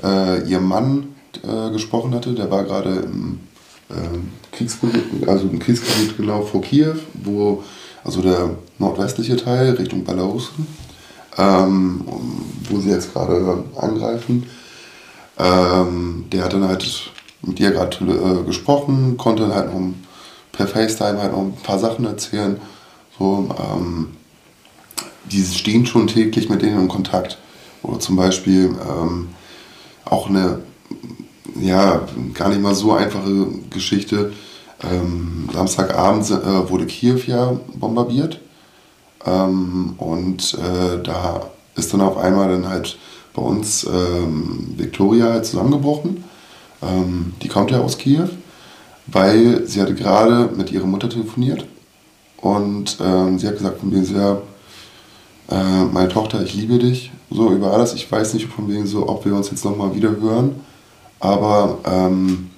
[0.04, 2.34] äh, ihrem Mann äh, gesprochen hatte.
[2.34, 3.40] Der war gerade im,
[3.90, 7.64] äh, Kriegsgebiet, also im Kriegsgebiet genau vor Kiew, wo
[8.04, 10.52] also der nordwestliche Teil Richtung Belarus,
[11.38, 12.02] ähm,
[12.70, 14.46] wo sie jetzt gerade angreifen.
[15.38, 17.12] Ähm, der hat dann halt
[17.42, 19.94] mit ihr gerade äh, gesprochen, konnte halt noch
[20.52, 22.60] per FaceTime halt noch ein paar Sachen erzählen.
[23.18, 24.08] So, ähm,
[25.32, 27.38] die stehen schon täglich mit denen in Kontakt.
[27.82, 29.30] Oder zum Beispiel ähm,
[30.06, 30.60] auch eine,
[31.60, 32.02] ja,
[32.34, 34.34] gar nicht mal so einfache Geschichte.
[34.82, 38.40] Ähm, Samstagabend äh, wurde Kiew ja bombardiert.
[39.26, 42.98] Ähm, und äh, da ist dann auf einmal dann halt
[43.34, 46.24] bei uns ähm, Victoria halt zusammengebrochen.
[46.82, 48.28] Ähm, die kommt ja aus Kiew,
[49.08, 51.66] weil sie hatte gerade mit ihrer Mutter telefoniert
[52.38, 54.42] und ähm, sie hat gesagt von so, ja,
[55.54, 57.94] äh, meine Tochter, ich liebe dich, so über alles.
[57.94, 60.56] Ich weiß nicht von wegen so, ob wir uns jetzt nochmal wieder hören,
[61.20, 62.50] aber ähm,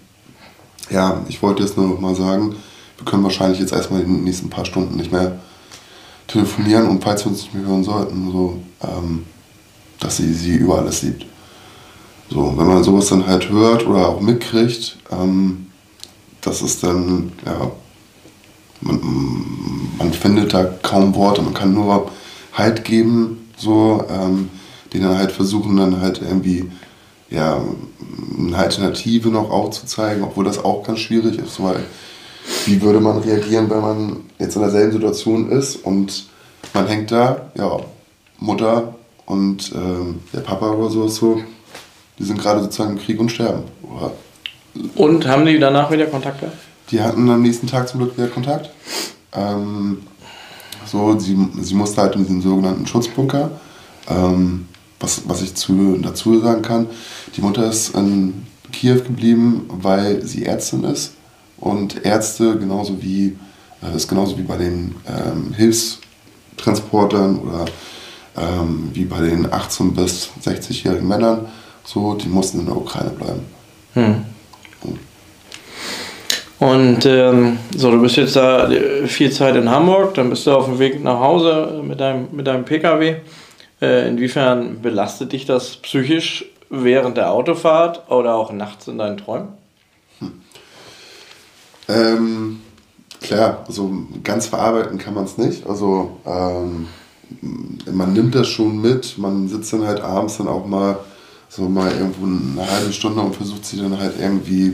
[0.89, 2.55] ja, ich wollte jetzt nur noch mal sagen,
[2.97, 5.39] wir können wahrscheinlich jetzt erstmal in den nächsten paar Stunden nicht mehr
[6.27, 9.25] telefonieren und falls wir uns nicht mehr hören sollten, so, ähm,
[9.99, 11.25] dass sie sie über alles liebt.
[12.29, 15.67] So, wenn man sowas dann halt hört oder auch mitkriegt, ähm,
[16.41, 17.71] das ist dann, ja,
[18.81, 19.01] man,
[19.97, 22.09] man findet da kaum Worte, man kann nur
[22.55, 24.49] Halt geben, so, ähm,
[24.91, 26.71] die dann halt versuchen, dann halt irgendwie,
[27.29, 27.61] ja,
[28.37, 31.83] eine Alternative noch aufzuzeigen, obwohl das auch ganz schwierig ist, weil
[32.65, 36.25] wie würde man reagieren, wenn man jetzt in derselben Situation ist und
[36.73, 37.77] man hängt da, ja,
[38.39, 38.95] Mutter
[39.25, 41.41] und ähm, der Papa oder so, so,
[42.19, 43.63] die sind gerade sozusagen im Krieg und sterben.
[43.83, 44.11] Oder
[44.95, 46.57] Und haben die danach wieder Kontakt gehabt?
[46.91, 48.69] die hatten am nächsten Tag zum Glück wieder Kontakt.
[49.33, 50.03] Ähm,
[50.85, 53.51] so, sie, sie musste halt in diesen sogenannten Schutzbunker.
[54.07, 54.67] Ähm,
[54.99, 56.87] was, was ich zu, dazu sagen kann,
[57.35, 61.13] die Mutter ist in Kiew geblieben, weil sie Ärztin ist.
[61.57, 63.37] Und Ärzte, genauso wie,
[63.81, 67.65] äh, ist genauso wie bei den ähm, Hilfstransportern oder
[68.37, 71.47] ähm, wie bei den 18- bis 60-jährigen Männern,
[71.83, 73.41] so, die mussten in der Ukraine bleiben.
[73.93, 74.25] Hm.
[76.59, 80.51] Und ähm, so, du bist jetzt da äh, viel Zeit in Hamburg, dann bist du
[80.51, 83.17] auf dem Weg nach Hause mit deinem, mit deinem Pkw.
[83.81, 89.49] Äh, inwiefern belastet dich das psychisch während der Autofahrt oder auch nachts in deinen Träumen?
[91.87, 92.61] Ähm,
[93.21, 93.91] klar, also
[94.23, 95.67] ganz verarbeiten kann man es nicht.
[95.67, 96.87] Also ähm,
[97.91, 100.97] man nimmt das schon mit, man sitzt dann halt abends dann auch mal
[101.49, 104.73] so mal irgendwo eine halbe Stunde und versucht sie dann halt irgendwie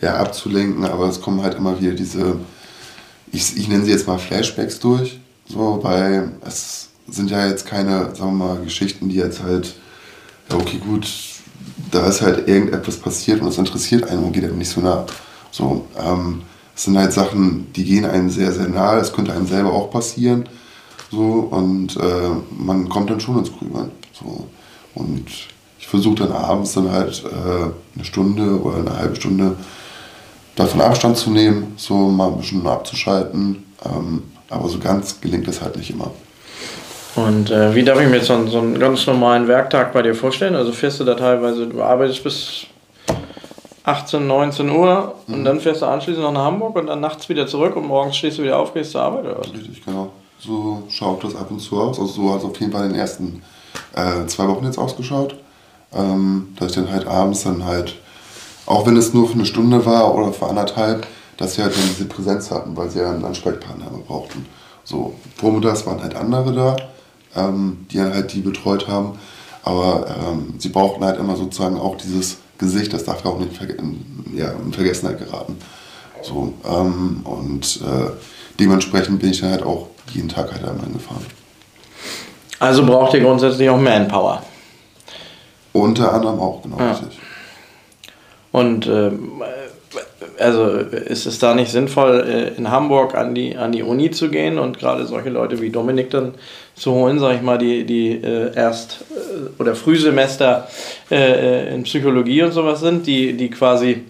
[0.00, 2.38] ja, abzulenken, aber es kommen halt immer wieder diese,
[3.32, 8.14] ich, ich nenne sie jetzt mal Flashbacks durch, so, weil es sind ja jetzt keine,
[8.14, 9.74] sagen wir mal, Geschichten, die jetzt halt,
[10.50, 11.08] ja okay gut,
[11.90, 15.06] da ist halt irgendetwas passiert und es interessiert einen und geht einem nicht so nah.
[15.50, 16.42] So, ähm,
[16.74, 19.90] es sind halt Sachen, die gehen einem sehr, sehr nahe, es könnte einem selber auch
[19.90, 20.48] passieren.
[21.10, 23.90] So, und äh, man kommt dann schon ins Grübeln.
[24.12, 24.46] So.
[24.94, 25.26] Und
[25.78, 29.56] ich versuche dann abends dann halt äh, eine Stunde oder eine halbe Stunde
[30.56, 33.64] davon Abstand zu nehmen, so mal ein bisschen abzuschalten.
[33.84, 36.10] Ähm, aber so ganz gelingt es halt nicht immer.
[37.16, 40.02] Und äh, wie darf ich mir jetzt so einen, so einen ganz normalen Werktag bei
[40.02, 40.54] dir vorstellen?
[40.54, 42.66] Also fährst du da teilweise, du arbeitest bis
[43.84, 47.46] 18, 19 Uhr und dann fährst du anschließend noch nach Hamburg und dann nachts wieder
[47.46, 49.52] zurück und morgens stehst du wieder auf, gehst zur Arbeit oder was?
[49.52, 50.10] Richtig, genau.
[50.38, 51.98] So schaut das ab und zu aus.
[51.98, 53.42] Also so hat es auf jeden Fall in den ersten
[53.94, 55.36] äh, zwei Wochen jetzt ausgeschaut.
[55.94, 57.94] Ähm, dass ich dann halt abends dann halt,
[58.66, 61.06] auch wenn es nur für eine Stunde war oder für anderthalb,
[61.36, 64.46] dass sie halt dann diese Präsenz hatten, weil sie ja einen Ansprechpartner brauchten.
[64.84, 66.76] So, vormittags waren halt andere da,
[67.36, 69.18] ähm, die halt die betreut haben.
[69.62, 73.60] Aber ähm, sie brauchten halt immer sozusagen auch dieses Gesicht, das darf ja auch nicht
[73.60, 74.04] in,
[74.34, 75.58] ja, in Vergessenheit geraten.
[76.22, 78.10] So, ähm, und äh,
[78.58, 81.24] dementsprechend bin ich dann halt auch jeden Tag halt einmal gefahren.
[82.58, 84.42] Also braucht ihr grundsätzlich auch Manpower.
[85.72, 86.92] Unter anderem auch, genau, Ja.
[86.92, 87.18] richtig.
[88.56, 89.42] Und ähm,
[90.38, 94.30] also ist es da nicht sinnvoll, äh, in Hamburg an die, an die Uni zu
[94.30, 96.34] gehen und gerade solche Leute wie Dominik dann
[96.74, 100.68] zu holen, sag ich mal, die, die äh, Erst- äh, oder Frühsemester
[101.10, 101.16] äh,
[101.68, 104.04] äh, in Psychologie und sowas sind, die, die quasi,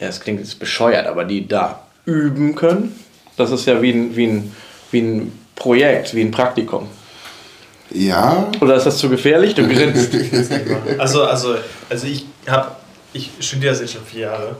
[0.00, 2.92] ja, es klingt jetzt bescheuert, aber die da üben können?
[3.36, 4.52] Das ist ja wie ein, wie ein,
[4.90, 6.88] wie ein Projekt, wie ein Praktikum.
[7.92, 9.54] Ja, Oder ist das zu gefährlich?
[9.54, 10.10] Du grinst.
[10.98, 11.54] Also, also,
[11.88, 12.72] also ich habe,
[13.16, 14.56] ich studiere das jetzt schon vier Jahre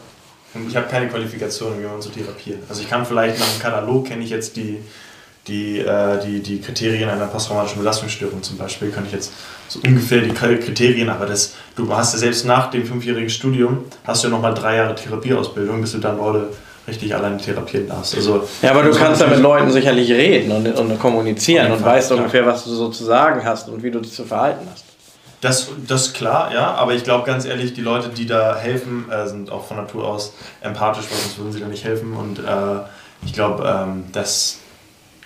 [0.55, 2.59] und ich habe keine Qualifikation, wie man so therapiert.
[2.69, 4.79] Also ich kann vielleicht nach dem Katalog kenne ich jetzt die,
[5.47, 9.33] die, äh, die, die Kriterien einer posttraumatischen Belastungsstörung zum Beispiel, kann ich jetzt
[9.69, 14.25] so ungefähr die Kriterien, aber das, du hast ja selbst nach dem fünfjährigen Studium, hast
[14.25, 16.49] du ja nochmal drei Jahre Therapieausbildung, bis du dann Leute
[16.89, 18.15] richtig alleine therapieren darfst.
[18.15, 21.97] Also, Ja, aber du kannst ja mit Leuten sicherlich reden und, und kommunizieren und Fall,
[21.97, 22.21] weißt klar.
[22.21, 24.86] ungefähr, was du so zu sagen hast und wie du dich zu verhalten hast.
[25.41, 29.11] Das, das ist klar, ja, aber ich glaube ganz ehrlich, die Leute, die da helfen,
[29.11, 32.15] äh, sind auch von Natur aus empathisch, weil sonst würden sie da nicht helfen.
[32.15, 32.81] Und äh,
[33.25, 34.61] ich glaube, ähm, dass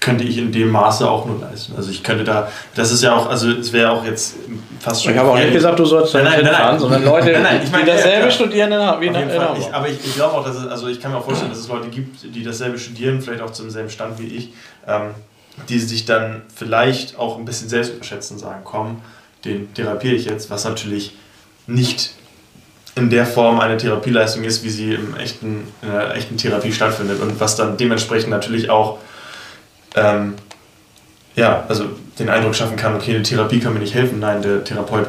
[0.01, 1.75] könnte ich in dem Maße auch nur leisten.
[1.77, 4.37] Also ich könnte da, das ist ja auch, also es wäre auch jetzt
[4.81, 5.13] fast schon.
[5.13, 7.61] Ich habe auch nicht gesagt, du sollst nein, nein, nein, fahren, sondern Leute, nein, nein,
[7.63, 9.29] ich meine, die dasselbe ja, studieren in, wie in, in.
[9.59, 11.61] Ich, aber ich, ich glaube auch, dass es, also ich kann mir auch vorstellen, dass
[11.61, 14.55] es Leute gibt, die dasselbe studieren, vielleicht auch zum selben Stand wie ich,
[14.89, 15.11] ähm,
[15.69, 19.03] die sich dann vielleicht auch ein bisschen selbst überschätzen und sagen, komm,
[19.45, 21.17] den therapiere ich jetzt, was natürlich
[21.67, 22.15] nicht
[22.97, 27.21] in der Form eine Therapieleistung ist, wie sie im echten, in der echten Therapie stattfindet
[27.21, 28.99] und was dann dementsprechend natürlich auch
[29.95, 30.35] ähm,
[31.37, 31.85] ja, also
[32.19, 34.19] den Eindruck schaffen kann, okay, eine Therapie kann mir nicht helfen.
[34.19, 35.07] Nein, der Therapeut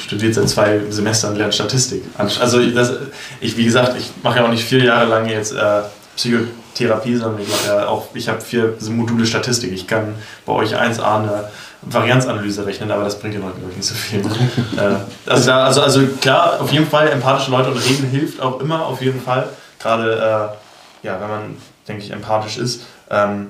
[0.00, 2.04] studiert seit zwei Semestern, lernt Statistik.
[2.16, 2.92] Also das,
[3.40, 5.82] ich, wie gesagt, ich mache ja auch nicht vier Jahre lang jetzt äh,
[6.16, 9.72] Psychotherapie, sondern ich ja ich habe vier Module Statistik.
[9.72, 10.14] Ich kann
[10.46, 11.44] bei euch 1a eine
[11.82, 14.20] Varianzanalyse rechnen, aber das bringt den Leuten wirklich nicht so viel.
[14.20, 18.60] äh, also, da, also, also klar, auf jeden Fall empathische Leute und reden hilft auch
[18.60, 19.48] immer, auf jeden Fall.
[19.80, 20.12] Gerade,
[21.02, 21.56] äh, ja, wenn man,
[21.88, 22.82] denke ich, empathisch ist.
[23.10, 23.48] Ähm,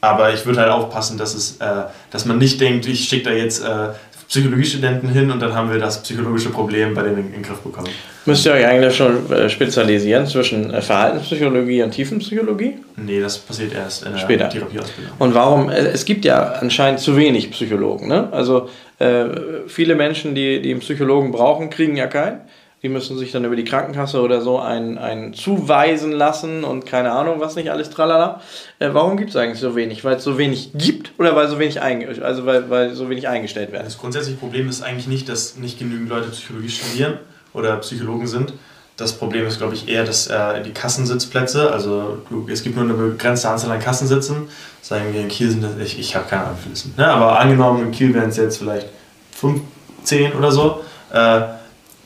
[0.00, 3.36] aber ich würde halt aufpassen, dass, es, äh, dass man nicht denkt, ich schicke da
[3.36, 3.90] jetzt äh,
[4.30, 7.88] Psychologiestudenten hin und dann haben wir das psychologische Problem bei denen in, den Griff bekommen.
[8.26, 12.78] Müsst ihr euch eigentlich schon äh, spezialisieren zwischen äh, Verhaltenspsychologie und Tiefenpsychologie?
[12.96, 14.48] Nee, das passiert erst in der Später.
[14.48, 15.14] Therapieausbildung.
[15.18, 15.68] Und warum?
[15.68, 18.06] Äh, es gibt ja anscheinend zu wenig Psychologen.
[18.06, 18.32] Ne?
[18.32, 18.68] Also
[19.00, 19.24] äh,
[19.66, 22.42] viele Menschen, die, die einen Psychologen brauchen, kriegen ja keinen.
[22.82, 27.40] Die müssen sich dann über die Krankenkasse oder so einen, zuweisen lassen und keine Ahnung,
[27.40, 28.40] was nicht alles tralala.
[28.78, 30.02] Äh, warum gibt es eigentlich so wenig?
[30.02, 33.72] Weil es so wenig gibt oder weil so wenig, also weil, weil so wenig eingestellt
[33.72, 33.84] werden?
[33.84, 37.18] Das grundsätzliche Problem ist eigentlich nicht, dass nicht genügend Leute Psychologie studieren
[37.52, 38.54] oder Psychologen sind.
[38.96, 42.18] Das Problem ist, glaube ich, eher, dass äh, die Kassensitzplätze, also
[42.48, 44.48] es gibt nur eine begrenzte Anzahl an Kassensitzen.
[44.82, 46.58] Sagen wir in Kiel sind das, ich, ich habe keine Ahnung,
[46.96, 47.06] ne?
[47.06, 48.88] aber angenommen in Kiel wären es jetzt vielleicht
[49.32, 49.62] 5,
[50.04, 50.84] 10 oder so.
[51.12, 51.40] Äh,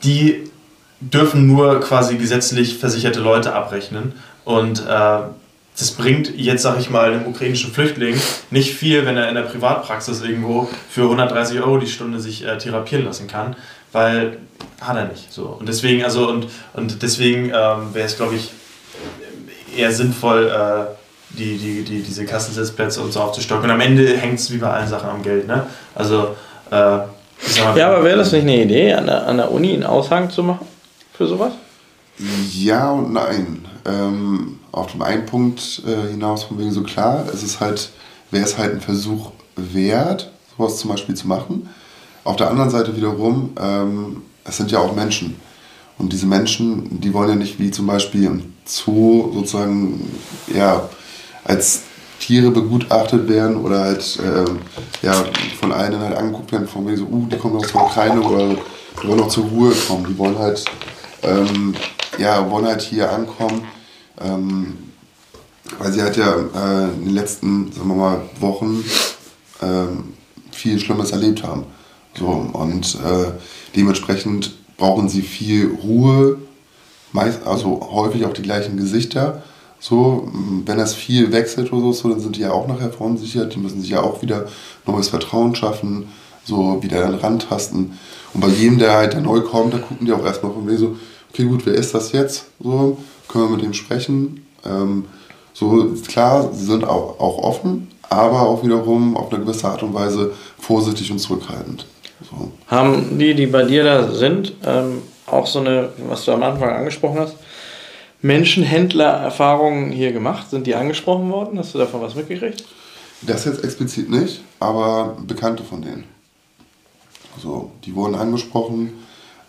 [0.03, 0.49] die
[0.99, 4.13] dürfen nur quasi gesetzlich versicherte Leute abrechnen.
[4.43, 5.19] Und äh,
[5.77, 8.15] das bringt jetzt, sag ich mal, dem ukrainischen Flüchtling
[8.49, 12.57] nicht viel, wenn er in der Privatpraxis irgendwo für 130 Euro die Stunde sich äh,
[12.57, 13.55] therapieren lassen kann,
[13.91, 14.37] weil
[14.79, 15.31] hat er nicht.
[15.33, 15.43] So.
[15.59, 18.51] Und deswegen, also, und, und deswegen ähm, wäre es, glaube ich,
[19.75, 20.95] eher sinnvoll, äh,
[21.37, 23.65] die, die, die, diese Kassensitzplätze und so aufzustocken.
[23.65, 25.47] Und am Ende hängt es wie bei allen Sachen am Geld.
[25.47, 25.65] Ne?
[25.93, 26.35] Also,
[26.71, 30.29] äh, ja, aber wäre das nicht eine Idee, an der, an der Uni einen Aushang
[30.29, 30.65] zu machen?
[31.17, 31.53] Für sowas?
[32.53, 33.65] Ja und nein.
[33.85, 37.91] Ähm, auf dem einen Punkt äh, hinaus von wegen so klar, es ist halt,
[38.31, 41.69] wäre es halt ein Versuch wert, sowas zum Beispiel zu machen.
[42.23, 45.35] Auf der anderen Seite wiederum, ähm, es sind ja auch Menschen.
[45.97, 50.09] Und diese Menschen, die wollen ja nicht wie zum Beispiel im Zoo sozusagen
[50.53, 50.89] ja,
[51.43, 51.83] als
[52.19, 54.59] Tiere begutachtet werden oder halt ähm,
[55.01, 55.13] ja,
[55.59, 58.55] von einem halt angeguckt werden, von wegen so, uh, die kommen aus der Ukraine oder
[59.01, 60.05] die wollen noch zur Ruhe kommen.
[60.09, 60.65] Die wollen halt
[61.25, 61.75] ähm,
[62.17, 63.63] ja, halt hier ankommen,
[64.21, 64.77] ähm,
[65.79, 68.83] weil sie halt ja äh, in den letzten, sagen wir mal, Wochen
[69.61, 70.13] ähm,
[70.51, 71.65] viel Schlimmes erlebt haben.
[72.17, 73.31] So, und äh,
[73.75, 76.37] dementsprechend brauchen sie viel Ruhe,
[77.11, 79.43] meist, also häufig auch die gleichen Gesichter.
[79.79, 80.31] So,
[80.65, 83.53] wenn das viel wechselt oder so, dann sind die ja auch nachher verunsichert.
[83.53, 84.47] Die müssen sich ja auch wieder
[84.85, 86.07] neues Vertrauen schaffen,
[86.43, 87.97] so wieder dann rantasten.
[88.33, 90.77] Und bei jedem, der halt da neu kommt, da gucken die auch erstmal von mir
[90.77, 90.97] so,
[91.35, 92.45] okay, gut, wer ist das jetzt?
[92.61, 94.47] So, können wir mit dem sprechen?
[94.65, 95.05] Ähm,
[95.53, 99.93] so, klar, sie sind auch, auch offen, aber auch wiederum auf eine gewisse Art und
[99.93, 101.85] Weise vorsichtig und zurückhaltend.
[102.21, 102.51] So.
[102.67, 106.69] Haben die, die bei dir da sind, ähm, auch so eine, was du am Anfang
[106.69, 107.35] angesprochen hast,
[108.21, 110.49] Menschenhändler-Erfahrungen hier gemacht?
[110.49, 111.59] Sind die angesprochen worden?
[111.59, 112.63] Hast du davon was mitgekriegt?
[113.23, 116.05] Das jetzt explizit nicht, aber Bekannte von denen.
[117.35, 118.93] Also, die wurden angesprochen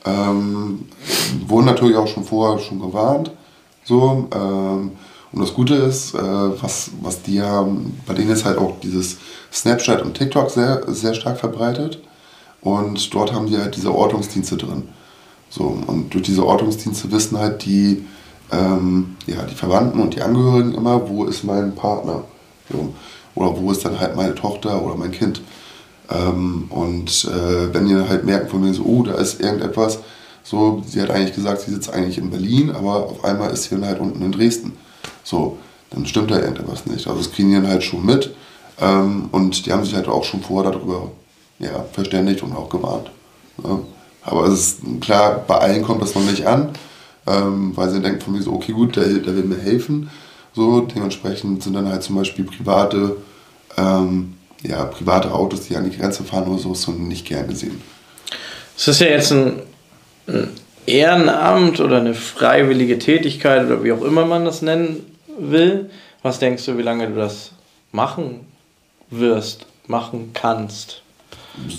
[0.06, 0.86] ähm,
[1.46, 3.30] wurden natürlich auch schon vorher schon gewarnt.
[3.84, 4.92] So, ähm,
[5.32, 9.18] und das Gute ist, äh, was, was die haben, bei denen ist halt auch dieses
[9.52, 12.00] Snapchat und TikTok sehr, sehr stark verbreitet.
[12.62, 14.88] Und dort haben die halt diese Ortungsdienste drin.
[15.50, 18.04] So, und durch diese Ortungsdienste wissen halt die,
[18.50, 22.24] ähm, ja, die Verwandten und die Angehörigen immer, wo ist mein Partner.
[22.70, 22.94] So.
[23.34, 25.42] Oder wo ist dann halt meine Tochter oder mein Kind.
[26.10, 30.00] Ähm, und äh, wenn ihr halt merkt von mir so, oh, da ist irgendetwas,
[30.42, 33.70] so, sie hat eigentlich gesagt, sie sitzt eigentlich in Berlin, aber auf einmal ist sie
[33.70, 34.74] dann halt unten in Dresden.
[35.24, 35.58] So,
[35.90, 37.06] dann stimmt da irgendetwas nicht.
[37.08, 38.34] Also das kriegen die dann halt schon mit.
[38.80, 41.10] Ähm, und die haben sich halt auch schon vorher darüber
[41.58, 43.10] ja, verständigt und auch gewarnt.
[43.64, 43.80] Ja.
[44.22, 46.70] Aber es ist klar, bei allen kommt das noch nicht an,
[47.26, 50.10] ähm, weil sie denken von mir so, okay gut, der, der will mir helfen.
[50.54, 53.16] So, dementsprechend sind dann halt zum Beispiel private
[53.76, 57.80] ähm, ja, private Autos, die an die Grenze fahren oder so, so nicht gern gesehen.
[58.76, 59.62] Es ist ja jetzt ein,
[60.26, 60.50] ein
[60.86, 65.04] Ehrenamt oder eine freiwillige Tätigkeit oder wie auch immer man das nennen
[65.38, 65.90] will.
[66.22, 67.52] Was denkst du, wie lange du das
[67.92, 68.40] machen
[69.10, 71.02] wirst, machen kannst.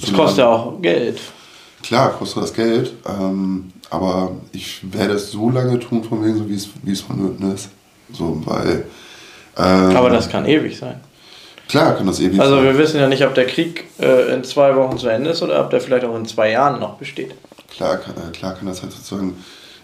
[0.01, 1.19] Das kostet ja auch Geld.
[1.84, 6.49] Klar, kostet das Geld, ähm, aber ich werde es so lange tun, von wegen so
[6.49, 7.69] wie es, wie es vonnöten ist.
[8.11, 8.86] So, weil.
[9.57, 10.99] Ähm, aber das kann ewig sein.
[11.68, 12.63] Klar, kann das ewig Also sein.
[12.63, 15.61] wir wissen ja nicht, ob der Krieg äh, in zwei Wochen zu Ende ist oder
[15.61, 17.36] ob der vielleicht auch in zwei Jahren noch besteht.
[17.70, 19.36] Klar, kann, äh, klar kann das halt sozusagen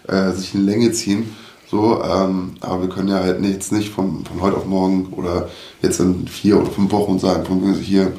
[0.08, 1.34] äh, sich in Länge ziehen.
[1.70, 5.48] So, ähm, aber wir können ja halt jetzt nicht von, von heute auf morgen oder
[5.82, 8.12] jetzt in vier oder fünf Wochen sagen, von hier,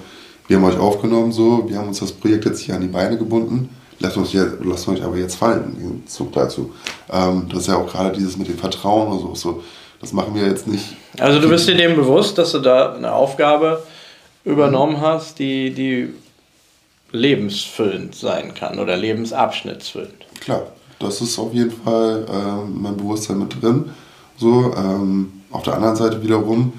[0.47, 3.18] wir haben euch aufgenommen, so, wir haben uns das Projekt jetzt hier an die Beine
[3.18, 6.72] gebunden, lasst uns, jetzt, lasst euch aber jetzt fallen, den Zug dazu.
[7.09, 9.63] Ähm, das ist ja auch gerade dieses mit dem Vertrauen und so, so,
[9.99, 10.95] das machen wir jetzt nicht.
[11.19, 13.83] Also du bist dir dem bewusst, dass du da eine Aufgabe
[14.43, 16.13] übernommen hast, die, die
[17.11, 20.25] lebensfüllend sein kann oder lebensabschnittsfüllend.
[20.39, 20.67] Klar,
[20.99, 23.89] das ist auf jeden Fall ähm, mein Bewusstsein mit drin.
[24.37, 26.73] So, ähm, auf der anderen Seite wiederum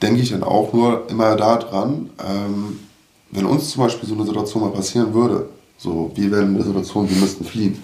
[0.00, 2.78] denke ich dann auch nur immer daran, ähm,
[3.32, 6.64] wenn uns zum Beispiel so eine Situation mal passieren würde, so, wir wären in der
[6.64, 7.82] Situation, wir müssten fliehen,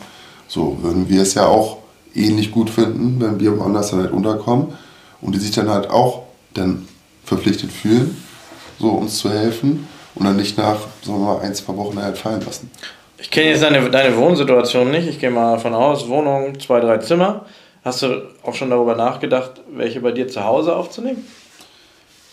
[0.48, 1.78] so, würden wir es ja auch
[2.14, 4.68] ähnlich gut finden, wenn wir woanders dann halt unterkommen
[5.20, 6.86] und die sich dann halt auch dann
[7.24, 8.16] verpflichtet fühlen,
[8.78, 12.16] so uns zu helfen und dann nicht nach, sagen wir mal, ein, zwei Wochen halt
[12.16, 12.70] fallen lassen.
[13.18, 15.08] Ich kenne jetzt deine, deine Wohnsituation nicht.
[15.08, 17.46] Ich gehe mal davon aus, Wohnung, zwei, drei Zimmer.
[17.84, 21.24] Hast du auch schon darüber nachgedacht, welche bei dir zu Hause aufzunehmen?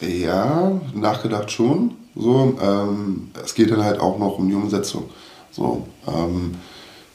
[0.02, 1.96] Ja, nachgedacht schon.
[2.16, 5.10] So, ähm, es geht dann halt auch noch um die Umsetzung.
[5.52, 6.56] So, ähm,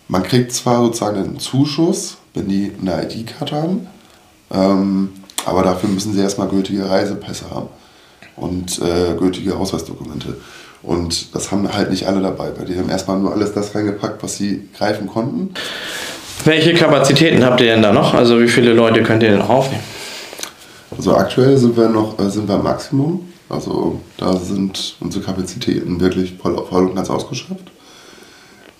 [0.06, 3.86] man kriegt zwar sozusagen einen Zuschuss, wenn die eine ID-Card haben,
[4.52, 5.10] ähm,
[5.44, 7.68] aber dafür müssen sie erstmal gültige Reisepässe haben
[8.36, 10.36] und äh, gültige Ausweisdokumente.
[10.82, 14.22] Und das haben halt nicht alle dabei, weil die haben erstmal nur alles das reingepackt,
[14.22, 15.54] was sie greifen konnten.
[16.44, 18.14] Welche Kapazitäten habt ihr denn da noch?
[18.14, 19.82] Also wie viele Leute könnt ihr denn noch aufnehmen?
[20.96, 23.28] Also aktuell sind wir noch äh, sind wir am Maximum.
[23.48, 27.70] Also da sind unsere Kapazitäten wirklich voll, voll und ganz ausgeschöpft.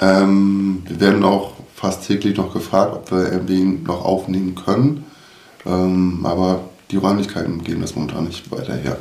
[0.01, 5.05] Ähm, wir werden auch fast täglich noch gefragt, ob wir irgendwie noch aufnehmen können.
[5.65, 6.61] Ähm, aber
[6.91, 8.97] die Räumlichkeiten geben das momentan nicht weiter her.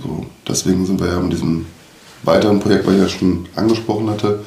[0.00, 1.66] So, deswegen sind wir ja mit diesem
[2.22, 4.44] weiteren Projekt, was ich ja schon angesprochen hatte,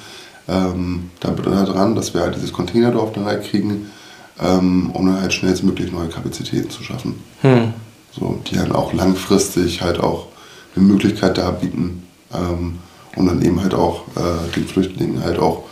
[0.48, 3.92] ähm, da dran, dass wir halt dieses Containerdorf dann halt kriegen,
[4.40, 7.22] ähm, um dann halt schnellstmöglich neue Kapazitäten zu schaffen.
[7.42, 7.74] Hm.
[8.18, 10.28] So, die dann auch langfristig halt auch
[10.76, 12.04] eine Möglichkeit da bieten,
[12.34, 12.80] ähm,
[13.16, 15.67] um dann eben halt auch äh, den Flüchtlingen halt auch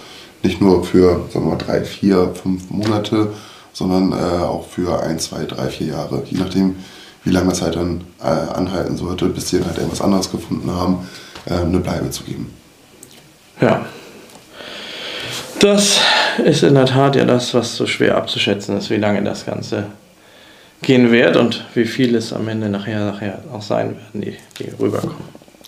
[0.45, 3.33] nicht nur für sagen wir mal, drei, vier, fünf Monate,
[3.73, 6.77] sondern äh, auch für ein, zwei, drei, vier Jahre, je nachdem,
[7.23, 11.09] wie lange halt dann äh, anhalten sollte, bis sie dann halt irgendwas anderes gefunden haben,
[11.45, 12.53] äh, eine Bleibe zu geben.
[13.59, 13.85] Ja.
[15.59, 15.99] Das
[16.43, 19.87] ist in der Tat ja das, was so schwer abzuschätzen ist, wie lange das Ganze
[20.81, 24.69] gehen wird und wie viel es am Ende nachher, nachher auch sein werden, die, die
[24.79, 25.15] rüberkommen.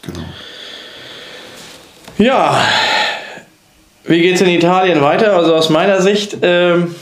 [0.04, 0.26] Genau.
[2.20, 2.64] Ja,
[4.08, 5.36] wie geht es in Italien weiter?
[5.36, 6.96] Also aus meiner Sicht, ähm,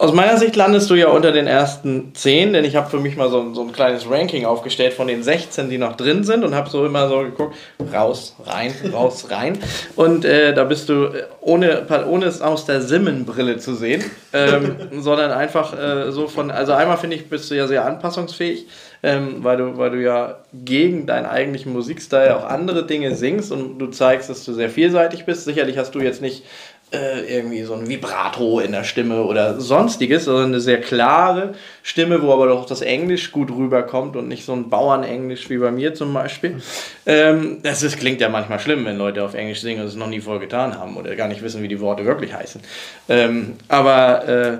[0.00, 3.16] aus meiner Sicht landest du ja unter den ersten 10, denn ich habe für mich
[3.16, 6.44] mal so, ein- so ein kleines Ranking aufgestellt von den 16, die noch drin sind
[6.44, 7.56] und habe so immer so geguckt,
[7.92, 9.58] raus, rein, raus, rein.
[9.96, 14.76] Und äh, da bist du, äh, ohne, ohne es aus der Simmenbrille zu sehen, ähm,
[15.00, 18.66] sondern einfach äh, so von, also einmal finde ich, bist du ja sehr anpassungsfähig,
[19.02, 23.78] ähm, weil, du, weil du ja gegen deinen eigentlichen Musikstil auch andere Dinge singst und
[23.78, 25.44] du zeigst, dass du sehr vielseitig bist.
[25.44, 26.44] Sicherlich hast du jetzt nicht
[26.90, 32.22] äh, irgendwie so ein Vibrato in der Stimme oder sonstiges, sondern eine sehr klare Stimme,
[32.22, 35.94] wo aber doch das Englisch gut rüberkommt und nicht so ein Bauernenglisch wie bei mir
[35.94, 36.62] zum Beispiel.
[37.04, 40.08] Ähm, das ist, klingt ja manchmal schlimm, wenn Leute auf Englisch singen und es noch
[40.08, 42.62] nie vorher getan haben oder gar nicht wissen, wie die Worte wirklich heißen.
[43.10, 44.58] Ähm, aber äh,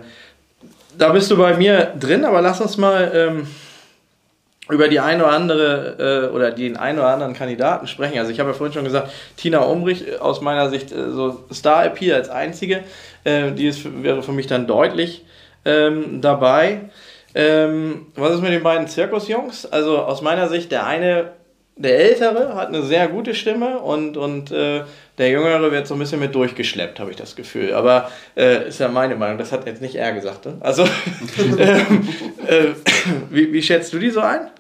[0.99, 3.47] da bist du bei mir drin, aber lass uns mal ähm,
[4.71, 8.19] über die eine oder andere äh, oder den einen oder anderen Kandidaten sprechen.
[8.19, 11.45] Also ich habe ja vorhin schon gesagt, Tina Umbrich äh, aus meiner Sicht äh, so
[11.53, 12.85] Star Appeal als einzige,
[13.25, 15.25] äh, die ist, wäre für mich dann deutlich
[15.65, 16.81] ähm, dabei.
[17.35, 19.67] Ähm, was ist mit den beiden Zirkusjungs?
[19.67, 21.33] Also aus meiner Sicht der eine,
[21.77, 24.83] der ältere hat eine sehr gute Stimme und, und äh,
[25.19, 27.75] der jüngere wird so ein bisschen mit durchgeschleppt, habe ich das Gefühl.
[27.75, 30.47] Aber äh, ist ja meine Meinung, das hat jetzt nicht er gesagt.
[30.47, 30.57] Ne?
[30.61, 30.85] Also
[31.59, 32.09] ähm,
[32.47, 32.65] äh,
[33.31, 34.51] wie, wie schätzt du die so ein?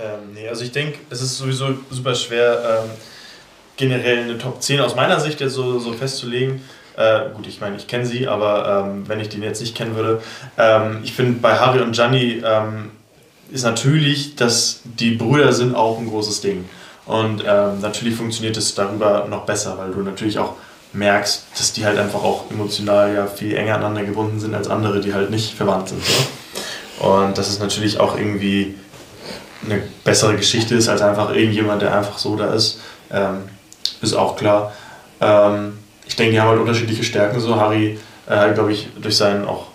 [0.00, 2.90] Ähm, nee, also ich denke, es ist sowieso super schwer, ähm,
[3.76, 6.62] generell eine Top 10 aus meiner Sicht jetzt so, so festzulegen.
[6.96, 9.94] Äh, gut, ich meine, ich kenne sie, aber ähm, wenn ich den jetzt nicht kennen
[9.96, 10.22] würde,
[10.58, 12.90] ähm, ich finde bei Harry und Gianni ähm,
[13.50, 16.68] ist natürlich, dass die Brüder sind auch ein großes Ding.
[17.06, 20.54] Und ähm, natürlich funktioniert es darüber noch besser, weil du natürlich auch
[20.92, 25.00] merkst, dass die halt einfach auch emotional ja viel enger aneinander gebunden sind als andere,
[25.00, 26.02] die halt nicht verwandt sind.
[26.04, 27.06] So.
[27.06, 28.74] Und dass es natürlich auch irgendwie
[29.64, 32.80] eine bessere Geschichte ist als einfach irgendjemand, der einfach so da ist,
[33.12, 33.48] ähm,
[34.00, 34.72] ist auch klar.
[35.20, 37.40] Ähm, ich denke, die haben halt unterschiedliche Stärken.
[37.40, 37.98] So Harry,
[38.28, 39.66] äh, glaube ich, durch seinen auch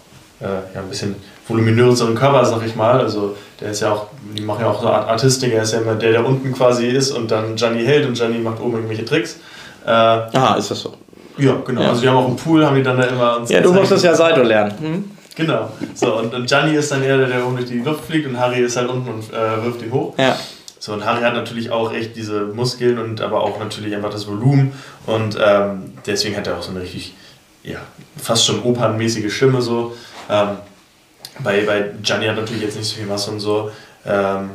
[0.41, 1.15] äh, ja, ein bisschen
[1.47, 2.99] voluminöseren Körper, sag ich mal.
[2.99, 5.95] Also der ist ja auch, die machen ja auch so Artistik, er ist ja immer
[5.95, 9.37] der, der unten quasi ist und dann Gianni hält und Gianni macht oben irgendwelche Tricks.
[9.85, 10.93] Äh, Aha, ist das so?
[11.37, 11.81] Ja, genau.
[11.81, 11.89] Ja.
[11.89, 13.41] Also die haben auch einen Pool, haben die dann da immer.
[13.47, 14.73] Ja, du musst das ja Saito lernen.
[14.79, 15.11] Hm?
[15.35, 15.71] Genau.
[15.93, 18.39] So, und, und Gianni ist dann eher der, der oben durch die Luft fliegt und
[18.39, 20.17] Harry ist halt unten und äh, wirft ihn hoch.
[20.17, 20.37] Ja.
[20.79, 24.27] So, und Harry hat natürlich auch echt diese Muskeln und aber auch natürlich einfach das
[24.27, 24.73] Volumen
[25.05, 27.13] und ähm, deswegen hat er auch so eine richtig,
[27.63, 27.79] ja,
[28.17, 29.95] fast schon opernmäßige Stimme so.
[30.29, 30.57] Ähm,
[31.39, 33.71] bei, bei Gianni hat natürlich jetzt nicht so viel Masse und so.
[34.05, 34.51] Ähm,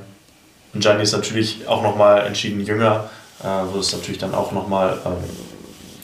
[0.72, 3.10] und Gianni ist natürlich auch nochmal entschieden jünger,
[3.42, 5.12] äh, wo es natürlich dann auch nochmal, ähm,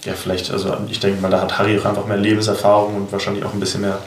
[0.05, 3.45] ja, vielleicht, also ich denke mal, da hat Harry auch einfach mehr Lebenserfahrung und wahrscheinlich
[3.45, 4.01] auch ein bisschen mehr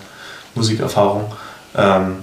[0.55, 1.31] Musikerfahrung.
[1.75, 2.17] Ähm,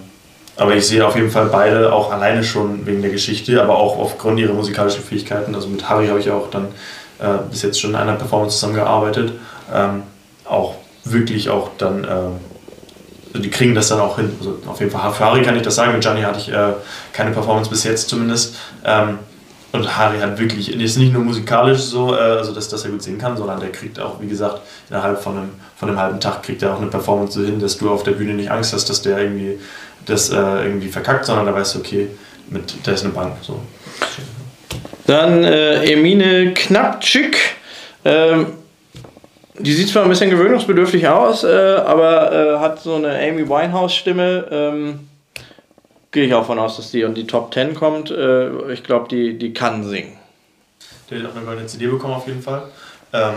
[0.57, 3.99] aber ich sehe auf jeden Fall beide auch alleine schon wegen der Geschichte, aber auch
[3.99, 5.55] aufgrund ihrer musikalischen Fähigkeiten.
[5.55, 6.69] Also mit Harry habe ich auch dann
[7.19, 9.33] äh, bis jetzt schon in einer Performance zusammengearbeitet.
[9.73, 10.03] Ähm,
[10.45, 12.09] auch wirklich auch dann äh,
[13.37, 14.35] also die kriegen das dann auch hin.
[14.39, 15.93] Also auf jeden Fall für Harry kann ich das sagen.
[15.93, 16.73] Mit Gianni hatte ich äh,
[17.13, 18.57] keine Performance bis jetzt zumindest.
[18.83, 19.19] Ähm,
[19.73, 23.03] und Harry hat wirklich, ist nicht nur musikalisch so, äh, also dass, dass er gut
[23.03, 26.43] singen kann, sondern der kriegt auch, wie gesagt, innerhalb von einem, von einem halben Tag
[26.43, 28.89] kriegt er auch eine Performance so hin, dass du auf der Bühne nicht Angst hast,
[28.89, 29.59] dass der irgendwie
[30.07, 32.09] das äh, irgendwie verkackt, sondern da weißt du, okay,
[32.49, 33.35] mit, der ist eine Bank.
[33.43, 33.61] So.
[35.07, 37.37] Dann äh, Emine Knappczyk.
[38.05, 38.47] Ähm,
[39.59, 44.47] die sieht zwar ein bisschen gewöhnungsbedürftig aus, äh, aber äh, hat so eine Amy Winehouse-Stimme.
[44.51, 45.01] Ähm,
[46.11, 48.11] Gehe ich auch von aus, dass die in die Top 10 kommt.
[48.11, 50.17] Äh, ich glaube, die, die kann singen.
[51.11, 52.65] Der hat auch eine goldene CD bekommen, auf jeden Fall.
[53.13, 53.35] Ähm,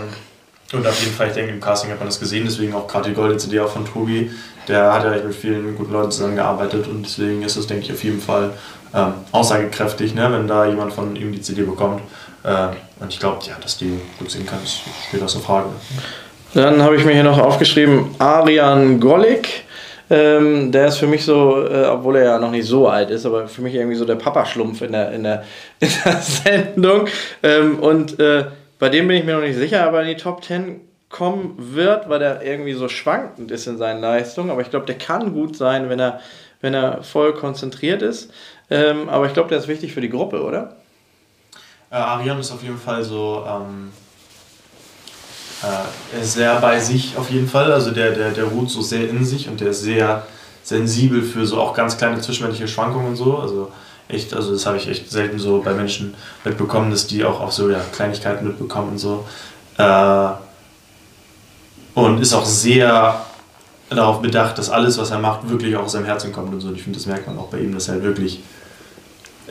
[0.72, 3.10] und auf jeden Fall, ich denke, im Casting hat man das gesehen, deswegen auch gerade
[3.10, 4.32] die goldene CD auch von Tobi.
[4.68, 8.04] Der hat ja mit vielen guten Leuten zusammengearbeitet und deswegen ist es, denke ich, auf
[8.04, 8.54] jeden Fall
[8.94, 12.02] ähm, aussagekräftig, ne, wenn da jemand von ihm die CD bekommt.
[12.44, 12.68] Äh,
[13.00, 15.70] und ich glaube, ja, dass die gut singen kann, das steht außer Frage.
[16.54, 19.64] Dann habe ich mir hier noch aufgeschrieben, Arian Golik.
[20.10, 23.26] Ähm, der ist für mich so, äh, obwohl er ja noch nicht so alt ist,
[23.26, 25.44] aber für mich irgendwie so der Papa-Schlumpf in der, in der,
[25.80, 27.08] in der Sendung.
[27.44, 28.46] Ähm, und äh,
[28.80, 32.10] bei dem bin ich mir noch nicht sicher, aber in die Top 10 kommen wird,
[32.10, 34.52] weil er irgendwie so schwankend ist in seinen Leistungen.
[34.52, 36.22] Aber ich glaube, der kann gut sein, wenn er,
[36.62, 38.32] wenn er voll konzentriert ist.
[38.70, 40.76] Ähm, aber ich glaube, der ist wichtig für die Gruppe, oder?
[41.92, 43.92] Äh, Arian ist auf jeden Fall so ähm,
[45.64, 47.72] äh, sehr bei sich auf jeden Fall.
[47.72, 50.26] Also der, der, der ruht so sehr in sich und der ist sehr
[50.64, 53.38] sensibel für so auch ganz kleine zwischenmenschliche Schwankungen und so.
[53.38, 53.72] Also
[54.08, 57.54] echt, also das habe ich echt selten so bei Menschen mitbekommen, dass die auch auf
[57.54, 59.26] so ja, Kleinigkeiten mitbekommen und so.
[59.78, 60.30] Äh,
[61.94, 63.26] und ist auch sehr
[63.90, 66.70] darauf bedacht, dass alles, was er macht, wirklich auch aus seinem Herzen kommt und so.
[66.70, 68.42] Und ich finde, das merkt man auch bei ihm, dass er halt wirklich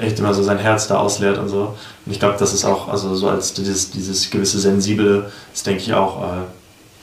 [0.00, 1.74] echt immer so sein Herz da ausleert und so.
[2.06, 5.82] Und ich glaube, das ist auch, also so als dieses, dieses gewisse Sensible, das denke
[5.82, 6.26] ich auch, äh,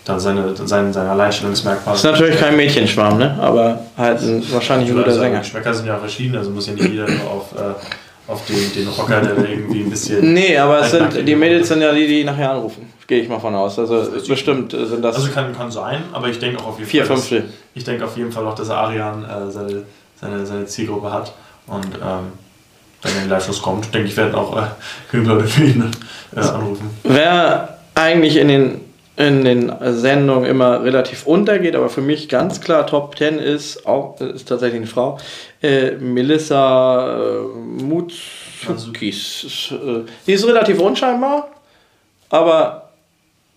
[0.05, 1.93] da seine, sein, sein Alleinstellungsmerkmal.
[1.95, 3.37] Das ist natürlich kein Mädchenschwarm, ne?
[3.41, 5.39] aber halt ein, wahrscheinlich ein guter also, Sänger.
[5.39, 8.73] Geschmäcker sind ja auch verschieden, also muss ja nicht jeder nur auf, äh, auf den,
[8.73, 10.33] den Rocker, der irgendwie ein bisschen.
[10.33, 12.93] Nee, aber es sind, die Mädels sind ja die, die nachher anrufen.
[13.07, 13.77] Gehe ich mal von aus.
[13.77, 15.15] Also bestimmt sind das.
[15.15, 17.17] Also kann, kann sein, aber ich denke auch auf jeden vier, Fall.
[17.17, 17.53] Vier, Fünftel.
[17.75, 19.83] Ich denke auf jeden Fall auch, dass Arian äh, seine,
[20.19, 21.33] seine, seine Zielgruppe hat.
[21.67, 22.31] Und ähm,
[23.05, 23.93] wenn in Live-Shows kommt.
[23.93, 24.65] Denke ich, werden auch äh,
[25.11, 25.91] genug Leute für ihn
[26.35, 26.89] äh, anrufen.
[27.03, 28.81] Wer eigentlich in den,
[29.15, 34.19] in den Sendungen immer relativ untergeht, aber für mich ganz klar Top 10 ist, auch,
[34.19, 35.17] ist tatsächlich eine Frau,
[35.61, 37.39] äh, Melissa äh,
[37.83, 39.71] Mutsukis.
[39.71, 41.49] Äh, die ist relativ unscheinbar,
[42.29, 42.89] aber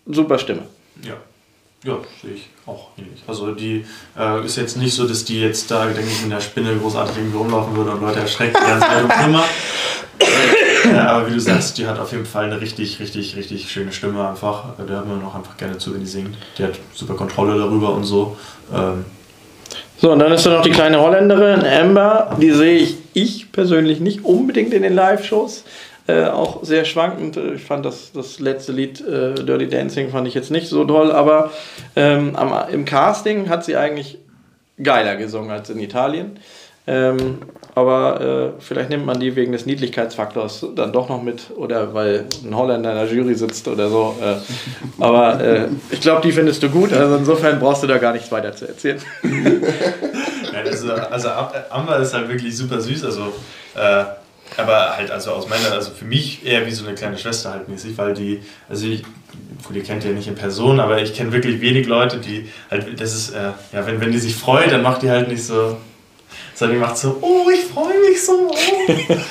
[0.07, 0.63] super Stimme.
[1.03, 1.15] Ja.
[1.85, 3.23] Ja, sehe ich auch ähnlich.
[3.27, 3.85] Also die
[4.19, 7.17] äh, ist jetzt nicht so, dass die jetzt da, denke ich, in der Spinne großartig
[7.17, 9.45] irgendwie rumlaufen würde und Leute erschreckt die ganze Zeit und immer.
[10.93, 13.93] ja, aber wie du sagst, die hat auf jeden Fall eine richtig, richtig, richtig schöne
[13.93, 14.65] Stimme einfach.
[14.77, 16.37] Da haben wir noch einfach gerne zu, wenn die singt.
[16.59, 18.37] Die hat super Kontrolle darüber und so.
[18.75, 19.05] Ähm,
[20.01, 22.37] so, und dann ist da noch die kleine Holländerin, Amber.
[22.41, 25.65] Die sehe ich, ich persönlich nicht unbedingt in den Live-Shows.
[26.09, 27.37] Äh, auch sehr schwankend.
[27.37, 31.13] Ich fand das, das letzte Lied äh, Dirty Dancing fand ich jetzt nicht so toll,
[31.13, 31.51] aber
[31.97, 34.17] ähm, am, im Casting hat sie eigentlich
[34.83, 36.39] geiler gesungen als in Italien.
[36.87, 37.41] Ähm,
[37.75, 42.25] aber äh, vielleicht nimmt man die wegen des Niedlichkeitsfaktors dann doch noch mit oder weil
[42.43, 44.17] ein Holländer in der Jury sitzt oder so.
[44.23, 44.37] Äh,
[45.03, 48.33] aber äh, ich glaube, die findest du gut, also insofern brauchst du da gar nichts
[48.33, 48.99] weiter zu erzählen.
[49.23, 51.29] ja, also, also
[51.69, 53.05] Amber ist halt wirklich super süß.
[53.05, 53.35] Also
[53.75, 54.05] äh,
[54.57, 57.69] aber halt also aus meiner, also für mich eher wie so eine kleine Schwester halt
[57.69, 59.03] mäßig, weil die, also ich,
[59.65, 63.01] gut, ihr kennt ja nicht in Person, aber ich kenne wirklich wenig Leute, die halt,
[63.01, 65.77] das ist, äh, ja, wenn, wenn die sich freut, dann macht die halt nicht so,
[66.59, 68.51] Seitdem macht so, oh, ich freue mich so.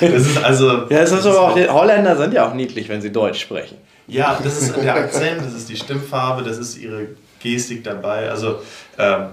[0.00, 0.88] Das ist also.
[0.88, 3.76] Ja, es ist aber auch, die Holländer sind ja auch niedlich, wenn sie Deutsch sprechen.
[4.06, 7.08] Ja, das ist der Akzent, das ist die Stimmfarbe, das ist ihre
[7.40, 8.30] Gestik dabei.
[8.30, 8.60] Also,
[8.98, 9.26] ähm,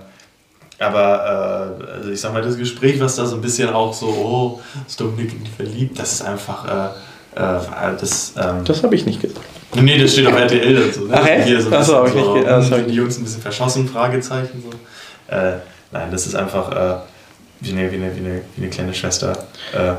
[0.79, 4.07] aber äh, also ich sag mal, das Gespräch, was da so ein bisschen auch so,
[4.07, 8.33] oh, ist Dominik verliebt, das ist einfach, äh, äh, das...
[8.37, 9.45] Ähm, das habe ich nicht gesagt.
[9.75, 11.05] Nee, das steht auf RTL dazu.
[11.05, 11.13] Ne?
[11.13, 12.71] Ach, Hier so Achso, habe ich nicht gesagt.
[12.71, 14.63] Das die Jungs ein bisschen verschossen, Fragezeichen.
[14.63, 15.35] So.
[15.35, 15.57] Äh,
[15.91, 16.99] nein, das ist einfach äh,
[17.61, 19.31] wie, eine, wie, eine, wie, eine, wie eine kleine Schwester.
[19.73, 19.93] Äh.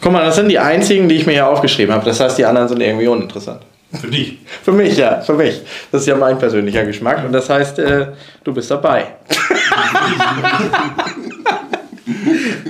[0.00, 2.04] Guck mal, das sind die einzigen, die ich mir hier aufgeschrieben habe.
[2.04, 3.62] Das heißt, die anderen sind irgendwie uninteressant.
[3.92, 4.38] Für dich?
[4.62, 5.62] für mich, ja, für mich.
[5.92, 8.08] Das ist ja mein persönlicher Geschmack und das heißt, äh,
[8.42, 9.14] du bist dabei.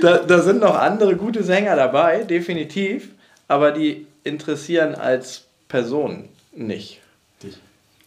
[0.01, 3.09] da, da sind noch andere gute Sänger dabei, definitiv,
[3.47, 6.99] aber die interessieren als Person nicht.
[7.41, 7.57] Dich.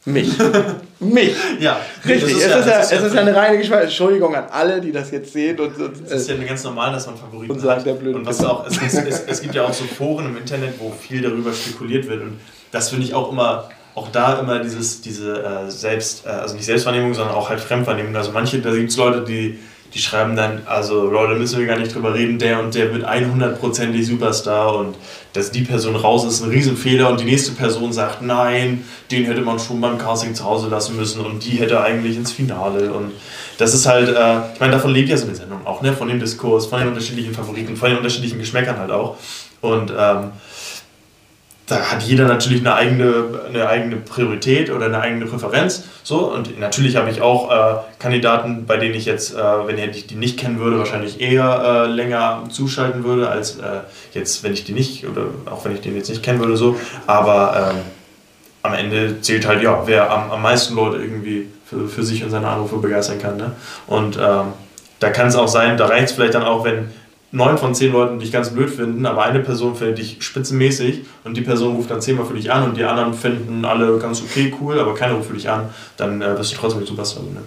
[0.05, 0.33] Mich.
[1.01, 1.35] Mich.
[1.59, 1.81] Ja.
[2.07, 2.37] Richtig.
[2.37, 3.85] Es, ja, ist ja, es ist ja eine reine Geschmack.
[3.85, 5.59] Entschuldigung an alle, die das jetzt sehen.
[5.59, 8.27] Und, und, es ist ja ganz normal, dass man Favoriten und sagt, der blöde Und
[8.27, 11.53] was auch, es, es, es, gibt ja auch so Foren im Internet, wo viel darüber
[11.53, 12.23] spekuliert wird.
[12.23, 12.41] Und
[12.71, 16.65] das finde ich auch immer, auch da immer dieses, diese äh, Selbst, äh, also nicht
[16.65, 18.15] Selbstwahrnehmung, sondern auch halt Fremdwahrnehmung.
[18.17, 19.59] Also manche, da gibt es Leute, die,
[19.93, 23.05] die schreiben dann, also Leute, müssen wir gar nicht drüber reden, der und der wird
[23.05, 24.97] 100%ig Superstar und
[25.33, 29.41] dass die Person raus ist, ein Riesenfehler und die nächste Person sagt, nein, den hätte
[29.41, 33.13] man schon beim Casting zu Hause lassen müssen und die hätte eigentlich ins Finale und
[33.59, 35.93] das ist halt, äh, ich meine, davon lebt ja so eine Sendung auch, ne?
[35.93, 39.17] von dem Diskurs, von den unterschiedlichen Favoriten, von den unterschiedlichen Geschmäckern halt auch
[39.61, 40.31] und ähm,
[41.71, 45.85] da hat jeder natürlich eine eigene, eine eigene Priorität oder eine eigene Präferenz.
[46.03, 50.07] So, und natürlich habe ich auch äh, Kandidaten, bei denen ich jetzt, äh, wenn ich
[50.07, 53.81] die nicht kennen würde, wahrscheinlich eher äh, länger zuschalten würde, als äh,
[54.13, 56.77] jetzt, wenn ich die nicht, oder auch wenn ich den jetzt nicht kennen würde, so.
[57.07, 57.81] Aber ähm,
[58.63, 62.31] am Ende zählt halt, ja, wer am, am meisten Leute irgendwie für, für sich und
[62.31, 63.37] seine Anrufe begeistern kann.
[63.37, 63.53] Ne?
[63.87, 64.53] Und ähm,
[64.99, 66.91] da kann es auch sein, da reicht es vielleicht dann auch, wenn
[67.33, 71.37] neun von zehn Leuten dich ganz blöd finden, aber eine Person findet dich spitzenmäßig und
[71.37, 74.53] die Person ruft dann zehnmal für dich an und die anderen finden alle ganz okay,
[74.61, 77.23] cool, aber keiner ruft für dich an, dann äh, wirst du trotzdem nicht Superstar.
[77.23, 77.43] Ne?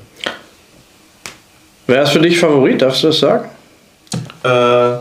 [1.88, 3.50] Wer ist für dich Favorit, darfst du das sagen?
[4.44, 5.00] Äh,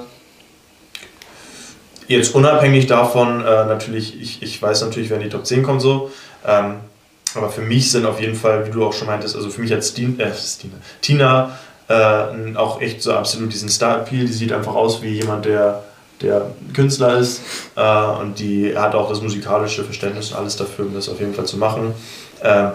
[2.09, 5.81] jetzt unabhängig davon, äh, natürlich, ich, ich weiß natürlich, wer in die Top 10 kommt
[5.81, 6.11] so,
[6.45, 6.77] ähm,
[7.35, 9.73] aber für mich sind auf jeden Fall, wie du auch schon meintest, also für mich
[9.73, 11.59] als Stin, äh, Stina, Tina
[11.89, 14.27] äh, auch echt so absolut diesen Star-Appeal.
[14.27, 15.83] Die sieht einfach aus wie jemand, der,
[16.21, 17.41] der Künstler ist
[17.77, 21.35] äh, und die hat auch das musikalische Verständnis und alles dafür, um das auf jeden
[21.35, 21.95] Fall zu machen.
[22.41, 22.71] Äh,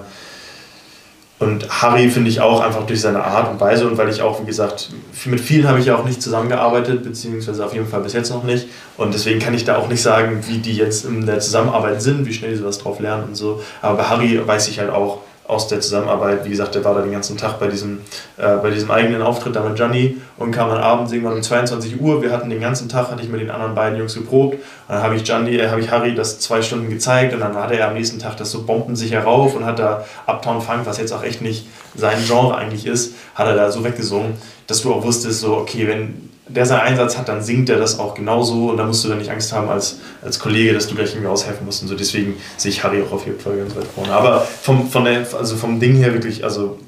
[1.39, 4.41] und Harry finde ich auch einfach durch seine Art und Weise und weil ich auch,
[4.41, 4.89] wie gesagt,
[5.25, 8.43] mit vielen habe ich ja auch nicht zusammengearbeitet, beziehungsweise auf jeden Fall bis jetzt noch
[8.43, 8.67] nicht.
[8.97, 12.25] Und deswegen kann ich da auch nicht sagen, wie die jetzt in der Zusammenarbeit sind,
[12.25, 13.61] wie schnell die sowas drauf lernen und so.
[13.83, 16.43] Aber bei Harry weiß ich halt auch, aus der Zusammenarbeit.
[16.45, 17.99] Wie gesagt, der war da den ganzen Tag bei diesem,
[18.37, 22.01] äh, bei diesem eigenen Auftritt da mit Gianni und kam dann abends irgendwann um 22
[22.01, 22.21] Uhr.
[22.21, 24.55] Wir hatten den ganzen Tag, hatte ich mit den anderen beiden Jungs geprobt.
[24.55, 27.55] Und dann habe ich Gianni, äh, habe ich Harry das zwei Stunden gezeigt und dann
[27.55, 30.97] hatte er am nächsten Tag das so bombensicher rauf und hat da Uptown Funk, was
[30.97, 34.33] jetzt auch echt nicht sein Genre eigentlich ist, hat er da so weggesungen,
[34.67, 37.99] dass du auch wusstest, so, okay, wenn der seinen Einsatz hat, dann singt er das
[37.99, 40.95] auch genauso und da musst du dann nicht Angst haben als, als Kollege, dass du
[40.95, 41.95] gleich irgendwie aushelfen musst und so.
[41.95, 44.13] Deswegen sehe ich Harry auch auf jeden Fall ganz weit vorne.
[44.13, 46.79] Aber vom, von der, also vom Ding her wirklich, also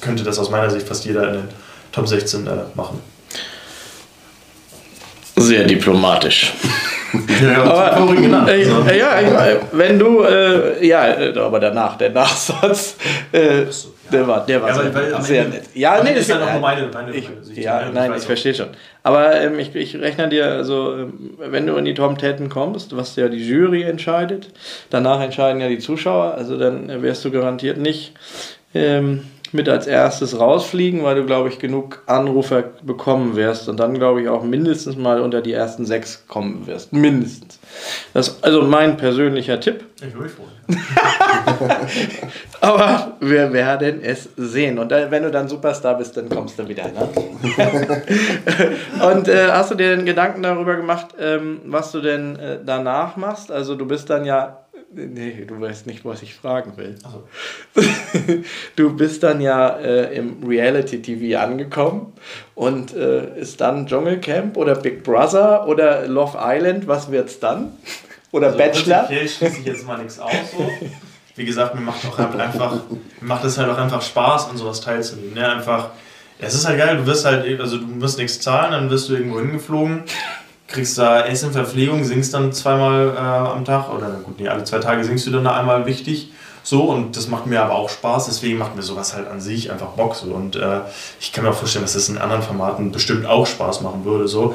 [0.00, 1.48] könnte das aus meiner Sicht fast jeder in den
[1.92, 3.00] Top 16 äh, machen.
[5.36, 6.54] Sehr diplomatisch.
[7.42, 12.96] ja, aber, äh, äh, ja, ich, wenn du, äh, ja, äh, aber danach, der Nachsatz,
[13.32, 13.64] äh,
[14.12, 15.62] der war, der war ja, sehr, weil, sehr nett.
[15.74, 18.24] Ja, nee, das ist ja noch meine, meine ich, Sicht, Ja, ja nein, ich, ich
[18.24, 18.68] verstehe schon.
[19.02, 23.16] Aber ähm, ich, ich rechne dir, also, wenn du in die Tom Taten kommst, was
[23.16, 24.48] ja die Jury entscheidet,
[24.90, 28.14] danach entscheiden ja die Zuschauer, also dann wärst du garantiert nicht
[28.74, 33.94] ähm, mit als erstes rausfliegen, weil du, glaube ich, genug Anrufer bekommen wirst und dann,
[33.94, 36.92] glaube ich, auch mindestens mal unter die ersten sechs kommen wirst.
[36.92, 37.58] Mindestens.
[38.14, 39.84] Das ist also mein persönlicher Tipp.
[39.96, 40.58] Ich will freuen.
[42.60, 44.78] Aber wir werden es sehen.
[44.78, 46.84] Und wenn du dann Superstar bist, dann kommst du wieder.
[46.84, 47.08] Ne?
[49.12, 53.16] und äh, hast du dir den Gedanken darüber gemacht, ähm, was du denn äh, danach
[53.16, 53.50] machst?
[53.50, 56.96] Also du bist dann ja Nee, du weißt nicht, was ich fragen will.
[57.02, 57.82] So.
[58.76, 62.14] Du bist dann ja äh, im Reality-TV angekommen
[62.54, 67.72] und äh, ist dann Dschungelcamp oder Big Brother oder Love Island, was wird's dann?
[68.30, 69.08] Oder also, Bachelor?
[69.08, 70.30] Hier schließe ich jetzt mal nichts aus.
[70.52, 70.70] So.
[71.34, 74.58] Wie gesagt, mir macht auch halt einfach, mir macht es halt auch einfach Spaß, an
[74.58, 75.32] sowas teilzunehmen.
[75.32, 75.48] Ne?
[75.48, 75.92] Einfach,
[76.38, 79.14] es ist halt geil, du wirst halt, also du musst nichts zahlen, dann wirst du
[79.14, 80.02] irgendwo hingeflogen
[80.68, 84.78] kriegst da Essen, Verpflegung, singst dann zweimal äh, am Tag oder gut, nee, alle zwei
[84.78, 86.30] Tage singst du dann da einmal wichtig.
[86.62, 89.70] So, und das macht mir aber auch Spaß, deswegen macht mir sowas halt an sich
[89.70, 90.14] einfach Bock.
[90.14, 90.26] So.
[90.26, 90.80] Und äh,
[91.18, 94.28] ich kann mir auch vorstellen, dass das in anderen Formaten bestimmt auch Spaß machen würde.
[94.28, 94.54] So.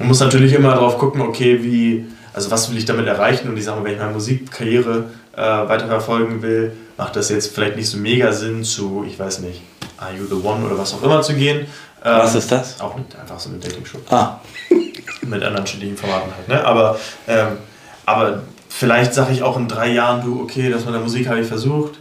[0.00, 3.48] Man muss natürlich immer darauf gucken, okay, wie, also was will ich damit erreichen?
[3.48, 5.04] Und ich sage mal, wenn ich meine Musikkarriere
[5.36, 9.60] äh, weiterverfolgen will, macht das jetzt vielleicht nicht so mega Sinn zu, ich weiß nicht,
[9.98, 11.60] Are You the One oder was auch immer zu gehen.
[12.04, 12.80] Ähm, was ist das?
[12.80, 13.98] Auch mit, einfach so eine Dating-Show.
[14.10, 14.40] Ah.
[15.22, 16.48] mit anderen unterschiedlichen Formaten halt.
[16.48, 16.64] Ne?
[16.64, 17.58] Aber, ähm,
[18.06, 21.40] aber vielleicht sage ich auch in drei Jahren, du, okay, das mit der Musik habe
[21.40, 21.98] ich versucht,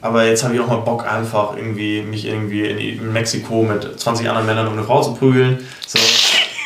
[0.00, 4.28] aber jetzt habe ich auch mal Bock, einfach irgendwie mich irgendwie in, Mexiko mit 20
[4.28, 5.66] anderen Männern um eine Frau zu prügeln.
[5.86, 5.98] So.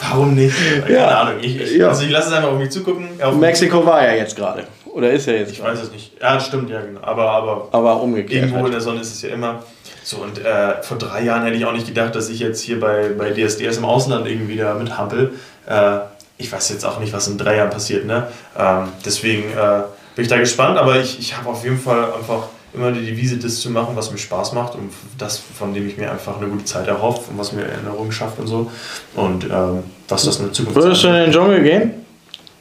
[0.10, 0.56] Warum nicht?
[0.82, 1.22] Keine ja.
[1.22, 1.36] Ahnung.
[1.41, 1.89] Ich, ich, ja.
[1.89, 3.10] Also ich lasse es einfach auf mich zugucken.
[3.22, 4.66] Auf Mexiko war ja jetzt gerade.
[4.86, 5.51] Oder ist er jetzt?
[5.51, 6.14] Ich weiß es nicht.
[6.22, 7.01] Ja, stimmt, ja, genau.
[7.01, 8.43] Aber, aber, aber umgekehrt.
[8.43, 8.68] Irgendwo halt.
[8.68, 9.64] in der Sonne ist es ja immer.
[10.06, 12.80] So, und äh, vor drei Jahren hätte ich auch nicht gedacht, dass ich jetzt hier
[12.80, 15.34] bei, bei DSDS im Ausland irgendwie da mithampel.
[15.68, 15.97] Äh,
[16.38, 18.06] ich weiß jetzt auch nicht, was in drei Jahren passiert.
[18.06, 18.28] Ne?
[18.56, 19.82] Ähm, deswegen äh,
[20.16, 22.43] bin ich da gespannt, aber ich, ich habe auf jeden Fall einfach
[22.76, 25.97] immer die Devise, das zu machen, was mir Spaß macht und das, von dem ich
[25.97, 28.70] mir einfach eine gute Zeit erhoffe und was mir Erinnerungen schafft und so.
[29.16, 32.06] Und ähm, was das in der Zukunft Würdest du in den Dschungel gehen?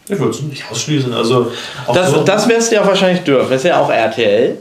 [0.09, 1.13] Ich würde es nicht ausschließen.
[1.13, 1.53] Also
[1.93, 3.51] das, so das wirst du ja wahrscheinlich dürfen.
[3.51, 4.57] Das ist ja auch RTL.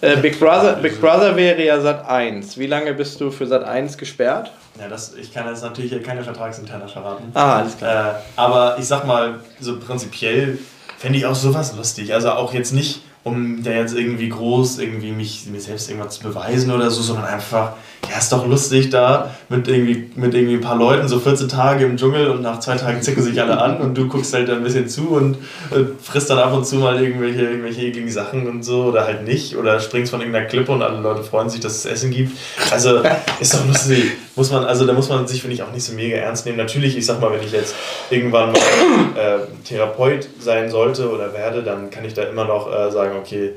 [0.00, 2.58] Äh, Big, Brother, Big Brother wäre ja Sat 1.
[2.58, 4.52] Wie lange bist du für Sat 1 gesperrt?
[4.78, 7.30] Ja, das, ich kann jetzt natürlich keine Vertragsinterne verraten.
[7.32, 8.10] Ah, alles klar.
[8.10, 10.58] Äh, aber ich sag mal, so prinzipiell
[10.98, 12.12] fände ich auch sowas lustig.
[12.12, 16.22] Also auch jetzt nicht, um da jetzt irgendwie groß irgendwie mich mir selbst irgendwas zu
[16.22, 17.72] beweisen oder so, sondern einfach,
[18.10, 21.84] ja, ist doch lustig da mit irgendwie, mit irgendwie ein paar Leuten, so 14 Tage
[21.84, 24.62] im Dschungel und nach zwei Tagen zicken sich alle an und du guckst halt ein
[24.62, 25.38] bisschen zu und,
[25.70, 29.24] und frisst dann ab und zu mal irgendwelche, irgendwelche ekligen Sachen und so oder halt
[29.24, 32.36] nicht oder springst von irgendeiner Klippe und alle Leute freuen sich, dass es Essen gibt.
[32.70, 33.00] Also
[33.40, 34.12] ist doch lustig.
[34.36, 36.58] Muss man, also da muss man sich, finde ich, auch nicht so mega ernst nehmen.
[36.58, 37.74] Natürlich, ich sag mal, wenn ich jetzt
[38.10, 38.58] irgendwann mal
[39.16, 43.52] äh, Therapeut sein sollte oder werde, dann kann ich da immer noch äh, sagen, okay,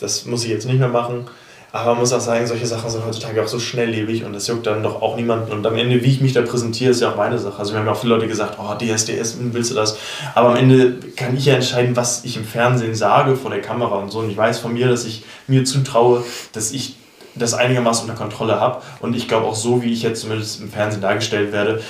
[0.00, 1.26] das muss ich jetzt nicht mehr machen
[1.74, 4.64] aber man muss auch sagen, solche Sachen sind heutzutage auch so schnelllebig und das juckt
[4.64, 5.50] dann doch auch niemanden.
[5.50, 7.58] Und am Ende, wie ich mich da präsentiere, ist ja auch meine Sache.
[7.58, 9.98] Also wir haben ja auch viele Leute gesagt, oh, DSDS, willst du das?
[10.36, 13.96] Aber am Ende kann ich ja entscheiden, was ich im Fernsehen sage vor der Kamera
[13.96, 14.20] und so.
[14.20, 16.22] Und ich weiß von mir, dass ich mir zutraue,
[16.52, 16.94] dass ich
[17.34, 18.80] das einigermaßen unter Kontrolle habe.
[19.00, 21.80] Und ich glaube auch so, wie ich jetzt zumindest im Fernsehen dargestellt werde,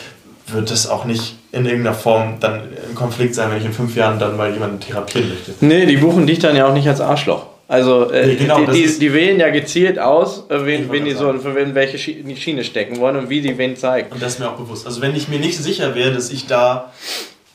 [0.46, 2.54] wird das auch nicht in irgendeiner Form dann
[2.88, 5.52] ein Konflikt sein, wenn ich in fünf Jahren dann mal jemanden therapieren möchte.
[5.60, 7.53] Nee, die buchen dich dann ja auch nicht als Arschloch.
[7.66, 11.12] Also äh, nee, genau, die, die, die, wählen ja gezielt aus, äh, wen, wen die
[11.12, 14.12] so für wen welche Schiene stecken wollen und wie die wen zeigen.
[14.12, 14.86] Und das ist mir auch bewusst.
[14.86, 16.92] Also wenn ich mir nicht sicher wäre, dass ich da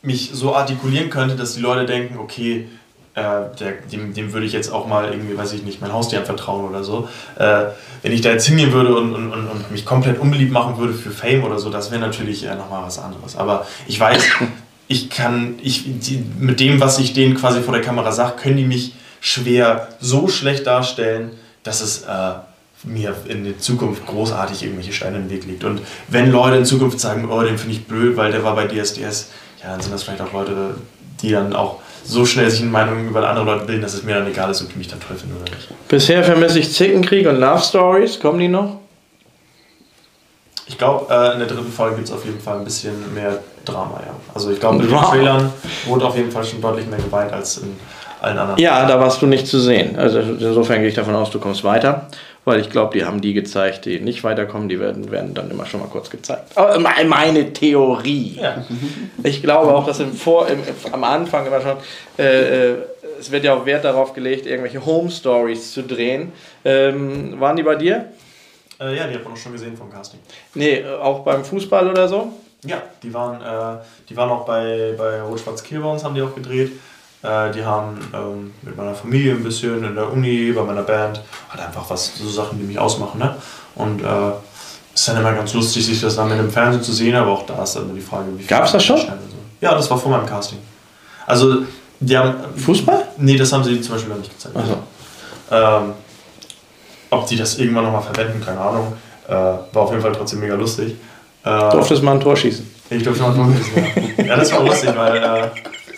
[0.01, 2.67] mich so artikulieren könnte, dass die Leute denken, okay,
[3.13, 3.21] äh,
[3.59, 6.67] der, dem, dem würde ich jetzt auch mal irgendwie, weiß ich nicht, mein Haustier vertrauen
[6.67, 7.07] oder so.
[7.37, 7.65] Äh,
[8.01, 10.93] wenn ich da jetzt hingehen würde und, und, und, und, mich komplett unbeliebt machen würde
[10.93, 13.35] für Fame oder so, das wäre natürlich äh, nochmal was anderes.
[13.35, 14.23] Aber ich weiß,
[14.87, 18.57] ich kann, ich, die, mit dem, was ich denen quasi vor der Kamera sage, können
[18.57, 21.31] die mich schwer so schlecht darstellen,
[21.63, 22.33] dass es äh,
[22.83, 25.63] mir in der Zukunft großartig irgendwelche Steine im Weg liegt.
[25.63, 28.67] Und wenn Leute in Zukunft sagen, oh, den finde ich blöd, weil der war bei
[28.67, 29.29] DSDS,
[29.61, 30.75] ja, dann sind das vielleicht auch Leute,
[31.21, 34.15] die dann auch so schnell sich in Meinungen über andere Leute bilden, dass es mir
[34.15, 35.67] dann egal ist, ob die mich dann toll finden oder nicht.
[35.89, 38.19] Bisher vermisse ich Zickenkrieg und Love Stories.
[38.19, 38.77] Kommen die noch?
[40.65, 43.39] Ich glaube, äh, in der dritten Folge gibt es auf jeden Fall ein bisschen mehr
[43.65, 44.13] Drama, ja.
[44.33, 45.51] Also ich glaube, in den Trailern
[45.85, 47.75] wurde auf jeden Fall schon deutlich mehr geweint als in
[48.21, 48.59] allen anderen.
[48.59, 49.97] Ja, da warst du nicht zu sehen.
[49.97, 52.07] Also insofern gehe ich davon aus, du kommst weiter,
[52.45, 55.65] weil ich glaube, die haben die gezeigt, die nicht weiterkommen, die werden, werden dann immer
[55.65, 56.57] schon mal kurz gezeigt.
[56.57, 58.39] Aber meine Theorie.
[58.41, 58.63] Ja.
[59.23, 60.59] Ich glaube auch, dass im Vor, im,
[60.91, 61.77] am Anfang immer schon,
[62.17, 62.75] äh, äh,
[63.19, 66.31] es wird ja auch Wert darauf gelegt, irgendwelche Home Stories zu drehen.
[66.63, 68.05] Ähm, waren die bei dir?
[68.79, 70.19] Äh, ja, die hat man auch schon gesehen vom Casting.
[70.53, 72.31] Nee, auch beim Fußball oder so?
[72.65, 76.35] Ja, die waren, äh, die waren auch bei, bei Rot-Schwarz-Kiel bei uns, haben die auch
[76.35, 76.71] gedreht.
[77.21, 81.21] Äh, die haben ähm, mit meiner Familie ein bisschen in der Uni, bei meiner Band,
[81.49, 83.19] halt einfach was, so Sachen, die mich ausmachen.
[83.19, 83.35] Ne?
[83.75, 84.31] Und äh,
[84.93, 87.45] ist dann immer ganz lustig, sich das dann mit dem Fernsehen zu sehen, aber auch
[87.45, 88.47] da ist dann immer die Frage, wie viel.
[88.47, 88.97] Gab es das schon?
[88.97, 89.05] So.
[89.61, 90.59] Ja, das war vor meinem Casting.
[91.25, 91.63] Also,
[91.99, 92.35] die haben.
[92.55, 93.07] Fußball?
[93.17, 94.55] Nee, das haben sie zum Beispiel noch nicht gezeigt.
[94.55, 94.77] Also.
[95.51, 95.93] Ähm,
[97.09, 98.93] ob die das irgendwann nochmal verwenden, keine Ahnung.
[99.27, 100.95] Äh, war auf jeden Fall trotzdem mega lustig.
[101.43, 102.69] Äh, Durftest mal ein Tor schießen?
[102.89, 104.23] Ich durfte mal ein Tor schießen, ja.
[104.25, 104.35] ja.
[104.35, 105.49] das war lustig, weil äh,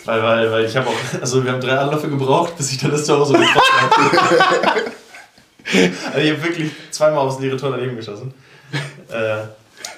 [0.04, 2.90] weil, weil, weil ich habe auch, also wir haben drei Anläufe gebraucht, bis ich dann
[2.90, 3.92] das Tor so getroffen habe.
[6.12, 8.34] also ich habe wirklich zweimal aufs leere Tor daneben geschossen.
[9.10, 9.42] Äh,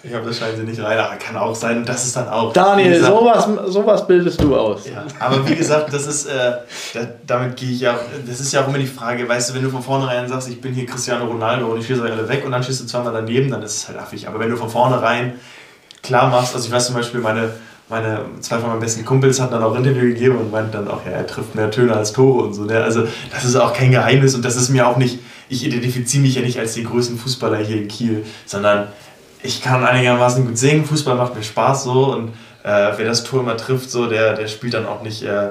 [0.07, 2.53] ich habe das scheinen sie nicht rein, aber kann auch sein, das ist dann auch.
[2.53, 4.87] Daniel, gesagt, sowas, sowas bildest du aus.
[4.87, 6.53] Ja, aber wie gesagt, das ist, äh,
[6.93, 9.63] da, damit gehe ich ja, das ist ja auch immer die Frage, weißt du, wenn
[9.63, 12.45] du von vornherein sagst, ich bin hier Cristiano Ronaldo und ich schieße euch alle weg
[12.45, 14.29] und dann schießt du zweimal daneben, dann ist es halt affig.
[14.29, 15.41] Aber wenn du von vornherein
[16.03, 17.53] klar machst, also ich weiß zum Beispiel, meine
[17.89, 21.05] meine, zwei von meinen besten Kumpels hatten dann auch Interview gegeben und meinten dann auch,
[21.05, 22.65] ja, er trifft mehr Töne als Tore und so.
[22.65, 22.83] Ne?
[22.83, 26.35] Also das ist auch kein Geheimnis und das ist mir auch nicht, ich identifiziere mich
[26.35, 28.89] ja nicht als den größten Fußballer hier in Kiel, sondern
[29.43, 32.29] ich kann einigermaßen gut singen, Fußball macht mir Spaß so und
[32.63, 35.51] äh, wer das Tor immer trifft, so, der, der spielt dann auch nicht äh, äh,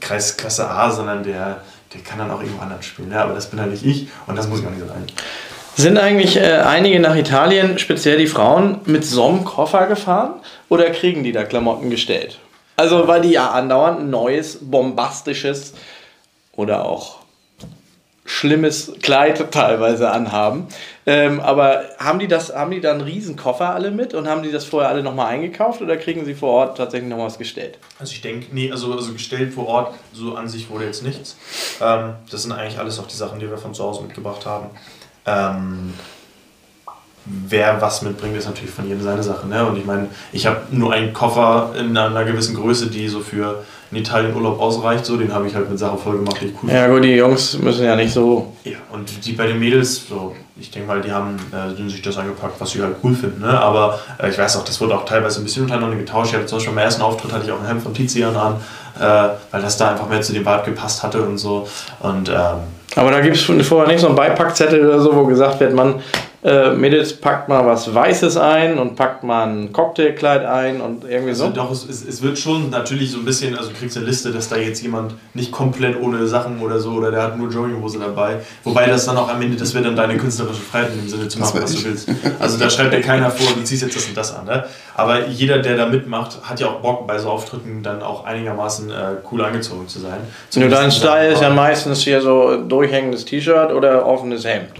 [0.00, 1.62] Kreisklasse A, sondern der,
[1.92, 3.10] der kann dann auch irgendwo anders spielen.
[3.10, 5.04] Ja, aber das bin halt nicht ich und das muss ich auch nicht sein.
[5.74, 10.34] Sind eigentlich äh, einige nach Italien, speziell die Frauen, mit so einem Koffer gefahren
[10.72, 12.38] oder kriegen die da Klamotten gestellt?
[12.76, 15.74] Also, weil die ja andauernd ein neues, bombastisches
[16.52, 17.18] oder auch
[18.24, 20.68] schlimmes Kleid teilweise anhaben.
[21.04, 24.42] Ähm, aber haben die das, haben die da einen riesen Koffer alle mit und haben
[24.42, 27.76] die das vorher alle nochmal eingekauft oder kriegen sie vor Ort tatsächlich noch was gestellt?
[27.98, 31.36] Also ich denke, nee, also, also gestellt vor Ort, so an sich wurde jetzt nichts.
[31.82, 34.70] Ähm, das sind eigentlich alles auch die Sachen, die wir von zu Hause mitgebracht haben.
[35.26, 35.92] Ähm,
[37.24, 39.46] wer was mitbringt, ist natürlich von jedem seine Sache.
[39.46, 39.64] Ne?
[39.64, 43.62] Und ich meine, ich habe nur einen Koffer in einer gewissen Größe, die so für
[43.90, 45.04] in Italien Urlaub ausreicht.
[45.04, 47.14] So, den habe ich halt mit Sachen voll gemacht, die ich cool Ja gut, die
[47.14, 48.52] Jungs müssen ja nicht so...
[48.64, 52.16] Ja, und die bei den Mädels, so, ich denke mal, die haben äh, sich das
[52.16, 53.42] angepackt, was sie halt cool finden.
[53.42, 53.60] Ne?
[53.60, 56.30] Aber äh, ich weiß auch, das wurde auch teilweise ein bisschen untereinander getauscht.
[56.30, 58.56] Ich hatte zum Beispiel beim ersten Auftritt hatte ich auch ein Hemd von Tizian an,
[58.98, 61.68] äh, weil das da einfach mehr zu dem Bart gepasst hatte und so.
[62.00, 62.60] Und ähm,
[62.94, 66.02] aber da gibt es vorher nicht so einen Beipackzettel oder so, wo gesagt wird, man,
[66.44, 71.30] äh, Mädels, packt mal was Weißes ein und packt mal ein Cocktailkleid ein und irgendwie
[71.30, 71.52] also so.
[71.52, 74.48] Doch, es, es wird schon natürlich so ein bisschen, also du kriegst eine Liste, dass
[74.48, 78.40] da jetzt jemand nicht komplett ohne Sachen oder so oder der hat nur Jogginghose dabei.
[78.64, 81.28] Wobei das dann auch am Ende, das wird dann deine künstlerische Freiheit in dem Sinne
[81.28, 82.08] zu machen, was du willst.
[82.38, 84.46] Also da schreibt ja keiner vor, du ziehst jetzt das und das an.
[84.46, 84.64] Ne?
[84.96, 88.90] Aber jeder, der da mitmacht, hat ja auch Bock bei so Auftritten dann auch einigermaßen
[88.90, 88.94] äh,
[89.30, 90.18] cool angezogen zu sein.
[90.56, 94.70] Nur dein Style ist ja meistens hier so durchhängendes T-Shirt oder offenes Hemd.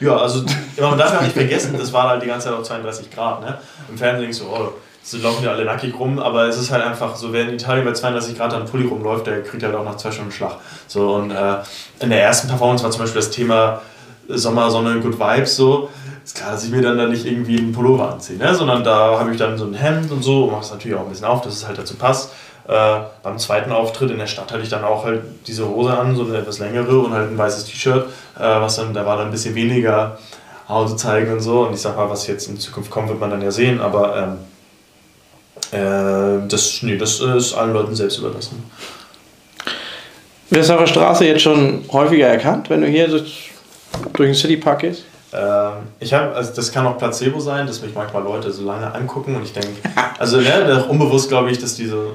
[0.00, 0.44] Ja, also
[0.80, 3.40] man darf ja nicht vergessen, das war halt die ganze Zeit auf 32 Grad.
[3.40, 3.58] Ne?
[3.88, 4.72] Im Fernsehen denkst du, oh,
[5.02, 7.84] so laufen ja alle nackig rum, aber es ist halt einfach so, wer in Italien
[7.84, 10.56] bei 32 Grad an Pulli rumläuft, der kriegt halt auch nach zwei Stunden Schlag.
[10.86, 11.56] So, und äh,
[12.00, 13.80] in der ersten Performance war zum Beispiel das Thema
[14.28, 15.88] Sommer, Sonne, Good Vibes so.
[16.22, 18.54] Ist klar, dass ich mir dann da nicht irgendwie einen Pullover anziehe, ne?
[18.54, 21.04] sondern da habe ich dann so ein Hemd und so und mache es natürlich auch
[21.04, 22.32] ein bisschen auf, dass es halt dazu passt.
[22.68, 26.14] Äh, beim zweiten Auftritt in der Stadt hatte ich dann auch halt diese Hose an,
[26.14, 29.28] so eine etwas längere und halt ein weißes T-Shirt, äh, was dann, da war dann
[29.28, 30.18] ein bisschen weniger
[30.68, 31.62] Hause zeigen und so.
[31.62, 34.36] Und ich sag mal, was jetzt in Zukunft kommt, wird man dann ja sehen, aber
[35.72, 38.70] ähm, äh, das, nee, das ist allen Leuten selbst überlassen.
[40.50, 43.50] Wirst du auf der Straße jetzt schon häufiger erkannt, wenn du hier durch
[44.18, 45.04] den Citypark gehst?
[45.32, 48.94] Ähm, ich habe, also das kann auch Placebo sein, dass mich manchmal Leute so lange
[48.94, 49.70] angucken und ich denke,
[50.18, 52.12] also ne, unbewusst glaube ich, dass diese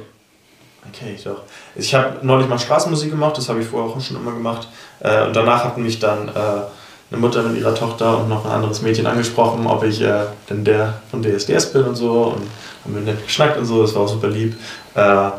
[0.90, 1.42] Okay, ich doch.
[1.76, 4.68] Ich habe neulich mal Straßenmusik gemacht, das habe ich vorher auch schon immer gemacht.
[5.00, 8.52] Äh, und danach hatten mich dann äh, eine Mutter mit ihrer Tochter und noch ein
[8.52, 12.36] anderes Mädchen angesprochen, ob ich äh, denn der von DSDS bin und so.
[12.36, 12.44] Und
[12.84, 14.56] haben wir nett geschnackt und so, das war auch super lieb.
[14.96, 15.30] Äh,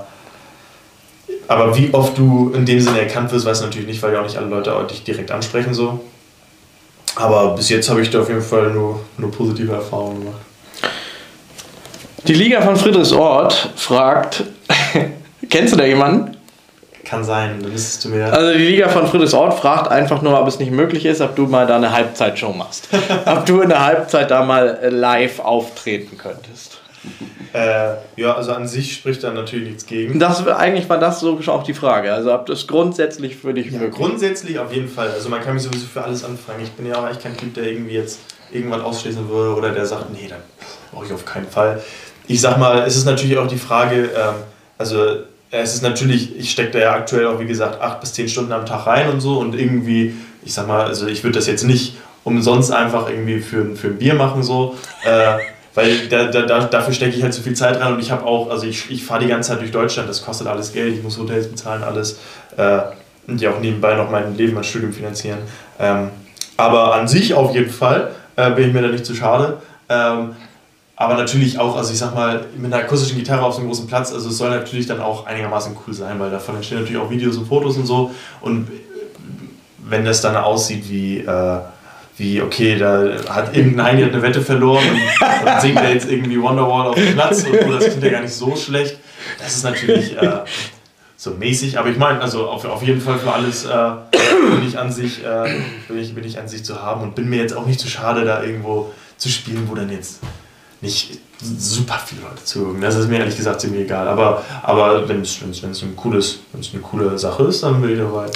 [1.47, 4.21] aber wie oft du in dem Sinne erkannt wirst, weiß ich natürlich nicht, weil ja
[4.21, 5.75] auch nicht alle Leute dich direkt ansprechen.
[5.75, 6.01] so.
[7.17, 10.41] Aber bis jetzt habe ich da auf jeden Fall nur, nur positive Erfahrungen gemacht.
[12.27, 14.45] Die Liga von Friedrichsort fragt,
[15.55, 16.37] Kennst du da jemanden?
[17.05, 18.33] Kann sein, dann müsstest du mir.
[18.33, 21.47] Also die Liga von Friedrichsort fragt einfach nur, ob es nicht möglich ist, ob du
[21.47, 22.89] mal da eine Halbzeitshow machst.
[23.25, 26.81] ob du in der Halbzeit da mal äh, live auftreten könntest.
[27.53, 30.19] Äh, ja, also an sich spricht da natürlich nichts gegen.
[30.19, 32.13] Das, eigentlich war das so auch die Frage.
[32.13, 35.11] Also ob das grundsätzlich für dich ja, möglich Grundsätzlich auf jeden Fall.
[35.11, 36.65] Also man kann mich sowieso für alles anfangen.
[36.65, 38.19] Ich bin ja auch eigentlich kein Typ, der irgendwie jetzt
[38.51, 40.41] irgendwann ausschließen würde oder der sagt, nee, dann
[40.91, 41.81] brauche ich auf keinen Fall.
[42.27, 44.35] Ich sag mal, es ist natürlich auch die Frage, ähm,
[44.79, 44.97] also
[45.63, 48.53] es ist natürlich, ich stecke da ja aktuell auch, wie gesagt, acht bis zehn Stunden
[48.53, 50.15] am Tag rein und so und irgendwie,
[50.45, 53.99] ich sag mal, also ich würde das jetzt nicht umsonst einfach irgendwie für, für ein
[53.99, 54.77] Bier machen, so.
[55.05, 55.39] Äh,
[55.77, 58.49] weil da, da, dafür stecke ich halt so viel Zeit rein und ich habe auch,
[58.49, 61.19] also ich, ich fahre die ganze Zeit durch Deutschland, das kostet alles Geld, ich muss
[61.19, 62.21] Hotels bezahlen, alles.
[62.57, 62.79] Äh,
[63.27, 65.39] und ja auch nebenbei noch mein Leben, mein Studium finanzieren.
[65.81, 66.11] Ähm,
[66.57, 69.59] aber an sich auf jeden Fall äh, bin ich mir da nicht zu schade.
[69.89, 70.37] Ähm,
[70.97, 73.87] aber natürlich auch, also ich sag mal, mit einer akustischen Gitarre auf so einem großen
[73.87, 77.11] Platz, also es soll natürlich dann auch einigermaßen cool sein, weil davon entstehen natürlich auch
[77.11, 78.13] Videos und Fotos und so.
[78.41, 78.69] Und
[79.79, 81.59] wenn das dann aussieht wie, äh,
[82.17, 86.41] wie okay, da hat irgendein Heini eine Wette verloren und dann singt er jetzt irgendwie
[86.41, 88.99] Wonderwall auf dem Platz und das klingt ja gar nicht so schlecht.
[89.41, 90.41] Das ist natürlich äh,
[91.17, 94.79] so mäßig, aber ich meine, also auf, auf jeden Fall für alles äh, bin ich
[94.79, 97.57] an sich, äh, bin, ich, bin ich an sich zu haben und bin mir jetzt
[97.57, 100.21] auch nicht zu schade, da irgendwo zu spielen, wo dann jetzt
[100.85, 102.81] nicht super viele Leute zugucken.
[102.81, 104.07] Das ist mir ehrlich gesagt ziemlich egal.
[104.09, 107.99] Aber, aber wenn es ein cooles, wenn es eine coole Sache ist, dann will ich
[107.99, 108.27] dabei.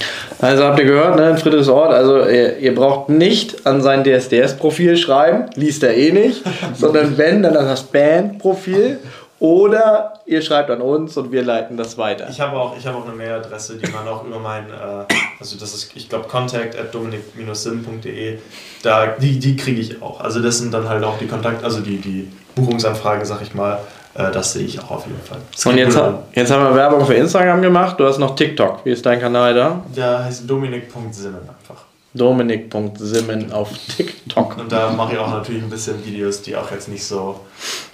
[0.41, 4.97] Also habt ihr gehört, ne, Friedrichs Ort, also ihr, ihr braucht nicht an sein DSDS-Profil
[4.97, 6.43] schreiben, liest er eh nicht,
[6.75, 8.99] sondern wenn, dann an das Band-Profil
[9.41, 12.29] Oder ihr schreibt an uns und wir leiten das weiter.
[12.29, 15.05] Ich habe auch, ich habe auch eine Mailadresse, die man auch über mein, äh,
[15.39, 18.39] also das ist, ich glaube, contact at dominik-sim.de,
[18.83, 20.21] da, die, die kriege ich auch.
[20.21, 23.79] Also das sind dann halt auch die Kontakt, also die, die Buchungsanfrage, sag ich mal,
[24.15, 25.39] äh, das sehe ich auch auf jeden Fall.
[25.53, 27.99] Das Und jetzt, ha- jetzt haben wir Werbung für Instagram gemacht.
[27.99, 28.85] Du hast noch TikTok.
[28.85, 29.83] Wie ist dein Kanal da?
[29.97, 31.85] Der heißt dominik.simmen einfach.
[32.15, 34.57] Dominik.simmen auf TikTok.
[34.59, 37.41] Und da mache ich auch natürlich ein bisschen Videos, die auch jetzt nicht so,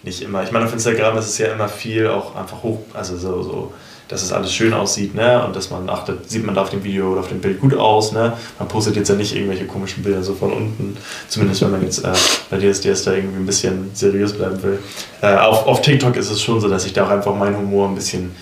[0.03, 0.43] nicht immer.
[0.43, 3.73] Ich meine, auf Instagram ist es ja immer viel auch einfach hoch, also so, so
[4.09, 5.45] dass es alles schön aussieht, ne?
[5.45, 7.75] Und dass man achtet, sieht man da auf dem Video oder auf dem Bild gut
[7.75, 8.35] aus, ne?
[8.59, 10.97] Man postet jetzt ja nicht irgendwelche komischen Bilder so von unten.
[11.29, 12.13] Zumindest wenn man jetzt äh,
[12.51, 14.79] bei DSDS da irgendwie ein bisschen seriös bleiben will.
[15.23, 17.89] Äh, auf, auf TikTok ist es schon so, dass ich da auch einfach meinen Humor
[17.89, 18.35] ein bisschen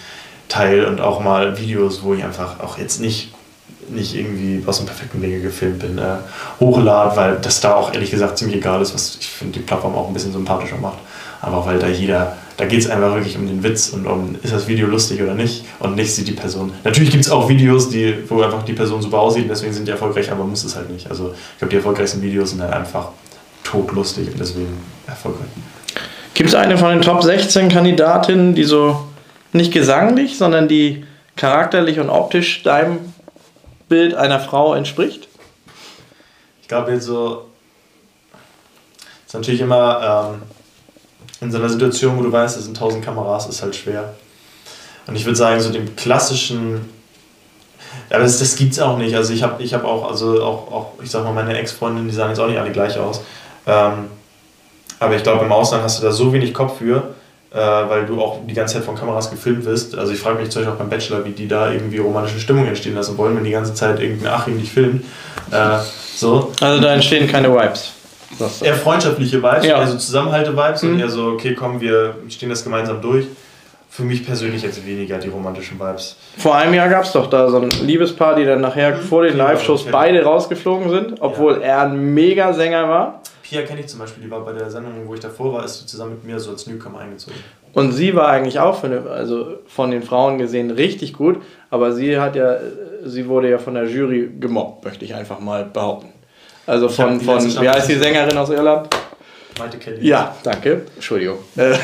[0.48, 3.32] teile und auch mal Videos, wo ich einfach auch jetzt nicht
[3.88, 6.16] nicht irgendwie aus dem perfekten Winkel gefilmt bin, äh,
[6.60, 9.94] hochlade, weil das da auch ehrlich gesagt ziemlich egal ist, was ich finde die Plattform
[9.94, 10.98] auch ein bisschen sympathischer macht.
[11.40, 14.52] Aber weil da jeder, da geht es einfach wirklich um den Witz und um, ist
[14.52, 16.72] das Video lustig oder nicht und nicht sieht die Person.
[16.84, 19.86] Natürlich gibt es auch Videos, die, wo einfach die Person super aussieht und deswegen sind
[19.86, 21.08] die erfolgreich, aber muss es halt nicht.
[21.08, 23.08] Also ich glaube, die erfolgreichsten Videos sind halt einfach
[23.64, 25.48] totlustig und deswegen erfolgreich.
[26.34, 29.04] Gibt es eine von den Top 16 Kandidatinnen, die so
[29.52, 31.04] nicht gesanglich, sondern die
[31.36, 32.98] charakterlich und optisch deinem
[33.88, 35.28] Bild einer Frau entspricht?
[36.62, 37.46] Ich glaube jetzt so,
[39.26, 40.42] ist natürlich immer ähm,
[41.42, 44.14] in so einer Situation, wo du weißt, es sind tausend Kameras, ist halt schwer.
[45.06, 46.88] Und ich würde sagen, so dem klassischen,
[48.10, 49.14] ja, das, das es auch nicht.
[49.14, 52.14] Also ich habe ich hab auch, also auch, auch, ich sag mal, meine Ex-Freundinnen, die
[52.14, 53.22] sahen jetzt auch nicht alle gleich aus.
[53.66, 54.04] Ähm,
[55.00, 57.14] aber ich glaube, im Ausland hast du da so wenig Kopf für,
[57.50, 59.98] äh, weil du auch die ganze Zeit von Kameras gefilmt wirst.
[59.98, 62.68] Also ich frage mich zum Beispiel auch beim Bachelor, wie die da irgendwie romantische Stimmung
[62.68, 65.04] entstehen lassen wollen, wenn die ganze Zeit irgendein Achim dich filmt.
[65.50, 65.78] Äh,
[66.14, 66.52] so.
[66.60, 67.94] Also da entstehen keine Vibes.
[68.62, 69.78] Eher freundschaftliche Vibes, Ja.
[69.80, 71.00] eher so Zusammenhalte-Vibes und Mhm.
[71.00, 73.26] eher so, okay, komm, wir stehen das gemeinsam durch.
[73.90, 76.16] Für mich persönlich jetzt weniger die romantischen Vibes.
[76.38, 79.36] Vor einem Jahr gab es doch da so ein Liebespaar, die dann nachher vor den
[79.36, 83.20] Ja, Live-Shows beide rausgeflogen sind, obwohl er ein Mega-Sänger war.
[83.42, 85.78] Pia kenne ich zum Beispiel, die war bei der Sendung, wo ich davor war, ist
[85.80, 87.36] sie zusammen mit mir so als Newcomer eingezogen.
[87.74, 91.92] Und sie war eigentlich auch für eine, also von den Frauen gesehen richtig gut, aber
[91.92, 92.56] sie hat ja,
[93.04, 96.08] sie wurde ja von der Jury gemobbt, möchte ich einfach mal behaupten.
[96.66, 98.88] Also von, von wie heißt die Sängerin aus Irland?
[99.58, 100.06] Maite Kelly.
[100.06, 100.86] Ja, danke.
[100.94, 101.38] Entschuldigung.
[101.56, 101.76] Äh,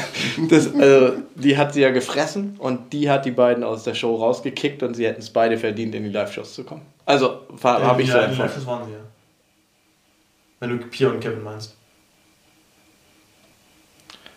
[0.49, 4.17] das, also, die hat sie ja gefressen und die hat die beiden aus der Show
[4.17, 6.83] rausgekickt und sie hätten es beide verdient, in die Live-Shows zu kommen.
[7.05, 8.37] Also, habe ich so ja, die.
[8.37, 8.99] Live-Shows waren sie ja.
[10.61, 11.75] Wenn du Pia und Kevin meinst.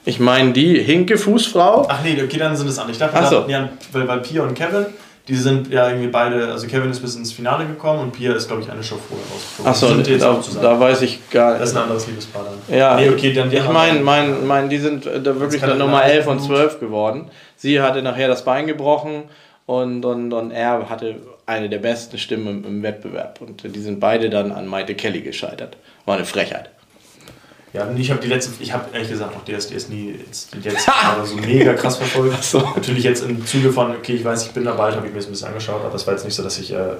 [0.03, 1.85] Ich meine, die hinke Fußfrau.
[1.87, 2.93] Ach nee, okay, dann sind es andere.
[2.93, 3.45] Ich dachte, Ach so.
[3.47, 4.87] ja, weil, weil Pia und Kevin,
[5.27, 8.47] die sind ja irgendwie beide, also Kevin ist bis ins Finale gekommen und Pia ist,
[8.47, 9.71] glaube ich, eine Show vorher rausgeflogen.
[9.71, 10.63] Achso, Die sind jetzt da, auch zusammen.
[10.63, 11.83] da weiß ich gar Das ist ein nicht.
[11.83, 12.77] anderes Liebespaar dann.
[12.77, 15.69] Ja, Nee, okay, dann die ich meine, mein, mein, die sind äh, da wirklich dann
[15.71, 17.29] er Nummer nach- 11 und 12 geworden.
[17.55, 19.23] Sie hatte nachher das Bein gebrochen
[19.67, 21.15] und, und, und er hatte
[21.45, 23.39] eine der besten Stimmen im, im Wettbewerb.
[23.41, 25.77] Und die sind beide dann an Maite Kelly gescheitert.
[26.05, 26.69] War eine Frechheit.
[27.73, 30.89] Ja, und ich habe die letzte, ich habe ehrlich gesagt noch DSDS nie jetzt, jetzt
[30.89, 32.43] aber so mega krass verfolgt.
[32.43, 32.59] So.
[32.59, 35.27] Natürlich jetzt im Zuge von, okay, ich weiß, ich bin dabei, habe ich mir das
[35.27, 36.95] ein bisschen angeschaut, aber es war jetzt nicht so, dass ich äh,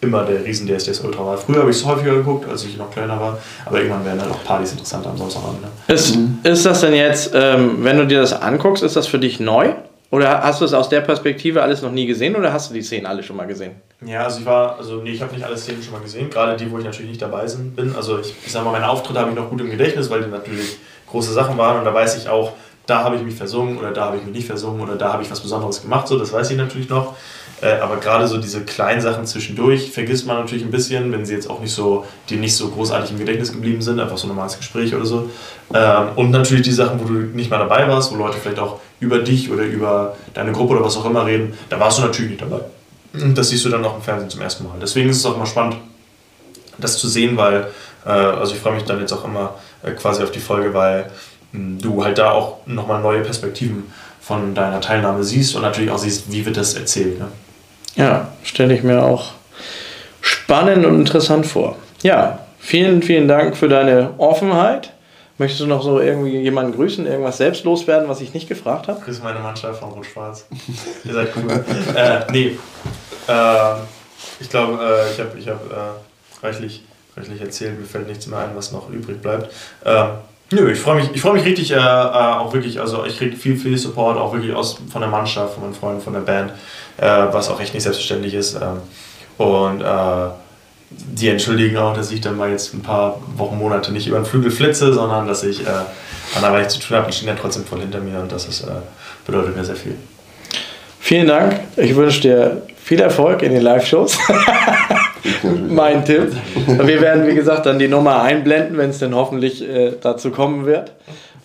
[0.00, 1.36] immer der riesen DSDS Ultra war.
[1.36, 4.32] Früher habe ich es häufiger geguckt, als ich noch kleiner war, aber irgendwann werden halt
[4.32, 5.62] auch Partys interessanter am Samstagabend.
[5.62, 5.68] Ne?
[5.94, 9.38] Ist, ist das denn jetzt, ähm, wenn du dir das anguckst, ist das für dich
[9.38, 9.74] neu?
[10.10, 12.82] Oder hast du es aus der Perspektive alles noch nie gesehen oder hast du die
[12.82, 13.72] Szenen alle schon mal gesehen?
[14.04, 16.56] Ja, also ich war, also nee, ich habe nicht alle Szenen schon mal gesehen, gerade
[16.56, 17.94] die, wo ich natürlich nicht dabei bin.
[17.96, 20.30] Also ich, ich sag mal, meine Auftritte habe ich noch gut im Gedächtnis, weil die
[20.30, 20.76] natürlich
[21.08, 22.52] große Sachen waren und da weiß ich auch,
[22.86, 25.22] da habe ich mich versungen oder da habe ich mich nicht versungen oder da habe
[25.22, 27.16] ich was Besonderes gemacht, so das weiß ich natürlich noch.
[27.62, 31.32] Äh, aber gerade so diese kleinen Sachen zwischendurch vergisst man natürlich ein bisschen, wenn sie
[31.32, 34.28] jetzt auch nicht so, die nicht so großartig im Gedächtnis geblieben sind, einfach so ein
[34.28, 35.30] normales Gespräch oder so.
[35.72, 38.80] Ähm, und natürlich die Sachen, wo du nicht mal dabei warst, wo Leute vielleicht auch
[39.00, 42.32] über dich oder über deine Gruppe oder was auch immer reden, da warst du natürlich
[42.32, 42.60] nicht dabei.
[43.22, 44.74] Und das siehst du dann auch im Fernsehen zum ersten Mal.
[44.80, 45.76] Deswegen ist es auch immer spannend,
[46.78, 47.68] das zu sehen, weil,
[48.04, 51.10] äh, also ich freue mich dann jetzt auch immer äh, quasi auf die Folge, weil
[51.52, 53.84] mh, du halt da auch nochmal neue Perspektiven
[54.20, 57.18] von deiner Teilnahme siehst und natürlich auch siehst, wie wird das erzählt.
[57.18, 57.28] Ne?
[57.94, 59.32] Ja, stelle ich mir auch
[60.20, 61.76] spannend und interessant vor.
[62.02, 64.92] Ja, vielen, vielen Dank für deine Offenheit.
[65.38, 69.00] Möchtest du noch so irgendwie jemanden grüßen, irgendwas selbst loswerden, was ich nicht gefragt habe?
[69.04, 70.46] Grüß meine Mannschaft von Rot-Schwarz.
[71.04, 71.64] Ihr seid cool.
[71.94, 72.58] äh, nee,
[73.28, 73.74] äh,
[74.40, 76.82] ich glaube, äh, ich habe ich hab, äh, reichlich,
[77.16, 77.78] reichlich erzählt.
[77.78, 79.52] Mir fällt nichts mehr ein, was noch übrig bleibt.
[79.84, 80.08] Ähm,
[80.52, 83.36] nö, ich freue mich, ich freu mich richtig, äh, äh, auch wirklich, also ich kriege
[83.36, 86.52] viel, viel Support, auch wirklich aus, von der Mannschaft, von meinen Freunden, von der Band,
[86.98, 88.54] äh, was auch echt nicht selbstverständlich ist.
[88.54, 88.80] Ähm,
[89.38, 90.30] und äh,
[90.90, 94.24] die entschuldigen auch, dass ich dann mal jetzt ein paar Wochen, Monate nicht über den
[94.24, 95.70] Flügel flitze, sondern dass ich äh,
[96.34, 97.10] anderweitig zu tun habe.
[97.10, 98.70] Die stehen ja trotzdem voll hinter mir und das ist, äh,
[99.26, 99.96] bedeutet mir sehr viel.
[101.00, 101.60] Vielen Dank.
[101.76, 104.16] Ich wünsche dir viel Erfolg in den Live-Shows.
[105.68, 106.32] mein Tipp.
[106.66, 110.66] Wir werden, wie gesagt, dann die Nummer einblenden, wenn es denn hoffentlich äh, dazu kommen
[110.66, 110.92] wird.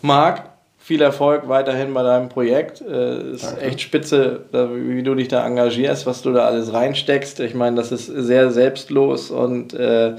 [0.03, 0.43] Marc,
[0.77, 2.81] viel Erfolg weiterhin bei deinem Projekt.
[2.81, 3.61] Äh, ist Danke.
[3.61, 7.39] echt spitze, wie du dich da engagierst, was du da alles reinsteckst.
[7.39, 10.13] Ich meine, das ist sehr selbstlos und äh,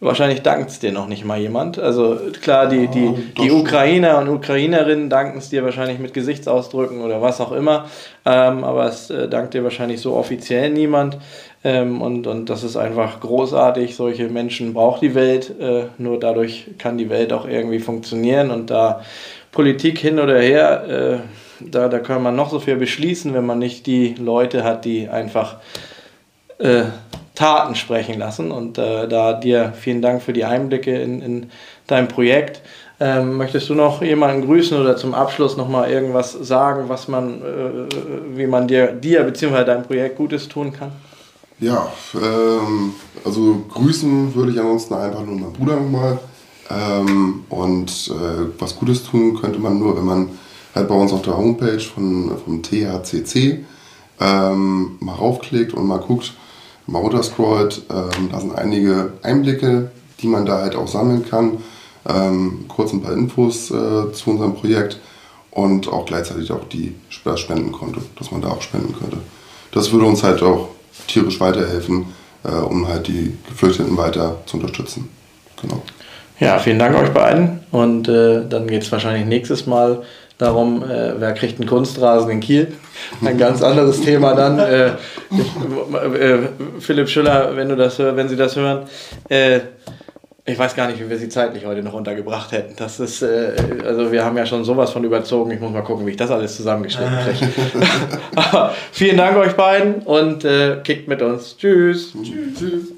[0.00, 1.78] wahrscheinlich dankt es dir noch nicht mal jemand.
[1.78, 7.22] Also klar, die, die, die Ukrainer und Ukrainerinnen danken es dir wahrscheinlich mit Gesichtsausdrücken oder
[7.22, 7.86] was auch immer.
[8.26, 11.18] Ähm, aber es äh, dankt dir wahrscheinlich so offiziell niemand.
[11.64, 13.96] Ähm, und, und das ist einfach großartig.
[13.96, 15.54] Solche Menschen braucht die Welt.
[15.58, 18.50] Äh, nur dadurch kann die Welt auch irgendwie funktionieren.
[18.50, 19.02] Und da
[19.50, 23.58] Politik hin oder her, äh, da, da kann man noch so viel beschließen, wenn man
[23.58, 25.56] nicht die Leute hat, die einfach
[26.58, 26.84] äh,
[27.36, 28.50] Taten sprechen lassen.
[28.50, 31.50] Und äh, da dir vielen Dank für die Einblicke in, in
[31.86, 32.62] dein Projekt.
[32.98, 37.42] Ähm, möchtest du noch jemanden grüßen oder zum Abschluss noch mal irgendwas sagen, was man,
[37.42, 39.64] äh, wie man dir, dir bzw.
[39.64, 40.92] deinem Projekt Gutes tun kann?
[41.60, 42.94] Ja, ähm,
[43.24, 46.18] also grüßen würde ich ansonsten einfach nur meinen Bruder nochmal.
[46.70, 50.30] Ähm, und äh, was Gutes tun könnte man nur, wenn man
[50.74, 53.64] halt bei uns auf der Homepage von, vom THCC
[54.20, 56.32] ähm, mal raufklickt und mal guckt,
[56.86, 57.82] mal runterscrollt.
[57.90, 59.90] Ähm, da sind einige Einblicke,
[60.20, 61.58] die man da halt auch sammeln kann.
[62.08, 64.98] Ähm, kurz ein paar Infos äh, zu unserem Projekt
[65.50, 69.18] und auch gleichzeitig auch die Spendenkonto, dass man da auch spenden könnte.
[69.72, 70.68] Das würde uns halt auch
[71.08, 72.06] tierisch weiterhelfen,
[72.44, 75.08] äh, um halt die Geflüchteten weiter zu unterstützen.
[75.60, 75.82] Genau.
[76.38, 77.60] Ja, vielen Dank euch beiden.
[77.70, 80.02] Und äh, dann geht es wahrscheinlich nächstes Mal
[80.38, 82.72] darum, äh, wer kriegt einen Kunstrasen in Kiel.
[83.24, 84.58] Ein ganz anderes Thema dann.
[84.58, 86.38] Äh, äh
[86.80, 88.86] Philipp Schüller, wenn, du das, wenn Sie das hören,
[89.28, 89.60] äh,
[90.48, 92.76] ich weiß gar nicht, wie wir sie zeitlich heute noch untergebracht hätten.
[92.76, 95.50] Das ist, äh, also wir haben ja schon sowas von überzogen.
[95.50, 97.52] Ich muss mal gucken, wie ich das alles zusammengeschnitten kriege.
[98.92, 101.56] vielen Dank euch beiden und äh, kickt mit uns.
[101.56, 102.12] Tschüss.
[102.22, 102.92] Tschüss.